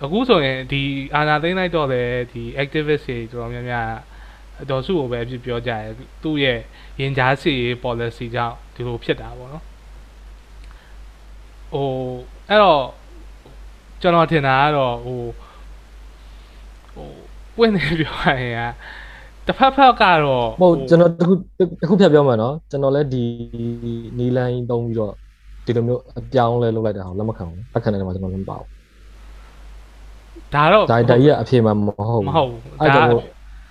[0.03, 0.83] အခုဆိုရင်ဒီ
[1.15, 2.03] အာနာသိမ့်လိုက်တော့လေ
[2.33, 3.89] ဒီ activist တွေတော်တော်များများ
[4.71, 5.83] ဒေါ်စုကိုပဲအဖြစ်ပြောကြတယ်
[6.23, 6.59] သူ့ရဲ့
[7.01, 9.65] ရင်ကြားစီရေး policy ကြောင့်ဒီလိုဖြစ်တာပေါ့နော်
[11.73, 11.89] ဟို
[12.49, 12.85] အဲ့တော့
[14.01, 15.21] ကျွန်တော်ထင်တာကတော့ဟို
[16.95, 17.11] ဟို
[17.57, 18.63] ပွင့်နေပြောရရင်က
[19.47, 21.35] တစ်ဖက်ဖက်ကတော့မဟုတ်ကျွန်တော်တခု
[21.83, 23.25] တခုဖြတ်ပြောမှာနော်ကျွန်တော်လည်းဒီ
[24.19, 25.13] နီလိုင်းတုံးပြီးတော့
[25.67, 28.69] ဒီလိုမျိုးအပြောင်းလဲလုပ်လိုက်တာဟောလက်မခံဘူးလက်ခံတယ်မှာကျွန်တော်လည်းမပါဘူး
[30.55, 33.23] ဒါတော့ဒါဒါကြီးကအဖြေမှမဟုတ်မဘူးဟုတ်ဘူးအဲ့ဒါကြောင့်မို့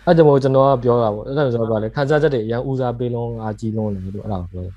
[0.06, 4.74] အဲ့ကြောင့်မို့ကျွန်တော်ကပြောတာပေါ့အဲ့ဒါဆိုတော့ဗာလေခံစားချက်တွေအရင်ဦးစားပေးလုံးအားကြီးလုံးတယ်လို့အဲ့ဒါကိုပြောတယ်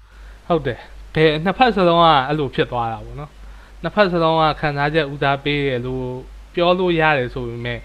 [0.49, 0.79] ဟုတ်တယ်
[1.15, 3.31] ဘယ်နှစ်ဖက်စလုံးကအဲ့လိုဖြစ်သွားတာပေါ့နော်
[3.83, 6.05] နှစ်ဖက်စလုံးကခံစားချက်ဦးစားပေးတယ်လို့
[6.55, 7.79] ပြောလို့ရတယ်ဆိုပေမဲ့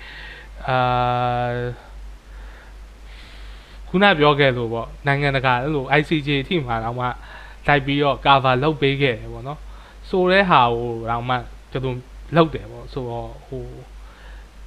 [0.68, 0.77] အာ
[3.90, 7.06] ခုနပြောခဲ့လို့ပေါ့နိုင်ငံတကာအဲ့လို ICJ အထိမှာတော့မှ
[7.68, 9.60] လိုက်ပြီးတော့ cover လုပ်ပေးခဲ့တယ်ပေါ့နော်
[10.10, 11.36] ဆိုတဲ့ဟာကိုတော့မှ
[11.72, 11.98] ကျွန်တော်
[12.36, 13.64] လုပ်တယ်ပေါ့ဆိုတော့ဟို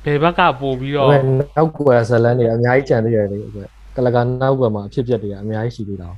[0.04, 6.08] ဘယ်ဘက်ကပို့ပြီးတော့ဒါပေမဲ့နောက်ကွယ်ဇလန်တွေအများကြီးကြံသေးရတယ်လေအဲ့ကလကနောက်ကွယ်မှာအဖြစ်အပျက်တွေကအများကြီးရှိသေးတာ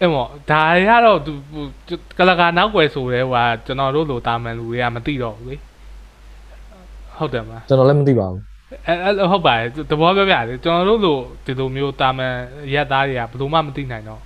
[0.00, 1.66] အဲ့မော်ဒါတွေကတော့သူဟို
[2.18, 5.56] ကလကာနောက်ွယ်ဆိုတဲ့ဟိုဟာကျွန်တော်တို့လိုတာမန်လူတွေကမသိတော့ဘူးလေ
[7.16, 8.51] ဟုတ်တယ်မလားကျွန်တော်လည်းမသိပါဘူး
[8.86, 12.34] အဲအဲ့လိုဟုတ်ပါတယ်သဘောပြောပြတယ်ကျွန်တော်တို့လိုဒီလိုမျိုးတာမန်
[12.74, 14.22] ရက်သားတွေကဘယ်လိုမှမသိနိုင်တော့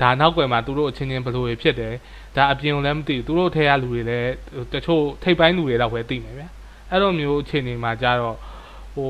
[0.00, 1.94] ဒါနောက်ွယ်မှာသူတို့အချင်းချင်းဘယ်လိုတွေဖြစ်တယ်
[2.36, 4.30] ဒါအပြင်ကိုလည်းမသိဘူးသူတို့ထဲကလူတွေလည်း
[4.72, 6.44] တချို့ထိပ်ပိုင်းလူတွေတော့ပဲသိမယ်ဗျ
[6.90, 8.36] အဲ့လိုမျိုးအချိန်တွေမှာကြတော့
[8.94, 9.08] ဟို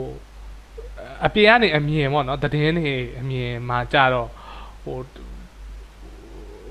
[1.26, 4.28] အပြင်ကနေအမြင်ပေါ့နော်သတင်းတွေအမြင်မှာကြတော့
[4.84, 4.98] ဟို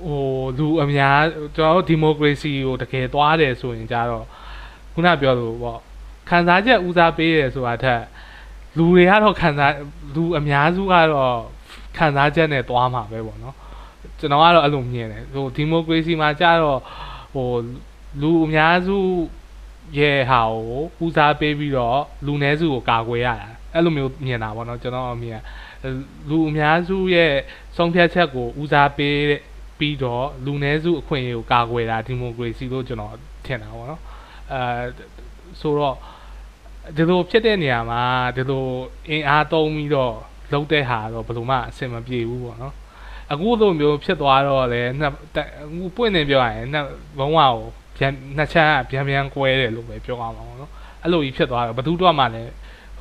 [0.05, 0.23] ဟို
[0.57, 1.19] လူအများ
[1.55, 4.25] ကျွန်တော်တို့ဒီမိုကရေစီကိုတကယ်သွားတယ်ဆိုရင်ကြတော့
[4.93, 5.79] ခုနပြောလို့ပေါ့
[6.29, 8.01] ခံစားချက်ဦးစားပေးတယ်ဆိုတာထက်
[8.77, 9.73] လူတွေကတော့ခံစား
[10.15, 11.37] လူအများစုကတော့
[11.97, 13.55] ခံစားချက်နဲ့သွားမှာပဲပေါ့နော်
[14.19, 16.79] ကျွန်တော်ကတော့အဲ့လိုမြင်တယ်ဟိုဒီမိုကရေစီမှာကြတော့
[17.33, 17.49] ဟို
[18.21, 18.97] လူအများစု
[19.97, 25.39] ရဲ့ဟာကိုဦးစားပေးပြီးတော့လူနည်းစုကိုကာကွယ်ရတာအဲ့လိုမျိုးမြင်တာပေါ့နော်ကျွန်တော်အမြင်
[25.83, 25.85] က
[26.29, 27.31] လူအများစုရဲ့
[27.77, 29.41] ဆုံးဖြတ်ချက်ကိုဦးစားပေးတဲ့
[29.79, 33.13] ပြီးတော့လူနည်းစုအခွင့်အရေးကိုကာကွယ်တာဒီမိုကရေစီလို့ကျွန်တော်
[33.45, 34.01] ထင်တာပေါ့နော်
[34.53, 34.61] အဲ
[35.61, 35.95] ဆိုတော့
[36.97, 38.01] ဒီလိုဖြစ်တဲ့နေရာမှာ
[38.35, 38.65] ဒီလို
[39.09, 40.15] အင်အားသုံးပြီးတော့
[40.53, 42.73] လုပ်တဲ့ဟာတော့ဘယ်လိုမှအဆင်မပြေဘူးပေါ့နော်
[43.31, 45.11] အခုလိုမျိုးဖြစ်သွားတော့လေနှစ်
[45.63, 46.85] အခုပွင့်နေပြောရရင်နှစ်
[47.19, 47.65] ဘုံဝါကို
[47.97, 50.71] ပြန်နှစ်ချမ်းပြန်ပြန်ကွဲတယ်လို့ပဲပြောအောင်ပါပေါ့နော်
[51.03, 52.51] အဲ့လိုကြီးဖြစ်သွားတော့ဘယ်သူတော့မှလည်း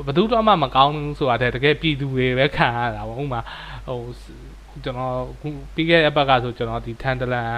[0.07, 3.41] ဘယ်သူတော့မှမကောင်းဘူးဆိုတာတည်းတကယ်ပြည်သူတွေပဲခံရတာပေါ့ဥပမာ
[3.87, 3.99] ဟို
[4.85, 7.53] ကျွန်တော်ခုပြီးခဲ့တဲ့အပတ်ကဆိုကျွန်တော်ဒီထန်တလန်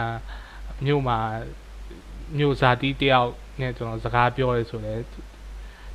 [0.86, 1.18] မြို့မှာ
[2.38, 3.30] မြို့ဇာတိတယောက်
[3.60, 4.94] နဲ့ကျွန်တော်စကားပြောရဲဆိုလဲ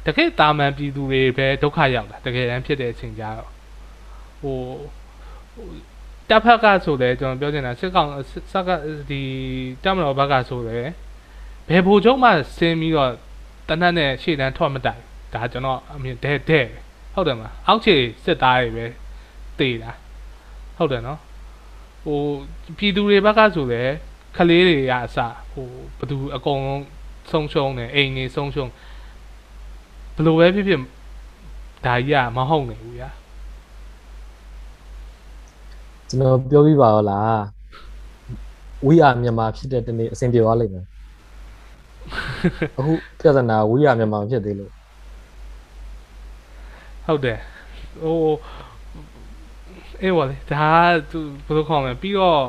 [0.06, 3.50] တကယ်တာမန်ပြည်သူတွေပဲဒုက္ခရောက်တာတကယ်တမ်းဖြစ်တဲ့အချိန်ကြတော့
[4.42, 4.58] ဟို
[6.30, 8.10] တပ်ဖက်ကဆိုလဲကျွန်တော်ပြောချင်တာစစ်ကောင်
[8.52, 8.70] စက်က
[9.10, 9.22] ဒီ
[9.84, 10.78] တပ်မတော်ဘက်ကဆိုလဲ
[11.70, 13.12] ဘယ်ဘူချုံမှဆင်းပြီးတော့
[13.70, 15.02] တနတ်နဲ့ရှေ့တန်းထွက်မတိုင်
[15.34, 16.66] ဒါကျွန်တော်အမြင်တဲ့တဲ့
[17.14, 18.86] ဟုတ်တယ်မလားအောက်ခြေစစ်သားတွေပဲ
[19.60, 19.92] တေးတာ
[20.78, 21.20] ဟုတ်တယ်နော်
[22.06, 22.20] ဟို
[22.78, 23.82] ပြည်သူတွေဘက်ကဆိုလဲ
[24.38, 25.18] ခလေးတွေကအစ
[25.52, 25.68] ဟို
[26.00, 26.86] ဘသူအကုန်လုံး
[27.32, 28.76] ဆုံးရှုံးတယ်အိမ်နေဆုံးရှုံးဘယ်
[30.26, 30.80] လိုပဲဖြစ်ဖြစ်
[31.86, 33.10] ဒါကြီးကမဟုတ်နိုင်ဘူးညာ
[36.10, 37.41] ကျွန်တော်ပြောပြပါတော့လား
[38.88, 40.86] ဝီအာမြန်မာဖြစ်တဲ့တနေ့အဆင်ပြေသွားလိမ့်မယ်
[42.78, 44.72] အခုပြဿနာဝီအာမြန်မာမဖြစ်သေးလို့
[47.06, 47.40] ဟုတ်တယ်
[48.04, 48.18] ဟို
[50.02, 50.68] အေးဝလေဒါ
[51.12, 52.40] သူဘယ်လိုခေါ်မလဲပြီးတော့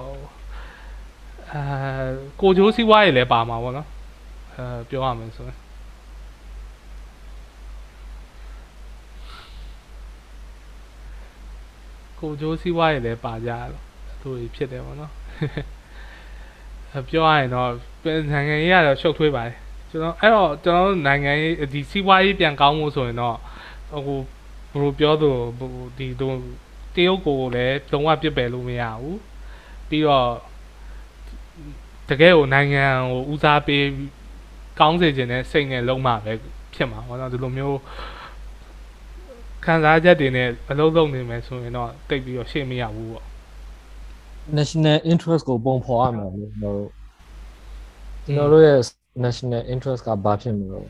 [1.53, 1.63] အာ
[2.41, 3.89] ကိုဂျိုးစီးပွားရေးလည်းပါမှာပေါ့နော်
[4.55, 5.57] အဲပြောရမယ်ဆိုရင်
[12.21, 13.91] ကိုဂျိုးစီးပွားရေးလည်းပါကြတော့
[14.21, 15.13] သူတွေဖြစ်တယ်ပေါ့နော်
[16.93, 17.71] အဲပြောရရင်တော့
[18.33, 19.57] နိုင်ငံရေးကတော့ရှုပ်ထွေးပါတယ်
[19.91, 23.37] ကျွန်တော်အဲ့တော့ကျွန်တော်နိုင်ငံရေးဒီစီးပွားရေးပြန်ကောင်းမှုဆိုရင်တော့
[24.07, 24.19] ဟို
[24.73, 25.31] ဘယ်လိုပြောသူ
[25.99, 26.37] ဒီတို့
[26.95, 29.19] တရုတ်ကိုလည်းလုံးဝပြစ်ပယ်လို့မရဘူး
[29.89, 30.31] ပြီးတော့
[32.09, 33.85] တကယ်ကိုနိုင်ငံကိုဦးစားပေး
[34.81, 36.33] ကောင်းစေခြင်းနဲ့စိတ်နဲ့လုံးမှပဲ
[36.75, 37.79] ဖြစ်မှာပေါ့နော်ဒီလိုမျိုး
[39.65, 43.27] ခံစားချက်တွေနဲ့အလုံးလုံးနေမယ်ဆိုရင်တော့တိတ်ပြီးတော့ရှေ့မရဘူးပေါ့
[44.59, 46.91] national interest ကိုပုံဖော်ရမယ်လို့ကျွန်တော်တို့
[48.25, 48.79] ကျွန်တော်တို့ရဲ့
[49.25, 50.89] national interest ကဘာဖြစ်မလို့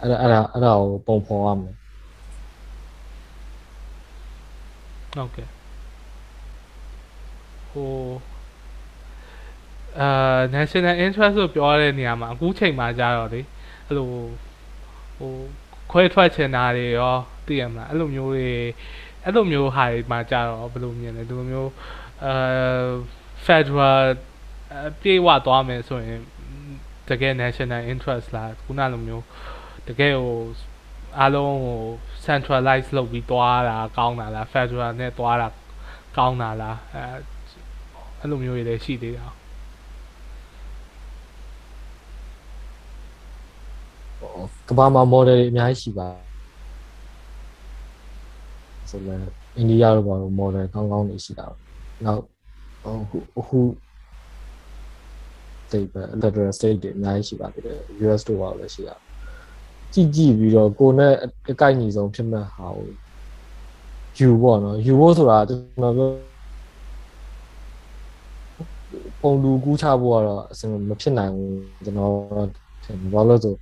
[0.00, 1.74] အဲ့ဒါအဲ့ဒါအဲ့ဒါကိုပုံဖော်ရမယ်
[5.14, 5.48] ဟုတ်ကဲ့
[7.70, 7.92] ဟို
[10.00, 13.40] အာ national interest ဆိုပြောရတဲ့နေရာမှာအခုချိန်မှာကြတော့လေ
[13.86, 14.06] အဲ့လို
[15.18, 15.32] ဟို
[15.90, 17.16] ခွဲထွက်ချင်တာတွေရော
[17.48, 18.48] သိရမလားအဲ့လိုမျိုးတွေ
[19.24, 21.70] အဲ့လိုမျိုးဟာတွေမှာကြတော့ဘယ်လိုမြင်လဲဒီလိုမျိုး
[22.24, 22.88] အာ
[23.46, 24.02] federal
[24.88, 26.20] အပြေးဝသွားမယ်ဆိုရင်
[27.08, 29.24] တကယ် national interest လားခုနလိုမျိုး
[29.88, 30.38] တကယ်ဟို
[31.18, 31.80] အားလုံးဟို
[32.26, 35.48] centralize လုပ်ပြီးသွားတာကောင်းတာလား federal နဲ့သွားတာ
[36.16, 37.02] ကောင်းတာလားအဲ
[38.20, 39.26] အဲ့လိုမျိုးတွေလည်းရှိသေးတာ
[44.68, 46.27] ကမ္ဘာမှာ model တွေအများကြီးရှိပါ
[48.90, 49.14] ဆိုလဲ
[49.56, 51.46] အိန္ဒိယတို့ဘာလို့ model ကောင်းကောင်းနေရှိတာ
[52.04, 52.22] နောက်
[52.84, 53.60] အခုအခု
[55.66, 58.94] state ပဲ federal state တွေအများကြီးရှိပါသေးတယ် US တို့ဘာလို့လဲရှိတာ
[59.92, 61.12] ကြည့်ကြည့်ပြီးတော့ကိုနဲ့
[61.50, 62.88] အကိုက်ညီဆုံးဖြစ်မဲ့ဟာကို
[64.18, 66.10] ယူပေါ့နော်ယူဖို့ဆိုတာကျွန်တော်ပြော
[69.20, 72.48] ပုံလူကူးချဖို့ကတော့အစင်မဖြစ်နိုင်ဘူးကျွန်တော်
[72.84, 73.54] ထင်ဘာလို့လဲဆို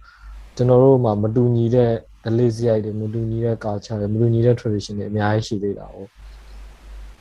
[0.57, 1.93] ကျွန်တော်တို့မှာမတူညီတဲ့
[2.27, 6.09] delay စရိုက်တွေမတူညီတဲ့ culture တွေမတူညီတဲ့ tradition တွေအများကြီးရှိသေးတာဟုတ်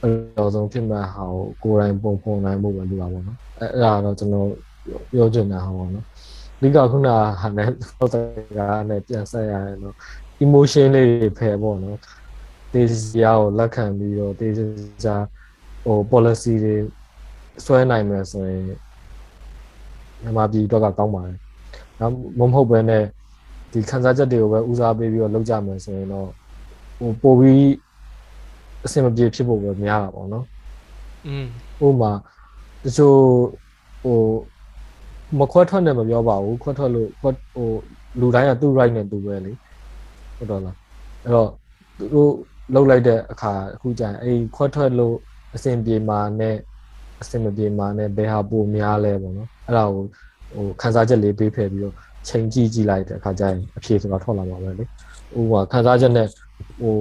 [0.02, 4.48] အဲ့တော့ဆုံးဖြစ်မဲ့ဟာကိုကိုယ်တိုင်ပုံဖော်နိုင်ဖို့ပဲလိုတာပေါ့နော်အဲ့အဲ့ဒါတော့ကျွန်တော်
[5.12, 6.06] ပြောချင်တာဟာပေါ့နော်
[6.62, 7.08] ဒီကခုန
[7.40, 8.16] ဟာနဲ့သောတ
[8.58, 9.96] ကားနဲ့ပြန်ဆက်ရရင်တော့
[10.44, 12.00] emotion လေးတွေဖယ်ပေါ့နော်
[12.74, 14.60] တေးစရာကိုလက်ခံပြီးတော့တေးစ
[15.06, 15.16] ရာ
[15.86, 16.76] ဟို policy တွေ
[17.66, 21.38] ဆွဲနိုင်မယ်ဆိုရင်မြန်မာပြည်တော့ကကောင်းပါတယ်။
[22.00, 23.04] နောက်မမဟုတ်ဘဲနဲ့
[23.76, 26.30] ဒီခန်းစားချက်တွေကိုပဲဦးစားပေးပြီးတော့လုပ်ကြမယ်ဆိုရင်တော့
[27.00, 27.66] ဟိုပိုပြီး
[28.86, 30.46] အဆင်မပြေဖြစ်ဖို့ပဲများတာပေါ့နော်
[31.28, 31.46] อืม။
[31.86, 32.12] ဥပမာ
[32.84, 33.18] တချို့
[34.04, 34.20] ဟို
[35.40, 37.68] မခွဲထွက်နဲ့မပြောပါဘူးခွဲထွက်လို့ခွဲဟို
[38.20, 39.52] လူတိုင်းကသူ့ right နဲ့သူပဲလေ
[40.38, 40.76] ဟုတ်တော့လား
[41.24, 41.50] အဲ့တော့
[41.98, 42.32] သူတို့
[42.74, 45.16] လှုပ်လိုက်တဲ့အခါအခုကျရင်အဲ့ခွဲထွက်လို့
[45.56, 46.56] အဆင်ပြေမှာနဲ့
[47.22, 50.04] အဆင်မပြေမှာနဲ့ဘယ်ဟာပိုများလဲပေါ့နော်အဲ့ဒါကို
[50.56, 51.96] ဟိုခန်းစားချက်လေးပေးဖယ်ပြီးတော့
[52.28, 56.28] ချိန်ကြည့်ကြည့်လိုက်တဲ့အခါကျရင်အဖြေဆိုတာထွက်လာမှာပဲလေဥပမာခန်းစားချက်နဲ့
[56.82, 56.94] ဟို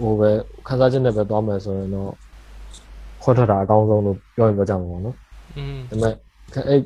[0.00, 0.30] ဟိုပဲ
[0.66, 2.12] ခန်းစားချက်နဲ့ပဲသွားမယ်ဆိုရင်တော့
[3.22, 5.16] ခွဲထွက်တာအကောင်းဆုံးလို့ပြောရင်ပြောကြမှာပေါ့နော်
[5.58, 6.14] อืมဒါပေမဲ့
[6.68, 6.80] အဲ့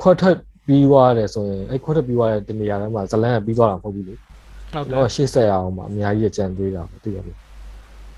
[0.00, 7.34] ခွက်ထက်ပြီးသွားတယ်ဆိုရင်အဲ့ခွက်ထက်ပြီးသွားတဲ့တနေရာထဲမှာဇလန်ကပြီးသွားတာမဟုတ်ဘူးလေဟုတ်ကဲ့တော့ရှေ့ဆက်ရအောင်မှာအများကြီးကြံသေးတာသိရတယ်အဲ့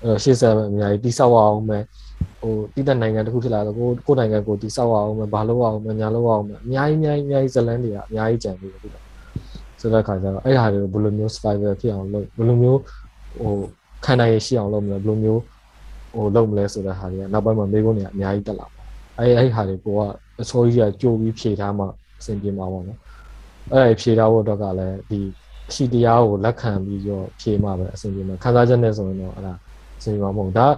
[0.09, 1.83] တော့ရှေ့ဆက်အများကြီးတိဆောက်အောင်မယ်
[2.43, 9.01] ဟိုတိတဲ့နိုင်ငံတစ်ခုဖြစ်လာတော့ကိုကိုနိုင်ငံကိုတိဆောက်အောင်မယ်ဘာလို့အောင်မယ်ညာလို့အောင်မယ်အများကြီးအများကြီးအများကြီးဇလန်တွေကအများကြီးကြံသေးတယ်သိတယ်
[9.79, 12.79] ဆိုတဲ့အခါကျတော့အဲ့ဟာတွေကိုဘယ်လိုမျိုး survival ဖြစ်အောင်လုပ်ဘယ်လိုမျိုး
[13.39, 13.53] ဟို
[14.05, 15.41] ခံနိုင်ရရှိအောင်လုပ်မလဲဘယ်လိုမျိုး
[16.15, 18.81] ဟိုလုပ်မလဲဆိုတဲ့ဟာတွေကနောက်ပိုင်းမှာမေးခွန်းတွေကအများကြီးတက်လာပါ
[19.19, 19.99] အဲ့အဲ့ဟာတွေကိုက
[20.41, 21.85] အစိုးရကြိုးပြီးဖြေထားမှ
[22.19, 22.99] အဆင်ပြေမှာပေါ့နော်
[23.71, 25.19] အဲ့ဒါဖြေထားဖို့အတွက်ကလည်းဒီ
[25.69, 29.53] အရှိတရားကိုလက်ခံပြီးတော့ဖြေမှပဲအဆင်ပြေမှာခန်းစားချက်နဲ့ဆိုရင်တော့အဲ့ဒါ
[29.99, 30.73] အဆင်ပြေမှာမဟုတ်ဒါဥ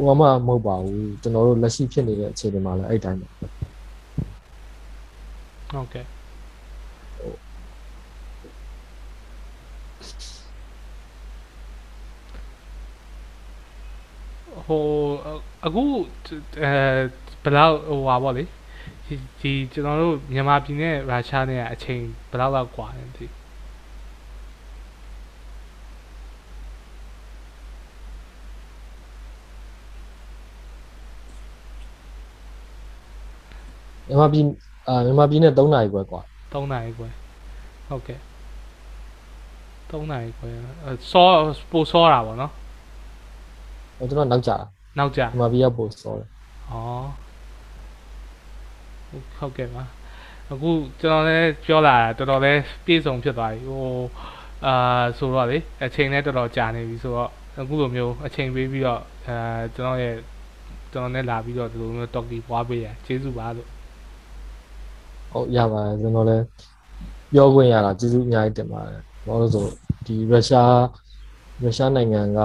[0.00, 3.26] ိုမှမဟုတ်ပါဘူးကျွန်တော်တို့လက်ရှိဖြစ်နေတဲ့အခြေအနေမှာလည်းအဲ့တိုင်းပဲ
[5.70, 6.06] ဟုတ်ကဲ့
[14.66, 14.84] ဟို
[15.64, 15.84] အခု
[16.62, 16.72] အဲ
[17.42, 18.44] ဘယ်လောက်ဟိုပါဗောလေ
[19.06, 23.26] ဒီဒီကျွန်တော်တို့မြန်မာပြည်နဲ့ရုရှားနဲ့အချိန်ဘယ်လောက်လောက်กว่าလဲဒီ
[34.10, 34.44] မြန်မာပြည်
[34.88, 36.22] အာမြန်မာပြည်နဲ့3နာရီခွဲกว่า
[36.52, 37.08] 3နိုင်ခွဲ
[37.88, 38.18] ဟုတ်ကဲ့
[39.90, 40.48] 3နိုင်ခွဲ
[40.84, 41.26] အဲစော
[41.70, 42.52] ပိုစောတာဗောနော်
[43.98, 44.56] ဟိုကျွန်တော်နောက်ကြတာ
[44.98, 46.28] နောက်ကြ မြန်မာပြည်ကပို့စောတယ်
[46.70, 46.72] ဩ
[49.38, 49.82] ဟုတ်ကဲ့ပါ
[50.52, 53.86] အခုကျွန်တော်လည်းပြောလာတာတော်တော်လေးပြည့်စုံဖြစ်သွားပြီဟို
[54.66, 57.30] အာဆိုတော့လေအချိန်လည်းတော်တော်ကြာနေပြီဆိုတော့
[57.60, 59.36] အခုလိုမျိုးအချိန်ပေးပြီးတော့အဲ
[59.74, 60.14] ကျွန်တော်ရဲ့
[60.92, 63.68] ကျွန်တော်နဲ့လာပြီးတော့ဒီလိုမျိုးတော်ကီပွားပေးရကျေးဇူးပါလို့
[65.31, 66.45] ဟုတ်ရပါတယ်ကျွန်တော်လည်း
[67.33, 69.65] ပြောခွင့်ရတာကျေးဇူးအများကြီးတင်ပါတယ်ဘာလို့လဲဆို
[70.05, 70.75] ဒီရုရှား
[71.63, 72.39] ရုရှားနိုင်ငံက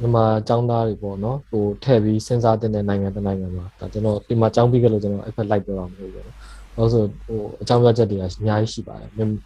[0.00, 6.36] မြန်မာចောင်းသားတွေပေါ့နော်ဟိုထည့်ပြီးစဉ်းစားတဲ့နိုင်ငံတစ်နိုင်ငံမှာဒါကျွန်တော်ဒီမှာចောင်းပြီးကြလို့ကျွန်တော်အဲ့ဖက်လိုက်ပြောတာမဟုတ်ဘူးပေါ့နော်
[6.74, 9.38] ဘာလို့ဆိုဟိုအကြောင်းပြချက်တွေကအများကြီးရှိပါတယ်မြန်မာ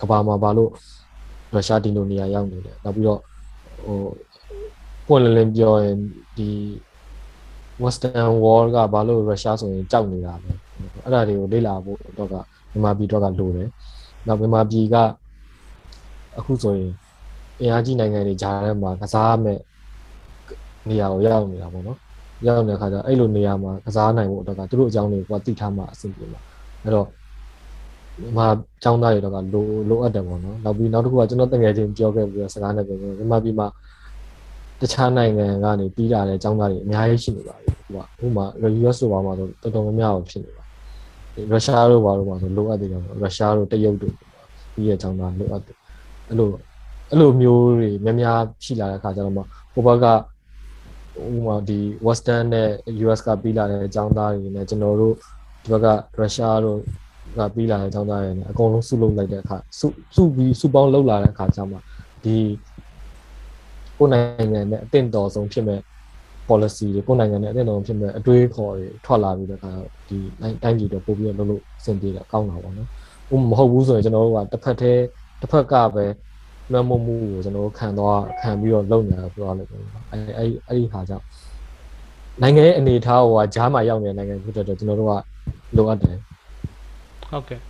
[0.00, 0.70] ကဘာမှာဘာလို့
[1.52, 3.20] ရုရှားဒီလိုနေရာရောက်နေလဲနောက်ပြီးတော့
[3.84, 3.98] ဟို
[5.06, 5.98] ပွင့်လင်းလင်းပြောရင်
[6.36, 6.50] ဒီ
[7.82, 10.52] Western Wall ကဘာလို့ရုရှားဆိုရင်ကြောက်နေတာလဲ
[11.04, 12.34] အဲ့ဒါတွေကိုလေ့လာဖို့တော့က
[12.72, 13.68] မြန်မာပြည်တော့ကလိုတယ်
[14.26, 14.96] နောက်မြန်မာပြည်က
[16.38, 16.92] အခုဆိုရင်
[17.60, 19.58] အင်အားကြီးနိုင်ငံတွေဂျာထဲမှာကစားမဲ့
[20.88, 21.98] နေရာကိုရောက်နေတာပေါ့နော်
[22.46, 26.40] ရောက်နေတဲ့အခါကျအဲ့လိုနေရာမှာကစားနိုင်ဖို့တော့ကသူတို့အကြောင်းတွေကိုသိထားမှအဆင်ပြေမှာ
[26.82, 27.06] အဲ့တော့
[28.22, 28.46] မြန်မာ
[28.84, 33.66] ចောင်းသားတွေတော့ကလိုလိုအပ်တယ်ပေါ့နော်နောက်ပြီးနောက်တစ်ခုကကျွန်တော်တကယ်ချင်းပြောခဲ့ပြီးတော့စကားနဲ့ပြောခဲ့မြန်မာပြည်မှာ
[34.80, 38.44] တခြားနိုင်ငံကနေပြီးလာတဲ့ចောင်းသားတွေအများကြီးရှိနေပါပြီဟိုကဥပမာ
[38.80, 40.63] US ဆိုပါမှာဆိုတော်တော်များများဖြစ်နေပါ
[41.52, 44.14] ရုရှားတို့ဘာလို့ပါဆိုလိုအပ်တယ်ကြောင့်ရုရှားတို့တရုတ်တို့
[44.74, 45.76] ပြီးရဲ့ចောင်းသားလိုအပ်တယ်
[46.28, 46.48] အဲ့လို
[47.10, 49.42] အဲ့လိုမျိုးတွေများများရှိလာတဲ့အခါကျတော့မှ
[49.74, 50.12] ဟိုဘက်ကဥ
[51.34, 52.68] ပမာဒီ Western နဲ့
[53.04, 55.14] US ကပြီးလာတဲ့အကြောင်းသားတွေနဲ့ကျွန်တော်တို့
[55.62, 55.86] ဒီဘက်က
[56.18, 56.78] ရုရှားတို့
[57.36, 61.76] ကပြီးလာတဲ့အကြောင်းသားတွေနဲ့အကုန်လုံးစုလုပ်လိုက်တဲ့အခါစုစုပြီးစုပေါင်းလုပ်လာတဲ့အခါကျမှ
[62.24, 62.36] ဒီ
[63.98, 65.80] ကိုယ်နိုင်ငံနဲ့အတင်တော်ဆုံးဖြစ်မဲ့
[66.48, 69.70] policy တွေကိုယ်နိုင်ငံနဲ့အတင်တော်ဆုံးဖြစ်မဲ့အတွေးအခေါ်တွေထွက်လာပြီးတဲ့အခါ
[70.08, 70.18] ဒီ
[70.62, 72.88] တိုင်းပြည်တော့ပို့ပြီးတော့လုပ်လို့အဆင်ပြေတယ်အကောင်းတာပေါ့နော်။
[73.34, 75.04] ဥမဟုတ်ဘူးဆိုရင်ကျွန်တော်တို့ကတစ်ဖက်တည်း
[75.40, 76.04] တစ်ဖက်ကပဲ
[76.72, 81.24] လွှမ်းမိုးမှုကိုကျွန်တော်တို့ခံသွားခံပြီးတော့လုပ်နေတာပြောရလို့ပေါ့နော်အဲအဲအဲ့ဒီခါကြောင့်
[82.42, 85.12] နိုင်ငံရဲ့အနေအထားဟိုကဂျားမှာရောက်နေတဲ့နိုင်ငံဖြစ်တဲ့အတွက်ကျွန်တော်တို့က
[85.76, 86.16] လိုအပ်တယ်
[87.30, 87.60] ဟုတ်ကဲ့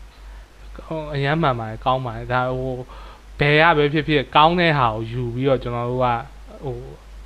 [0.87, 2.73] ဟိုအရမ်းမှန်ပါတယ်ကောင်းပါတယ်ဒါဟို
[3.41, 6.07] ဘယ်ရပဲဖြစ်ဖြစ်ကောင်းတဲ့ဟာကိုယူပြီးတော့ကျွန်တော်တို့က
[6.65, 6.77] ဟို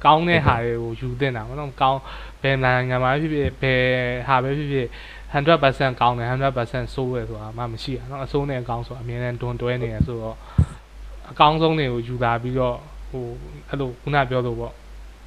[0.05, 2.01] ကောင်းတဲ့ဟာတွေကိုယူတင်တာမဟုတ်ကောင်း
[2.43, 3.83] ဘယ်နိုင်ငံမှာဖြစ်ဖြစ်ဘယ်
[4.29, 4.89] ဟာပဲဖြစ်ဖြစ်
[5.33, 10.37] 100%ကောင်းတယ်100%ဆိုးတယ်ဆိုတာမှမရှိရအောင်အဆိုးနဲ့အကောင်းဆိုတာအမြဲတမ်းတွန်းတွဲနေရဆိုတော့
[11.31, 12.77] အကောင်းဆုံးတွေကိုယူလာပြီးတော့
[13.11, 13.25] ဟို
[13.69, 14.75] အဲ့လိုခုနပြောလို့ပေါ့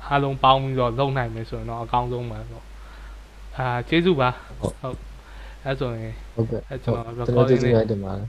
[0.07, 2.65] အားလုံးပေါင်းပြီးတော့လုံနိုင်မယ်ဆိုရင်တော့အကောင်းဆုံးပါပေါ့
[3.57, 4.30] အာကျေးဇူးပါ
[4.60, 4.98] ဟုတ်
[5.65, 8.27] အဲ့ဆိုရင်ဟုတ်ကဲ့အဲ့ကျွန်တော်ကျွန်တော်ကျေး recording ဇူးလေးများတင်ပါတယ်